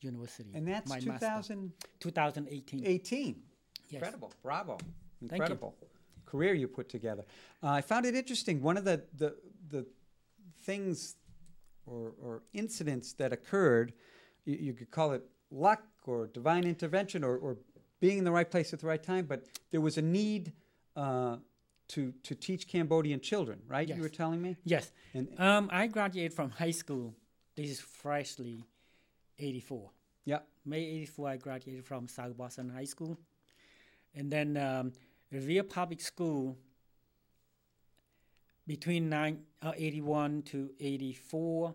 University. 0.00 0.50
And 0.54 0.66
that's 0.66 0.88
my 0.88 1.00
master. 1.00 1.54
2018. 2.00 2.80
2018. 2.80 3.42
Yes. 3.88 3.92
Incredible. 4.02 4.32
Bravo. 4.42 4.78
Incredible. 5.22 5.74
Career 6.24 6.54
you 6.54 6.66
put 6.68 6.88
together. 6.88 7.24
Uh, 7.62 7.68
I 7.70 7.80
found 7.80 8.04
it 8.04 8.14
interesting. 8.16 8.60
One 8.60 8.76
of 8.76 8.84
the, 8.84 9.02
the, 9.16 9.36
the 9.68 9.86
things 10.62 11.16
or, 11.86 12.12
or 12.20 12.42
incidents 12.52 13.12
that 13.14 13.32
occurred, 13.32 13.92
you, 14.44 14.56
you 14.56 14.72
could 14.72 14.90
call 14.90 15.12
it 15.12 15.22
luck 15.50 15.82
or 16.06 16.26
divine 16.26 16.64
intervention 16.64 17.24
or, 17.24 17.36
or 17.36 17.56
being 18.00 18.18
in 18.18 18.24
the 18.24 18.32
right 18.32 18.50
place 18.50 18.72
at 18.72 18.80
the 18.80 18.86
right 18.86 19.02
time, 19.02 19.26
but 19.26 19.46
there 19.70 19.80
was 19.80 19.96
a 19.98 20.02
need 20.02 20.52
uh, 20.96 21.36
to, 21.88 22.12
to 22.22 22.34
teach 22.34 22.68
Cambodian 22.68 23.20
children, 23.20 23.60
right? 23.68 23.88
You 23.88 24.02
were 24.02 24.08
telling 24.08 24.42
me? 24.42 24.56
Yes. 24.64 24.90
And, 25.14 25.28
Um, 25.38 25.68
I 25.72 25.86
graduated 25.86 26.34
from 26.34 26.50
high 26.50 26.72
school. 26.72 27.14
This 27.54 27.70
is 27.70 27.80
freshly 27.80 28.64
84. 29.38 29.90
yeah. 30.24 30.40
May 30.64 30.80
84, 30.80 31.28
I 31.28 31.36
graduated 31.36 31.84
from 31.84 32.08
South 32.08 32.36
Boston 32.36 32.68
High 32.70 32.84
School. 32.86 33.16
And 34.14 34.30
then 34.32 34.56
um, 34.56 34.92
Revere 35.30 35.62
Public 35.62 36.00
School, 36.00 36.56
between 38.66 39.08
nine, 39.08 39.42
uh, 39.62 39.72
81 39.76 40.42
to 40.42 40.70
84, 40.80 41.74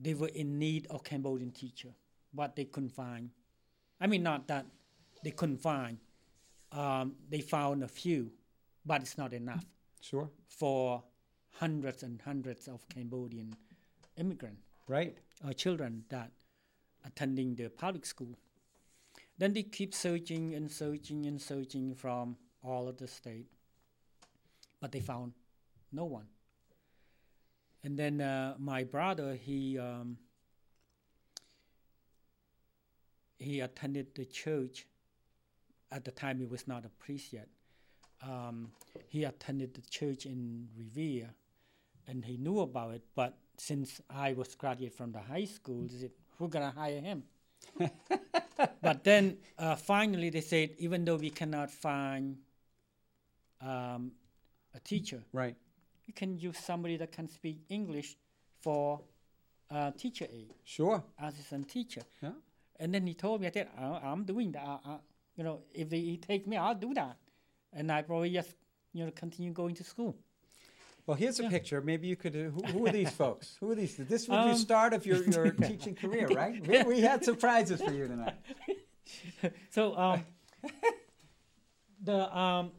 they 0.00 0.14
were 0.14 0.28
in 0.28 0.58
need 0.58 0.86
of 0.90 1.04
Cambodian 1.04 1.52
teacher, 1.52 1.90
but 2.32 2.56
they 2.56 2.64
couldn't 2.64 2.90
find. 2.92 3.30
I 4.00 4.06
mean, 4.06 4.22
not 4.22 4.48
that 4.48 4.66
they 5.22 5.30
couldn't 5.30 5.58
find. 5.58 5.98
Um, 6.72 7.16
they 7.28 7.40
found 7.40 7.82
a 7.82 7.88
few, 7.88 8.30
but 8.86 9.02
it's 9.02 9.18
not 9.18 9.32
enough 9.32 9.64
Sure. 10.00 10.30
for 10.46 11.02
hundreds 11.58 12.02
and 12.02 12.20
hundreds 12.22 12.68
of 12.68 12.88
Cambodian 12.88 13.54
immigrant 14.16 14.58
Right. 14.86 15.18
uh, 15.44 15.52
children 15.52 16.04
that 16.08 16.30
attending 17.04 17.54
the 17.56 17.68
public 17.70 18.06
school. 18.06 18.36
Then 19.38 19.52
they 19.54 19.62
keep 19.62 19.94
searching 19.94 20.54
and 20.54 20.70
searching 20.70 21.26
and 21.26 21.40
searching 21.40 21.94
from 21.94 22.36
all 22.62 22.88
of 22.88 22.98
the 22.98 23.08
state, 23.08 23.46
but 24.80 24.92
they 24.92 25.00
found 25.00 25.32
no 25.92 26.04
one. 26.04 26.28
And 27.82 27.98
then 27.98 28.20
uh, 28.20 28.54
my 28.58 28.84
brother, 28.84 29.34
he 29.34 29.78
um, 29.78 30.18
he 33.40 33.60
attended 33.60 34.14
the 34.14 34.24
church. 34.26 34.86
At 35.90 36.04
the 36.04 36.12
time, 36.12 36.38
he 36.38 36.46
was 36.46 36.68
not 36.68 36.84
a 36.84 36.88
priest 37.04 37.32
yet. 37.32 37.48
Um, 38.22 38.70
he 39.08 39.24
attended 39.24 39.74
the 39.74 39.80
church 39.90 40.26
in 40.26 40.68
Revere, 40.76 41.30
and 42.06 42.24
he 42.24 42.36
knew 42.36 42.60
about 42.60 42.94
it. 42.94 43.02
But 43.16 43.36
since 43.56 44.00
I 44.08 44.34
was 44.34 44.54
graduate 44.54 44.94
from 44.94 45.10
the 45.12 45.20
high 45.20 45.46
school, 45.46 45.88
they 45.88 45.98
said, 45.98 46.10
"Who 46.38 46.48
gonna 46.48 46.70
hire 46.70 47.00
him?" 47.00 47.24
but 48.82 49.04
then 49.04 49.38
uh, 49.58 49.74
finally, 49.76 50.30
they 50.30 50.40
said, 50.42 50.70
even 50.78 51.04
though 51.04 51.16
we 51.16 51.30
cannot 51.30 51.70
find 51.70 52.36
um, 53.60 54.12
a 54.74 54.80
teacher, 54.80 55.22
Right. 55.32 55.56
you 56.06 56.12
can 56.14 56.38
use 56.38 56.58
somebody 56.58 56.96
that 56.98 57.12
can 57.12 57.28
speak 57.28 57.58
English 57.68 58.16
for 58.60 59.00
uh, 59.70 59.90
teacher 59.92 60.26
aid, 60.30 60.52
Sure. 60.64 61.02
assistant 61.18 61.68
teacher. 61.68 62.02
Yeah. 62.22 62.32
And 62.80 62.92
then 62.94 63.06
he 63.06 63.14
told 63.14 63.40
me, 63.40 63.46
I 63.46 63.50
said, 63.52 63.68
"I- 63.78 64.00
I'm 64.10 64.24
doing 64.24 64.52
that. 64.52 64.64
I- 64.66 64.80
I- 64.92 64.98
you 65.36 65.44
know, 65.44 65.60
if 65.72 65.88
they 65.90 66.00
he 66.00 66.16
take 66.16 66.46
me, 66.46 66.56
I'll 66.56 66.74
do 66.74 66.92
that. 66.94 67.16
And 67.72 67.92
I 67.92 68.02
probably 68.02 68.30
just, 68.30 68.56
you 68.92 69.04
know, 69.04 69.10
continue 69.12 69.52
going 69.52 69.74
to 69.76 69.84
school. 69.84 70.16
Well, 71.06 71.16
here's 71.16 71.38
a 71.40 71.48
picture. 71.48 71.80
Maybe 71.80 72.08
you 72.08 72.16
could. 72.16 72.34
Uh, 72.36 72.50
who, 72.54 72.62
who 72.72 72.86
are 72.86 72.92
these 72.92 73.10
folks? 73.10 73.56
Who 73.60 73.70
are 73.70 73.74
these? 73.74 73.96
This 73.96 74.28
was 74.28 74.44
the 74.46 74.52
Um, 74.52 74.56
start 74.56 74.92
of 74.92 75.06
your, 75.06 75.22
your 75.24 75.50
teaching 75.70 75.94
career, 75.94 76.26
right? 76.28 76.66
We, 76.66 76.82
we 76.82 77.00
had 77.00 77.24
surprises 77.24 77.80
for 77.80 77.92
you 77.92 78.06
tonight. 78.08 78.36
So 79.70 79.96
um, 79.96 80.24
the 82.04 82.36
um, 82.36 82.70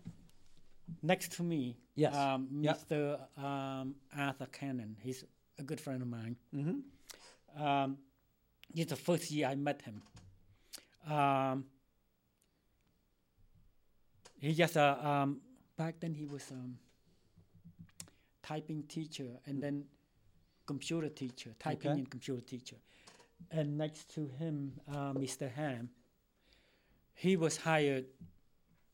next 1.03 1.33
to 1.33 1.43
me, 1.43 1.77
Yes. 1.95 2.15
um, 2.15 2.47
Yep. 2.61 2.79
Mr. 2.89 3.19
Um, 3.43 3.95
Arthur 4.17 4.45
Cannon. 4.47 4.95
He's 5.01 5.25
a 5.59 5.63
good 5.63 5.81
friend 5.81 6.01
of 6.01 6.07
mine. 6.07 6.37
Mm-hmm. 6.55 7.91
It's 8.75 8.89
the 8.89 8.95
first 8.95 9.29
year 9.31 9.47
I 9.47 9.55
met 9.55 9.81
him. 9.81 10.01
Um, 11.11 11.65
he 14.39 14.53
just 14.53 14.77
uh, 14.77 14.97
um, 15.01 15.41
back 15.77 15.99
then 15.99 16.13
he 16.13 16.25
was 16.25 16.49
um, 16.51 16.77
typing 18.43 18.83
teacher 18.83 19.27
and 19.45 19.61
then 19.61 19.85
computer 20.65 21.09
teacher, 21.09 21.51
typing 21.59 21.91
Okay. 21.91 21.99
and 21.99 22.09
computer 22.09 22.41
teacher. 22.41 22.77
And 23.49 23.77
next 23.77 24.13
to 24.15 24.27
him, 24.39 24.73
uh, 24.87 25.13
Mr. 25.13 25.51
Ham, 25.51 25.89
he 27.13 27.35
was 27.35 27.57
hired 27.57 28.05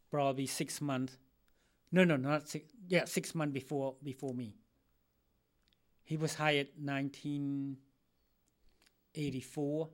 probably 0.10 0.48
six 0.48 0.82
months. 0.82 1.18
No, 1.92 2.04
no, 2.04 2.16
not 2.18 2.48
six. 2.50 2.66
Yeah, 2.88 3.06
six 3.06 3.36
months 3.36 3.54
before 3.54 3.96
before 4.04 4.34
me. 4.34 4.54
He 6.04 6.18
was 6.18 6.36
hired 6.36 6.68
1984, 9.22 9.90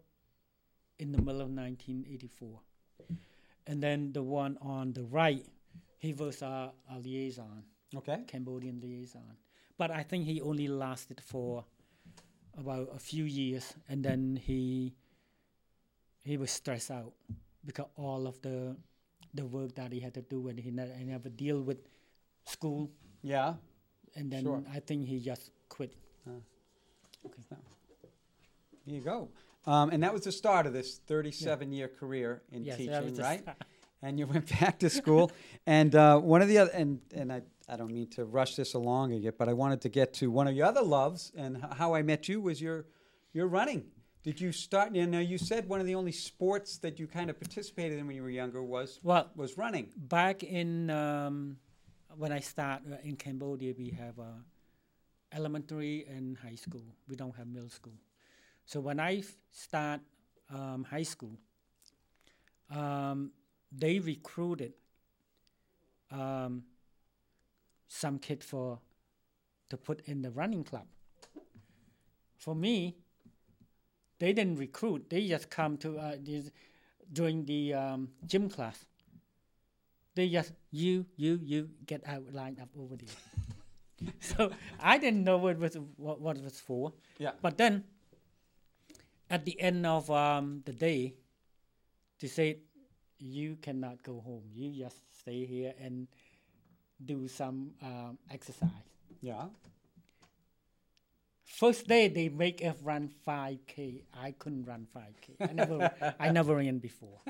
in 1.00 1.12
the 1.12 1.18
middle 1.18 1.42
of 1.42 1.50
1984. 1.50 2.60
And 3.68 3.82
then 3.82 4.12
the 4.12 4.22
one 4.24 4.58
on 4.62 4.92
the 4.94 5.04
right, 5.06 5.46
he 6.00 6.14
was 6.14 6.42
a, 6.42 6.72
a 6.92 7.00
liaison, 7.00 7.64
Okay. 7.96 8.24
Cambodian 8.28 8.82
liaison. 8.82 9.38
But 9.78 9.92
I 9.92 10.04
think 10.04 10.26
he 10.26 10.42
only 10.42 10.68
lasted 10.68 11.22
for 11.22 11.64
about 12.58 12.90
a 12.94 13.00
few 13.00 13.24
years, 13.24 13.74
and 13.90 14.04
then 14.04 14.36
he 14.36 14.94
he 16.24 16.38
was 16.38 16.52
stressed 16.52 16.90
out 16.92 17.14
because 17.66 17.88
all 17.96 18.28
of 18.28 18.42
the 18.42 18.76
the 19.34 19.46
work 19.46 19.74
that 19.76 19.92
he 19.92 20.00
had 20.00 20.14
to 20.16 20.22
do, 20.22 20.48
and 20.50 20.60
he 20.60 20.70
never, 20.72 20.94
he 20.94 21.04
never 21.06 21.30
deal 21.30 21.62
with 21.62 21.78
school, 22.46 22.92
Yeah. 23.24 23.56
and 24.16 24.32
then 24.32 24.44
Sure. 24.44 24.64
I 24.72 24.80
think 24.80 25.08
he 25.08 25.20
just 25.20 25.50
quit. 25.70 25.94
Ah. 26.28 26.42
There 28.86 28.96
you 28.96 29.02
go. 29.02 29.30
Um, 29.66 29.92
and 29.92 30.04
that 30.04 30.12
was 30.14 30.24
the 30.24 30.32
start 30.32 30.66
of 30.68 30.74
this 30.74 30.98
37 31.08 31.72
year 31.72 31.88
career 31.88 32.42
in 32.52 32.66
Yes, 32.66 32.78
teaching, 32.78 33.16
right? 33.16 33.44
and 34.02 34.20
you 34.20 34.28
went 34.28 34.48
back 34.60 34.80
to 34.80 34.90
school. 34.90 35.32
and 35.66 35.96
uh, 35.96 36.20
one 36.20 36.42
of 36.42 36.50
the 36.50 36.58
other, 36.58 36.72
and, 36.72 37.00
and 37.16 37.32
I, 37.32 37.42
I 37.70 37.78
don't 37.78 37.92
mean 37.94 38.10
to 38.12 38.26
rush 38.26 38.56
this 38.58 38.74
along 38.74 39.14
again, 39.14 39.32
but 39.38 39.48
I 39.48 39.54
wanted 39.54 39.80
to 39.82 39.90
get 39.90 40.14
to 40.16 40.30
one 40.30 40.48
of 40.50 40.54
your 40.56 40.66
other 40.66 40.82
loves, 40.82 41.32
and 41.38 41.64
how 41.78 41.94
I 41.96 42.02
met 42.02 42.28
you 42.28 42.42
was 42.42 42.62
your, 42.62 42.86
your 43.32 43.48
running. 43.48 43.86
Did 44.24 44.40
you 44.42 44.52
start? 44.52 44.94
You 44.96 45.06
know, 45.08 45.20
you 45.20 45.38
said 45.38 45.68
one 45.70 45.80
of 45.80 45.86
the 45.86 45.96
only 45.96 46.12
sports 46.14 46.78
that 46.80 47.00
you 47.00 47.08
kind 47.08 47.30
of 47.30 47.40
participated 47.40 48.00
in 48.00 48.08
when 48.08 48.16
you 48.18 48.24
were 48.24 48.30
younger 48.30 48.62
was 48.64 49.00
Well, 49.04 49.30
was 49.36 49.58
running. 49.58 49.90
back 49.98 50.44
in 50.44 50.90
um, 50.90 51.58
when 52.18 52.32
I 52.34 52.40
start 52.40 52.82
uh, 52.90 52.96
in 53.04 53.16
Cambodia, 53.18 53.74
we 53.78 53.90
have 53.92 54.18
uh, 54.20 54.24
elementary 55.34 56.06
and 56.10 56.38
high 56.38 56.56
school. 56.56 56.84
We 57.08 57.16
don't 57.16 57.36
have 57.36 57.48
middle 57.48 57.70
school. 57.70 57.94
So 58.66 58.80
when 58.80 59.00
I 59.00 59.24
start 59.52 60.02
um, 60.54 60.86
high 60.90 61.04
school, 61.04 61.38
um, 62.70 63.32
they 63.72 64.00
recruited 64.00 64.74
um, 66.12 66.64
some 67.88 68.20
kid 68.20 68.44
for 68.44 68.80
to 69.70 69.78
put 69.78 70.02
in 70.06 70.22
the 70.22 70.32
running 70.32 70.64
club. 70.64 70.86
For 72.38 72.56
me, 72.56 72.96
they 74.20 74.34
didn't 74.34 74.58
recruit. 74.58 75.10
They 75.10 75.28
just 75.28 75.50
come 75.50 75.78
to 75.78 75.98
uh, 75.98 76.16
this, 76.22 76.52
during 77.12 77.46
the 77.46 77.74
um, 77.74 78.10
gym 78.26 78.50
class. 78.50 78.86
They 80.16 80.30
just 80.30 80.52
you 80.70 81.06
you 81.16 81.40
you 81.42 81.70
get 81.86 82.08
out 82.08 82.32
line 82.32 82.58
up 82.62 82.70
over 82.78 82.96
there. 82.96 84.14
so 84.20 84.52
I 84.80 84.98
didn't 84.98 85.24
know 85.24 85.38
what 85.38 85.58
was 85.58 85.76
what, 85.98 86.22
what 86.22 86.38
it 86.38 86.44
was 86.44 86.60
for. 86.60 86.94
Yeah. 87.18 87.32
But 87.42 87.58
then, 87.58 87.84
at 89.30 89.46
the 89.46 89.60
end 89.60 89.86
of 89.86 90.10
um, 90.12 90.62
the 90.66 90.74
day, 90.74 91.16
they 92.20 92.28
said 92.28 92.58
you 93.20 93.58
cannot 93.62 94.04
go 94.04 94.22
home. 94.22 94.44
You 94.54 94.84
just 94.84 94.98
stay 95.20 95.46
here 95.46 95.74
and 95.80 96.08
do 97.04 97.28
some 97.28 97.72
um, 97.82 98.18
exercise. 98.32 98.70
Yeah. 99.22 99.46
First 101.46 101.88
day 101.88 102.08
they 102.08 102.30
make 102.30 102.64
us 102.64 102.76
run 102.82 103.12
5k. 103.28 104.04
I 104.14 104.32
couldn't 104.32 104.66
run 104.66 104.88
5k. 104.96 105.50
I 105.50 105.54
never 105.54 105.92
I 106.20 106.30
never 106.32 106.56
ran 106.56 106.80
before. 106.80 107.20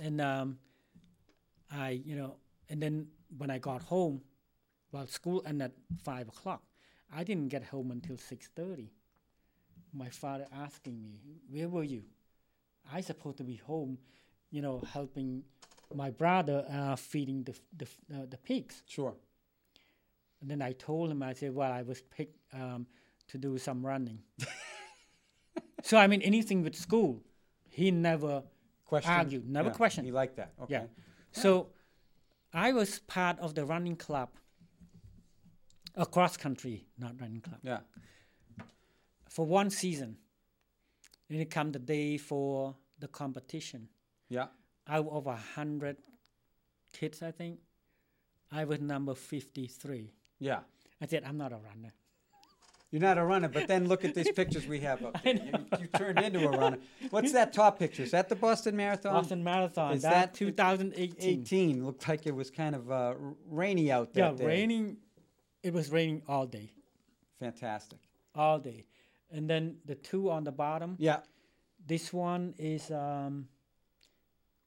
And 0.00 0.20
um, 0.20 0.58
I 1.72 2.00
you 2.06 2.14
know 2.14 2.36
and 2.70 2.80
then 2.80 3.08
when 3.36 3.50
I 3.50 3.58
got 3.58 3.82
home, 3.82 4.22
well 4.92 5.08
school 5.08 5.42
ended 5.44 5.72
at 5.72 6.00
five 6.04 6.28
o'clock. 6.28 6.62
I 7.12 7.24
didn't 7.24 7.48
get 7.48 7.64
home 7.64 7.90
until 7.90 8.16
six 8.16 8.48
thirty. 8.54 8.92
My 9.92 10.08
father 10.10 10.46
asking 10.52 11.02
me, 11.02 11.20
"Where 11.50 11.68
were 11.68 11.84
you?" 11.84 12.04
I 12.92 13.00
supposed 13.00 13.38
to 13.38 13.44
be 13.44 13.56
home, 13.56 13.98
you 14.50 14.62
know, 14.62 14.82
helping 14.92 15.44
my 15.94 16.10
brother 16.10 16.64
uh, 16.70 16.96
feeding 16.96 17.44
the 17.44 17.54
the 17.76 17.86
uh, 18.14 18.26
the 18.28 18.36
pigs. 18.38 18.82
Sure. 18.86 19.14
And 20.40 20.50
then 20.50 20.62
I 20.62 20.72
told 20.72 21.10
him, 21.10 21.22
I 21.22 21.32
said, 21.32 21.52
well, 21.52 21.72
I 21.72 21.82
was 21.82 22.00
picked 22.00 22.38
um, 22.54 22.86
to 23.26 23.38
do 23.38 23.58
some 23.58 23.84
running. 23.84 24.20
so, 25.82 25.96
I 25.98 26.06
mean, 26.06 26.22
anything 26.22 26.62
with 26.62 26.76
school, 26.76 27.20
he 27.68 27.90
never 27.90 28.44
questioned. 28.84 29.16
argued, 29.16 29.48
never 29.48 29.68
Yeah, 29.70 29.74
questioned. 29.74 30.06
He 30.06 30.12
liked 30.12 30.36
that. 30.36 30.52
Okay. 30.62 30.74
Yeah. 30.74 30.84
So, 31.32 31.70
I 32.52 32.72
was 32.72 33.00
part 33.00 33.38
of 33.40 33.54
the 33.56 33.64
running 33.64 33.96
club, 33.96 34.28
a 35.96 36.06
cross 36.06 36.36
country, 36.36 36.86
not 36.98 37.20
running 37.20 37.40
club, 37.40 37.58
Yeah. 37.62 37.80
For 39.28 39.46
one 39.46 39.70
season. 39.70 40.16
Then 41.28 41.40
it 41.40 41.50
come 41.50 41.72
the 41.72 41.78
day 41.78 42.16
for 42.16 42.74
the 42.98 43.08
competition. 43.08 43.88
Yeah. 44.28 44.46
Out 44.88 45.08
of 45.10 45.26
a 45.26 45.36
hundred 45.36 45.98
kids, 46.92 47.22
I 47.22 47.30
think, 47.30 47.58
I 48.50 48.64
was 48.64 48.80
number 48.80 49.14
53. 49.14 50.12
Yeah. 50.38 50.60
I 51.00 51.06
said, 51.06 51.24
I'm 51.26 51.36
not 51.36 51.52
a 51.52 51.56
runner. 51.56 51.92
You're 52.90 53.02
not 53.02 53.18
a 53.18 53.24
runner, 53.24 53.48
but 53.48 53.68
then 53.68 53.86
look 53.86 54.04
at 54.06 54.14
these 54.14 54.30
pictures 54.36 54.66
we 54.66 54.80
have 54.80 55.04
up 55.04 55.22
there. 55.22 55.34
You, 55.34 55.66
you 55.78 55.86
turned 55.88 56.18
into 56.20 56.48
a 56.48 56.50
runner. 56.50 56.78
What's 57.10 57.32
that 57.32 57.52
top 57.52 57.78
picture? 57.78 58.02
Is 58.02 58.12
that 58.12 58.30
the 58.30 58.34
Boston 58.36 58.76
Marathon? 58.76 59.12
Boston 59.12 59.44
Marathon. 59.44 59.92
is 59.92 60.02
that 60.02 60.32
that 60.32 60.34
2018. 60.34 61.40
18. 61.40 61.84
Looked 61.84 62.08
like 62.08 62.26
it 62.26 62.34
was 62.34 62.50
kind 62.50 62.74
of 62.74 62.90
uh, 62.90 63.14
rainy 63.50 63.92
out 63.92 64.14
there. 64.14 64.30
Yeah, 64.30 64.32
day. 64.32 64.46
raining. 64.46 64.96
It 65.62 65.74
was 65.74 65.90
raining 65.90 66.22
all 66.28 66.46
day, 66.46 66.72
Fantastic. 67.40 67.98
all 68.34 68.58
day. 68.58 68.86
And 69.30 69.48
then 69.48 69.76
the 69.84 69.94
two 69.94 70.30
on 70.30 70.44
the 70.44 70.52
bottom. 70.52 70.96
Yeah. 70.98 71.20
This 71.86 72.12
one 72.12 72.54
is 72.58 72.90
um, 72.90 73.48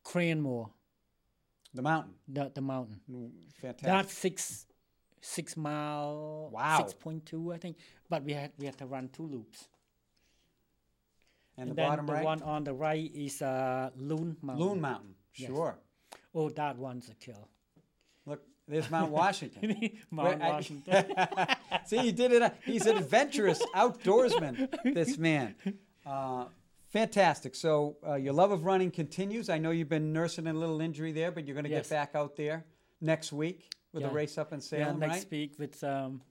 Cranmore, 0.06 0.70
The 1.74 1.82
mountain. 1.82 2.14
the 2.28 2.52
the 2.54 2.62
mountain. 2.62 3.00
Mm, 3.10 3.32
Fantastic. 3.62 3.86
That's 3.88 4.14
six 4.14 4.66
six 5.22 5.56
mile. 5.58 6.50
Wow. 6.52 6.78
Six 6.80 6.94
point 6.94 7.26
two, 7.26 7.52
I 7.54 7.58
think. 7.58 7.78
But 8.10 8.24
we 8.24 8.34
had 8.34 8.52
we 8.58 8.66
had 8.66 8.78
to 8.78 8.86
run 8.86 9.10
two 9.10 9.24
loops. 9.28 9.68
and 11.58 11.70
the 11.70 11.76
then 11.76 11.88
bottom 11.90 12.06
the 12.08 12.14
right? 12.14 12.26
one 12.26 12.42
on 12.44 12.64
the 12.64 12.74
right 12.74 13.12
is 13.14 13.42
uh, 13.42 13.90
Loon 13.96 14.38
Mountain. 14.42 14.66
Loon 14.66 14.82
Mountain. 14.82 15.16
Yes. 15.36 15.50
Sure. 15.50 15.78
Oh, 16.34 16.50
that 16.50 16.78
one's 16.78 17.10
a 17.10 17.14
kill. 17.16 17.48
There's 18.72 18.90
Mount 18.90 19.12
Washington. 19.22 19.92
Mount 20.10 20.40
Where 20.40 20.54
I- 20.90 21.56
See, 21.86 21.98
he 21.98 22.12
did 22.12 22.32
it. 22.32 22.54
He's 22.66 22.86
an 22.86 22.98
adventurous 22.98 23.62
outdoorsman, 23.76 24.94
this 24.94 25.18
man. 25.18 25.56
Uh, 26.06 26.46
fantastic. 26.90 27.54
So, 27.54 27.98
uh, 28.08 28.16
your 28.16 28.34
love 28.34 28.52
of 28.52 28.64
running 28.64 28.90
continues. 28.92 29.50
I 29.50 29.58
know 29.58 29.72
you've 29.72 29.90
been 29.90 30.14
nursing 30.14 30.48
a 30.48 30.54
little 30.54 30.80
injury 30.82 31.12
there, 31.12 31.32
but 31.32 31.46
you're 31.46 31.54
going 31.54 31.66
to 31.66 31.70
Yes. 31.70 31.90
get 31.90 31.96
back 31.96 32.12
out 32.16 32.36
there 32.38 32.66
next 33.02 33.34
week 33.34 33.70
with 33.94 34.04
a 34.06 34.10
race 34.10 34.38
up 34.38 34.54
in 34.54 34.60
yeah, 34.60 34.64
Salem, 34.64 35.00
next 35.00 35.14
right? 35.16 35.32
week 35.32 35.54
with 35.60 35.84
um, 35.84 36.22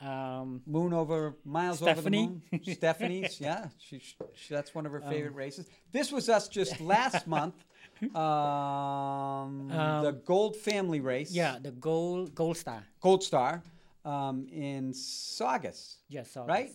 um, 0.00 0.60
Moon 0.66 0.92
over 0.92 1.34
miles 1.44 1.78
Stephanie. 1.78 2.24
over 2.24 2.32
the 2.50 2.58
moon. 2.58 2.74
Stephanie's, 2.74 3.40
yeah, 3.40 3.68
she, 3.78 4.00
she, 4.00 4.54
that's 4.54 4.74
one 4.74 4.84
of 4.84 4.92
her 4.92 5.00
favorite 5.00 5.30
Um, 5.30 5.36
races. 5.36 5.66
This 5.92 6.12
was 6.12 6.28
us 6.28 6.48
just 6.48 6.78
last 6.80 7.26
month. 7.26 7.54
Um, 8.02 9.68
the 9.68 10.08
Um, 10.08 10.20
Gold 10.24 10.56
Family 10.56 11.00
Race, 11.00 11.30
yeah, 11.32 11.58
the 11.62 11.70
gold 11.72 12.34
gold 12.34 12.56
star. 12.56 12.84
Gold 13.00 13.22
Star, 13.22 13.62
um, 14.04 14.46
in 14.50 14.92
Saugus, 14.92 15.98
Yes, 16.08 16.30
so 16.30 16.44
right? 16.44 16.70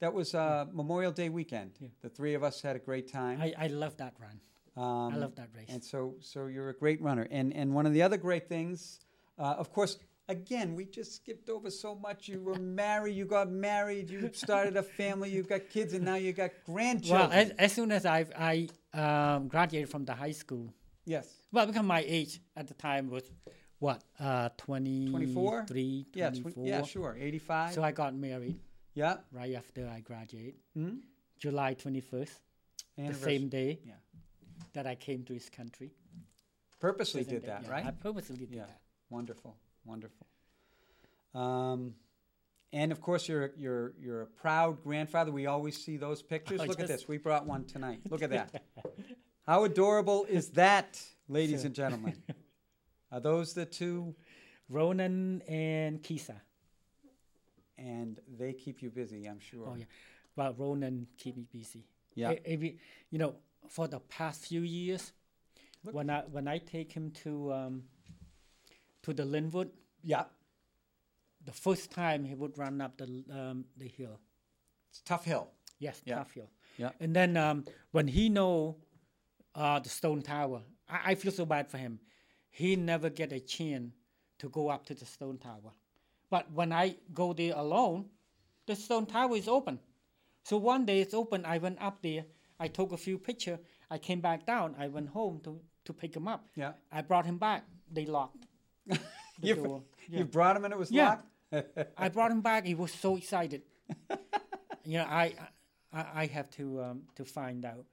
That 0.00 0.12
was 0.14 0.34
uh, 0.34 0.66
Memorial 0.72 1.10
Day 1.12 1.28
weekend. 1.28 1.72
Yeah. 1.80 1.88
The 2.02 2.08
three 2.08 2.34
of 2.34 2.42
us 2.44 2.62
had 2.62 2.76
a 2.76 2.78
great 2.78 3.10
time. 3.10 3.40
I, 3.40 3.52
I 3.58 3.66
love 3.66 3.96
that 3.96 4.14
run. 4.20 4.40
Um, 4.76 5.12
I 5.14 5.16
love 5.16 5.34
that 5.34 5.48
race. 5.56 5.66
And 5.70 5.82
so, 5.82 6.14
so 6.20 6.46
you're 6.46 6.68
a 6.68 6.74
great 6.84 7.00
runner. 7.02 7.26
And 7.32 7.52
and 7.52 7.74
one 7.74 7.84
of 7.86 7.92
the 7.92 8.02
other 8.02 8.16
great 8.16 8.48
things, 8.48 9.00
uh, 9.38 9.56
of 9.58 9.72
course, 9.72 9.98
again, 10.28 10.74
we 10.74 10.84
just 10.84 11.14
skipped 11.16 11.48
over 11.48 11.70
so 11.70 11.94
much. 11.94 12.28
You 12.28 12.40
were 12.42 12.54
married, 12.58 13.14
you 13.16 13.24
got 13.24 13.50
married, 13.50 14.10
you 14.10 14.30
started 14.32 14.76
a 14.76 14.82
family, 14.82 15.30
you've 15.30 15.48
got 15.48 15.68
kids, 15.70 15.94
and 15.94 16.04
now 16.04 16.14
you 16.16 16.32
got 16.32 16.50
grandchildren. 16.64 17.30
Well, 17.30 17.38
as, 17.38 17.50
as 17.58 17.72
soon 17.72 17.90
as 17.92 18.06
I 18.06 18.26
I 18.36 18.68
um, 19.34 19.48
graduated 19.48 19.88
from 19.90 20.04
the 20.04 20.14
high 20.14 20.32
school, 20.32 20.72
yes. 21.04 21.26
well, 21.52 21.66
because 21.66 21.82
my 21.82 22.04
age 22.06 22.40
at 22.56 22.68
the 22.68 22.74
time 22.74 23.08
was 23.10 23.24
what 23.78 24.02
uh, 24.18 24.48
20, 24.58 25.10
24? 25.10 25.50
23, 25.66 26.06
Yeah, 26.14 26.30
24. 26.30 26.50
tw- 26.52 26.66
yeah, 26.66 26.82
sure. 26.82 27.16
85. 27.18 27.74
So 27.74 27.82
I 27.82 27.92
got 27.92 28.14
married 28.14 28.58
yeah. 28.94 29.18
right 29.32 29.54
after 29.54 29.88
I 29.88 30.00
graduated, 30.00 30.54
Mhm. 30.76 30.98
July 31.38 31.74
21st, 31.74 32.30
the 32.96 33.14
same 33.14 33.48
day 33.48 33.78
Yeah. 33.86 33.92
that 34.72 34.86
I 34.88 34.96
came 34.96 35.22
to 35.24 35.32
this 35.32 35.48
country. 35.48 35.92
Purposely 36.80 37.22
did 37.24 37.42
day, 37.42 37.48
that, 37.48 37.62
yeah, 37.64 37.70
right? 37.70 37.86
I 37.86 37.90
purposely 37.92 38.36
did 38.36 38.50
Yeah. 38.50 38.66
that. 38.66 38.80
Wonderful, 39.10 39.56
wonderful. 39.88 40.26
Um, 41.34 41.94
and 42.72 42.92
of 42.92 43.00
course, 43.00 43.28
you're 43.28 43.52
you're 43.56 43.94
you're 43.98 44.22
a 44.22 44.26
proud 44.26 44.82
grandfather. 44.82 45.32
We 45.32 45.46
always 45.46 45.82
see 45.82 45.96
those 45.96 46.22
pictures. 46.22 46.60
Look 46.66 46.80
at 46.80 46.86
this. 46.88 47.08
We 47.08 47.18
brought 47.18 47.46
one 47.46 47.64
tonight. 47.64 48.00
Look 48.10 48.22
at 48.22 48.30
that. 48.30 48.62
How 49.46 49.64
adorable 49.64 50.26
is 50.28 50.50
that, 50.50 51.02
ladies 51.28 51.64
and 51.64 51.74
gentlemen? 51.74 52.22
Are 53.12 53.20
those 53.20 53.54
the 53.54 53.64
two? 53.64 54.14
Ronan 54.68 55.40
and 55.48 56.02
Kisa. 56.02 56.42
And 57.78 58.20
they 58.38 58.52
keep 58.52 58.82
you 58.82 58.90
busy, 58.90 59.24
I'm 59.26 59.40
sure. 59.40 59.66
Oh 59.66 59.76
yeah, 59.76 59.84
well 60.36 60.54
Ronan 60.58 61.06
keep 61.16 61.36
me 61.36 61.46
busy. 61.50 61.86
Yeah. 62.14 62.34
Every- 62.44 62.78
you 63.10 63.18
know, 63.18 63.36
for 63.68 63.88
the 63.88 64.00
past 64.00 64.44
few 64.44 64.60
years, 64.60 65.12
Look. 65.84 65.94
when 65.94 66.10
I 66.10 66.22
when 66.30 66.48
I 66.48 66.58
take 66.58 66.92
him 66.92 67.12
to 67.22 67.52
um, 67.52 67.82
to 69.02 69.12
the 69.12 69.24
Linwood, 69.24 69.70
Yeah. 70.02 70.24
the 71.44 71.52
first 71.52 71.90
time 71.90 72.24
he 72.24 72.34
would 72.34 72.58
run 72.58 72.80
up 72.80 72.96
the 72.98 73.04
um, 73.30 73.64
the 73.76 73.88
hill. 73.88 74.20
It's 74.90 75.00
tough 75.02 75.24
hill. 75.24 75.48
Yes, 75.78 76.02
Yeah. 76.04 76.16
tough 76.16 76.32
hill. 76.32 76.50
Yeah. 76.76 76.90
And 77.00 77.14
then 77.14 77.36
um, 77.36 77.64
when 77.92 78.08
he 78.08 78.28
know 78.28 78.76
uh, 79.54 79.78
the 79.80 79.88
stone 79.88 80.22
tower, 80.22 80.62
I, 80.88 81.12
I 81.12 81.14
feel 81.14 81.32
so 81.32 81.46
bad 81.46 81.68
for 81.70 81.78
him. 81.78 82.00
He 82.50 82.76
never 82.76 83.10
get 83.10 83.32
a 83.32 83.40
chance 83.40 83.92
to 84.38 84.48
go 84.48 84.68
up 84.68 84.84
to 84.86 84.94
the 84.94 85.06
stone 85.06 85.38
tower. 85.38 85.72
But 86.30 86.50
when 86.52 86.72
I 86.72 86.96
go 87.14 87.32
there 87.32 87.54
alone, 87.56 88.06
the 88.66 88.76
stone 88.76 89.06
tower 89.06 89.36
is 89.36 89.48
open. 89.48 89.78
So 90.44 90.56
one 90.58 90.84
day 90.86 91.00
it's 91.00 91.14
open. 91.14 91.44
I 91.44 91.58
went 91.58 91.80
up 91.80 92.02
there. 92.02 92.24
I 92.60 92.68
took 92.68 92.92
a 92.92 92.96
few 92.96 93.18
picture. 93.18 93.58
I 93.90 93.98
came 93.98 94.20
back 94.20 94.44
down. 94.46 94.74
I 94.78 94.88
went 94.88 95.08
home 95.08 95.40
to, 95.44 95.60
to 95.84 95.92
pick 95.92 96.14
him 96.14 96.28
up. 96.28 96.46
Yeah. 96.56 96.72
I 96.92 97.02
brought 97.02 97.26
him 97.26 97.38
back. 97.38 97.64
They 97.90 98.04
locked 98.06 98.44
You, 99.40 99.54
door. 99.54 99.82
you 100.08 100.24
brought 100.24 100.56
him 100.56 100.64
and 100.64 100.72
it 100.74 100.78
was 100.78 100.90
Yeah. 100.90 101.18
locked? 101.52 101.68
I 101.96 102.08
brought 102.16 102.32
him 102.32 102.40
back. 102.40 102.66
He 102.66 102.74
was 102.74 102.92
so 102.92 103.16
excited. 103.16 103.62
you 104.84 104.98
know, 104.98 105.04
I 105.04 105.34
I, 105.92 106.06
I 106.22 106.26
have 106.26 106.50
to 106.58 106.82
um, 106.82 107.02
to 107.14 107.24
find 107.24 107.64
out 107.64 107.84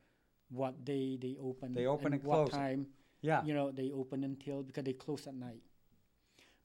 what 0.50 0.84
day 0.84 1.18
they 1.22 1.38
open. 1.40 1.74
They 1.74 1.86
open 1.86 2.14
and 2.14 2.24
what 2.24 2.36
close. 2.36 2.50
time. 2.52 2.88
Yeah. 3.22 3.44
You 3.46 3.54
know, 3.54 3.72
they 3.72 3.92
open 3.92 4.24
until 4.24 4.64
because 4.64 4.84
they 4.86 4.94
close 4.94 5.28
at 5.28 5.36
night. 5.36 5.62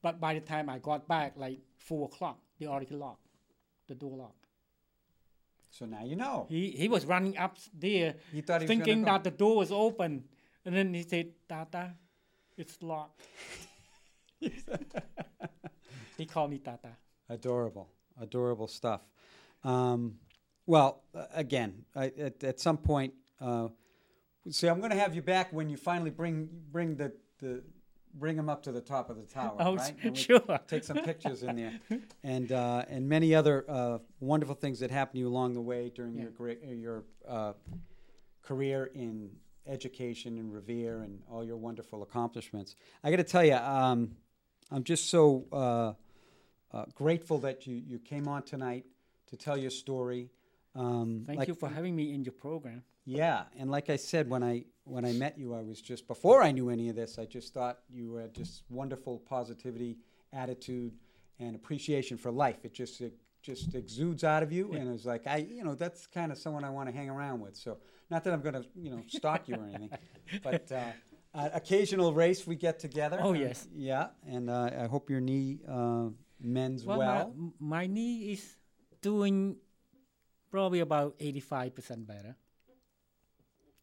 But 0.01 0.19
by 0.19 0.33
the 0.33 0.41
time 0.41 0.67
I 0.67 0.79
got 0.79 1.07
back, 1.07 1.33
like 1.37 1.59
four 1.77 2.05
o'clock, 2.05 2.39
they 2.59 2.65
already 2.65 2.95
locked 2.95 3.27
the 3.87 3.95
door 3.95 4.17
locked. 4.17 4.47
So 5.69 5.85
now 5.85 6.03
you 6.03 6.15
know. 6.15 6.47
He 6.49 6.71
he 6.71 6.87
was 6.89 7.05
running 7.05 7.37
up 7.37 7.57
there, 7.73 8.15
He 8.33 8.41
thought 8.41 8.61
he 8.61 8.67
thinking 8.67 9.03
that 9.05 9.23
the 9.23 9.31
door 9.31 9.57
was 9.57 9.71
open, 9.71 10.23
and 10.65 10.75
then 10.75 10.93
he 10.93 11.03
said, 11.03 11.27
"Tata, 11.47 11.93
it's 12.57 12.81
locked." 12.81 13.21
he 16.17 16.25
called 16.25 16.51
me 16.51 16.59
Tata. 16.59 16.89
Adorable, 17.29 17.89
adorable 18.19 18.67
stuff. 18.67 19.01
Um, 19.63 20.15
well, 20.65 21.03
again, 21.33 21.85
I, 21.95 22.05
at, 22.17 22.43
at 22.43 22.59
some 22.59 22.77
point, 22.77 23.13
uh, 23.39 23.69
see, 24.49 24.67
I'm 24.67 24.79
going 24.79 24.91
to 24.91 24.97
have 24.97 25.15
you 25.15 25.21
back 25.21 25.51
when 25.53 25.69
you 25.69 25.77
finally 25.77 26.09
bring 26.09 26.49
bring 26.71 26.95
the, 26.95 27.13
the 27.39 27.63
bring 28.13 28.37
him 28.37 28.49
up 28.49 28.63
to 28.63 28.71
the 28.71 28.81
top 28.81 29.09
of 29.09 29.15
the 29.17 29.23
tower, 29.23 29.55
Oh, 29.59 29.75
right? 29.75 30.17
Sure. 30.17 30.59
Take 30.67 30.83
some 30.83 30.97
pictures 30.97 31.43
in 31.43 31.55
there, 31.55 31.79
and 32.23 32.51
uh, 32.51 32.85
and 32.89 33.07
many 33.07 33.33
other 33.33 33.65
uh, 33.69 33.99
wonderful 34.19 34.55
things 34.55 34.79
that 34.79 34.91
happened 34.91 35.15
to 35.15 35.19
you 35.19 35.27
along 35.27 35.53
the 35.53 35.61
way 35.61 35.91
during 35.93 36.17
your 36.17 36.29
great 36.31 36.61
your 36.63 37.03
uh, 37.27 37.53
career 38.43 38.91
in 38.93 39.29
education 39.67 40.37
and 40.37 40.53
Revere 40.53 41.01
and 41.03 41.19
all 41.29 41.43
your 41.43 41.57
wonderful 41.57 42.03
accomplishments. 42.03 42.75
I 43.03 43.11
got 43.11 43.17
to 43.17 43.23
tell 43.23 43.43
you, 43.43 43.55
um, 43.55 44.11
I'm 44.71 44.83
just 44.83 45.09
so 45.09 45.45
uh, 45.51 45.93
uh, 46.75 46.85
grateful 46.95 47.39
that 47.39 47.67
you, 47.67 47.81
you 47.85 47.99
came 47.99 48.27
on 48.27 48.43
tonight 48.43 48.85
to 49.27 49.35
tell 49.37 49.57
your 49.57 49.71
story. 49.71 50.29
Um, 50.75 51.23
Thank 51.25 51.39
like- 51.39 51.47
you 51.49 51.53
for 51.55 51.67
having 51.67 51.95
me 51.95 52.13
in 52.13 52.23
your 52.23 52.33
program. 52.33 52.83
Yeah, 53.03 53.43
and 53.57 53.71
like 53.71 53.89
I 53.89 53.95
said 53.95 54.29
when 54.29 54.43
I 54.43 54.65
when 54.83 55.05
I 55.05 55.11
met 55.13 55.37
you, 55.37 55.55
I 55.55 55.63
was 55.63 55.81
just 55.81 56.07
before 56.07 56.43
I 56.43 56.51
knew 56.51 56.69
any 56.69 56.87
of 56.87 56.95
this, 56.95 57.17
I 57.17 57.25
just 57.25 57.51
thought 57.51 57.79
you 57.89 58.15
had 58.15 58.33
just 58.33 58.63
wonderful 58.69 59.17
positivity, 59.19 59.97
attitude, 60.31 60.93
and 61.39 61.55
appreciation 61.55 62.15
for 62.15 62.31
life. 62.31 62.63
It 62.63 62.73
just 62.73 63.01
it 63.01 63.13
just 63.41 63.73
exudes 63.73 64.23
out 64.23 64.43
of 64.43 64.51
you, 64.51 64.73
and 64.73 64.93
it's 64.93 65.05
like 65.05 65.25
I, 65.25 65.37
you 65.37 65.63
know, 65.63 65.73
that's 65.73 66.05
kind 66.05 66.31
of 66.31 66.37
someone 66.37 66.63
I 66.63 66.69
want 66.69 66.89
to 66.89 66.95
hang 66.95 67.09
around 67.09 67.41
with. 67.41 67.55
So 67.57 67.79
not 68.11 68.23
that 68.23 68.33
I'm 68.33 68.41
going 68.41 68.53
to, 68.53 68.65
you 68.75 68.91
know, 68.91 69.01
stalk 69.07 69.47
you 69.47 69.55
or 69.55 69.65
anything, 69.73 69.97
but 70.43 70.71
uh, 70.71 70.91
uh, 71.33 71.49
occasional 71.53 72.13
race 72.13 72.45
we 72.47 72.55
get 72.55 72.79
together. 72.79 73.17
Oh, 73.21 73.29
Uh, 73.29 73.33
yes. 73.33 73.67
yeah, 73.75 74.07
and 74.27 74.49
uh, 74.49 74.69
I 74.83 74.87
hope 74.87 75.09
your 75.09 75.21
knee 75.21 75.59
uh, 75.67 76.09
mends 76.39 76.83
well. 76.85 76.99
well, 76.99 77.33
My, 77.59 77.83
my 77.83 77.87
knee 77.87 78.33
is 78.33 78.57
doing 79.01 79.55
probably 80.49 80.79
about 80.81 81.17
85% 81.19 82.05
better. 82.05 82.35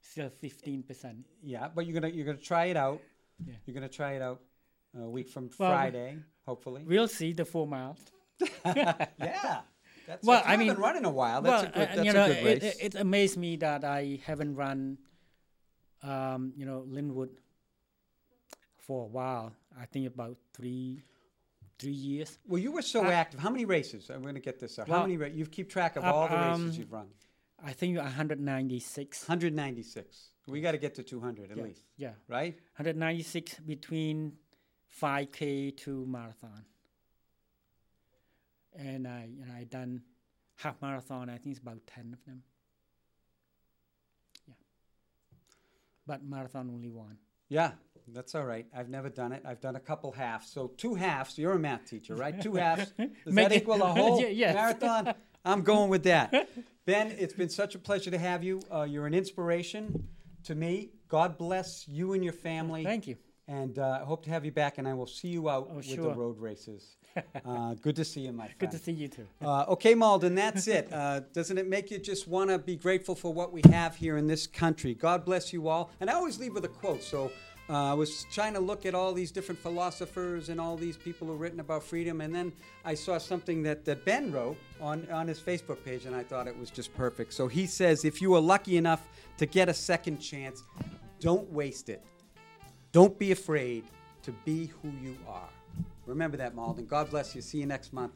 Still 0.01 0.31
15%. 0.43 1.23
Yeah, 1.43 1.69
but 1.75 1.87
you're 1.87 1.99
gonna 2.01 2.13
you're 2.13 2.25
gonna 2.27 2.39
try 2.39 2.67
it 2.67 2.77
out. 2.77 3.01
Yeah. 3.45 3.55
You're 3.67 3.75
gonna 3.75 3.89
try 3.89 4.13
it 4.13 4.23
out 4.23 4.41
a 4.99 5.09
week 5.09 5.29
from 5.29 5.51
Well, 5.59 5.71
Friday, 5.71 6.17
hopefully. 6.47 6.83
We'll 6.87 7.09
see 7.09 7.33
the 7.33 7.45
four 7.45 7.67
miles. 7.67 7.99
yeah. 8.65 9.61
That's, 10.07 10.25
Well, 10.27 10.43
I 10.45 10.53
haven't 10.53 10.67
mean- 10.67 10.75
been 10.75 10.83
running 10.83 11.05
a 11.05 11.11
while. 11.11 11.43
That's 11.43 11.63
well, 11.63 11.63
a 11.63 11.67
good, 11.67 11.89
uh, 11.89 11.95
that's 11.97 12.05
you 12.05 12.11
a 12.11 12.15
know, 12.15 12.27
good 12.29 12.45
race. 12.45 12.63
it, 12.77 12.77
it 12.81 12.95
amazed 12.95 13.37
me 13.37 13.57
that 13.57 13.85
I 13.85 14.19
haven't 14.25 14.55
run, 14.55 14.97
um, 16.03 16.53
you 16.57 16.65
know, 16.67 16.85
Linwood 16.87 17.31
for 18.79 19.05
a 19.05 19.09
while. 19.09 19.53
I 19.81 19.87
think 19.87 20.07
about 20.07 20.37
three, 20.55 21.03
three 21.79 21.93
years. 21.93 22.39
well, 22.47 22.59
you 22.59 22.73
were 22.73 22.83
so 22.83 23.05
I- 23.05 23.13
active. 23.13 23.41
How 23.41 23.51
many 23.51 23.65
races? 23.65 24.11
I'm 24.11 24.23
going 24.23 24.35
to 24.35 24.41
get 24.41 24.59
this. 24.59 24.79
out. 24.79 24.89
How 24.89 24.95
Well, 24.95 25.03
many? 25.03 25.17
Ra- 25.17 25.27
you 25.29 25.47
keep 25.47 25.69
track 25.71 25.97
of 25.97 26.05
uh, 26.05 26.13
all 26.13 26.29
the 26.29 26.37
races 26.37 26.75
um, 26.75 26.81
you've 26.81 26.93
run. 26.93 27.09
I 27.65 27.73
think 27.73 27.97
196. 27.97 29.29
196. 29.29 30.31
We 30.47 30.61
got 30.61 30.73
to 30.73 30.79
get 30.79 30.95
to 30.95 31.03
200 31.03 31.51
at 31.51 31.57
yeah, 31.57 31.63
least, 31.63 31.83
yeah, 31.97 32.13
right? 32.29 32.55
196 32.77 33.59
between 33.61 34.33
5k 35.03 35.77
to 35.79 36.07
marathon. 36.07 36.65
And 38.79 39.07
I, 39.07 39.29
you 39.31 39.45
know, 39.45 39.53
I 39.59 39.65
done 39.65 40.03
half 40.57 40.81
marathon. 40.81 41.29
I 41.29 41.37
think 41.37 41.57
it's 41.57 41.59
about 41.59 41.81
10 41.87 42.17
of 42.19 42.25
them. 42.25 42.43
Yeah. 44.47 44.55
But 46.09 46.25
marathon 46.25 46.71
only 46.75 46.89
one. 46.89 47.19
Yeah, 47.51 47.73
that's 48.09 48.35
all 48.35 48.45
right. 48.45 48.67
I've 48.75 48.89
never 48.89 49.11
done 49.11 49.33
it. 49.33 49.43
I've 49.45 49.61
done 49.61 49.77
a 49.77 49.81
couple 49.81 50.11
halves. 50.11 50.51
So 50.51 50.69
two 50.79 50.95
halves. 50.95 51.39
You're 51.39 51.53
a 51.53 51.59
math 51.59 51.85
teacher, 51.85 52.15
right? 52.17 52.41
Two 52.41 52.55
halves. 52.63 52.91
Does 52.99 53.35
that 53.35 53.53
it- 53.53 53.63
equal 53.63 53.83
a 53.83 53.87
whole 53.93 54.21
yes. 54.27 54.55
marathon? 54.55 55.15
I'm 55.45 55.63
going 55.63 55.91
with 55.91 56.05
that. 56.05 56.49
Ben, 56.87 57.15
it's 57.19 57.35
been 57.35 57.51
such 57.51 57.75
a 57.75 57.79
pleasure 57.79 58.11
to 58.11 58.17
have 58.19 58.43
you. 58.43 58.63
Uh, 58.73 58.83
you're 58.85 59.07
an 59.07 59.13
inspiration 59.13 60.09
to 60.45 60.55
me. 60.55 60.91
God 61.09 61.37
bless 61.37 61.87
you 61.87 62.15
and 62.15 62.25
your 62.25 62.33
family. 62.33 62.83
Thank 62.85 63.07
you. 63.07 63.17
And 63.49 63.79
uh, 63.79 64.01
I 64.03 64.05
hope 64.05 64.23
to 64.25 64.31
have 64.31 64.45
you 64.45 64.53
back, 64.53 64.77
and 64.77 64.87
I 64.87 64.93
will 64.93 65.07
see 65.07 65.29
you 65.29 65.49
out 65.49 65.69
Oh, 65.73 65.77
with 65.77 65.89
the 65.97 66.15
road 66.15 66.39
races. 66.39 66.95
Uh, 67.45 67.75
good 67.75 67.97
to 67.97 68.05
see 68.05 68.21
you, 68.21 68.33
my 68.33 68.45
friend. 68.45 68.59
Good 68.61 68.71
to 68.71 68.79
see 68.79 68.93
you 68.93 69.09
too. 69.09 69.27
Uh, 69.43 69.65
okay, 69.71 69.95
Malden, 69.97 70.37
that's 70.37 70.69
it. 70.69 70.89
Uh, 70.99 71.21
doesn't 71.33 71.59
it 71.59 71.67
make 71.67 71.91
you 71.91 71.99
just 71.99 72.29
want 72.29 72.51
to 72.51 72.59
be 72.59 72.77
grateful 72.77 73.15
for 73.17 73.33
what 73.33 73.53
we 73.53 73.61
have 73.71 73.97
here 73.97 74.17
in 74.19 74.29
this 74.29 74.47
country? 74.47 74.95
God 74.95 75.25
bless 75.25 75.53
you 75.53 75.67
all. 75.67 75.91
And 76.01 76.09
I 76.11 76.13
always 76.13 76.39
leave 76.39 76.55
with 76.55 76.65
a 76.65 76.69
quote. 76.69 77.03
So 77.03 77.33
uh, 77.71 77.91
I 77.91 77.95
was 77.95 78.25
trying 78.31 78.55
to 78.55 78.61
look 78.61 78.87
at 78.87 78.95
all 78.95 79.13
these 79.13 79.33
different 79.33 79.59
philosophers 79.61 80.49
and 80.49 80.61
all 80.61 80.77
these 80.77 80.97
people 80.97 81.27
who've 81.27 81.41
written 81.41 81.61
about 81.61 81.83
freedom, 81.83 82.21
and 82.21 82.33
then 82.33 82.53
I 82.85 82.95
saw 82.95 83.19
something 83.19 83.63
that, 83.65 83.85
that 83.85 84.05
Ben 84.05 84.31
wrote 84.31 84.57
on, 84.81 85.09
on 85.11 85.27
his 85.27 85.41
Facebook 85.41 85.85
page, 85.85 86.05
and 86.05 86.15
I 86.15 86.23
thought 86.23 86.47
it 86.47 86.57
was 86.57 86.71
just 86.71 86.95
perfect. 86.95 87.33
So 87.33 87.49
he 87.49 87.67
says, 87.67 88.05
If 88.05 88.23
you 88.23 88.35
are 88.35 88.41
lucky 88.41 88.77
enough 88.77 89.09
to 89.39 89.47
get 89.47 89.69
a 89.69 89.75
second 89.75 90.19
chance, 90.19 90.63
don't 91.21 91.51
waste 91.51 91.89
it. 91.89 92.05
Don't 92.93 93.19
be 93.19 93.33
afraid 93.33 93.85
to 94.23 94.33
be 94.45 94.67
who 94.83 94.91
you 95.03 95.17
are. 95.29 95.49
Remember 96.07 96.37
that, 96.39 96.55
Malden. 96.55 96.87
God 96.87 97.11
bless 97.11 97.35
you. 97.35 97.43
See 97.43 97.59
you 97.59 97.67
next 97.67 97.93
month. 97.93 98.13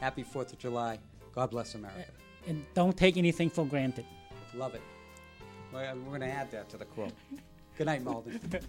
Happy 0.00 0.24
4th 0.24 0.52
of 0.52 0.58
July. 0.58 0.98
God 1.34 1.50
bless 1.50 1.74
America. 1.74 1.98
Uh, 2.08 2.50
and 2.50 2.64
don't 2.74 2.96
take 2.96 3.16
anything 3.16 3.50
for 3.50 3.66
granted. 3.66 4.06
Love 4.54 4.74
it. 4.74 4.82
Well, 5.72 5.96
We're 5.96 6.18
going 6.18 6.20
to 6.20 6.26
add 6.28 6.50
that 6.52 6.68
to 6.70 6.76
the 6.78 6.84
quote. 6.84 7.12
Good 7.76 7.86
night, 7.86 8.02
Malden. 8.02 8.40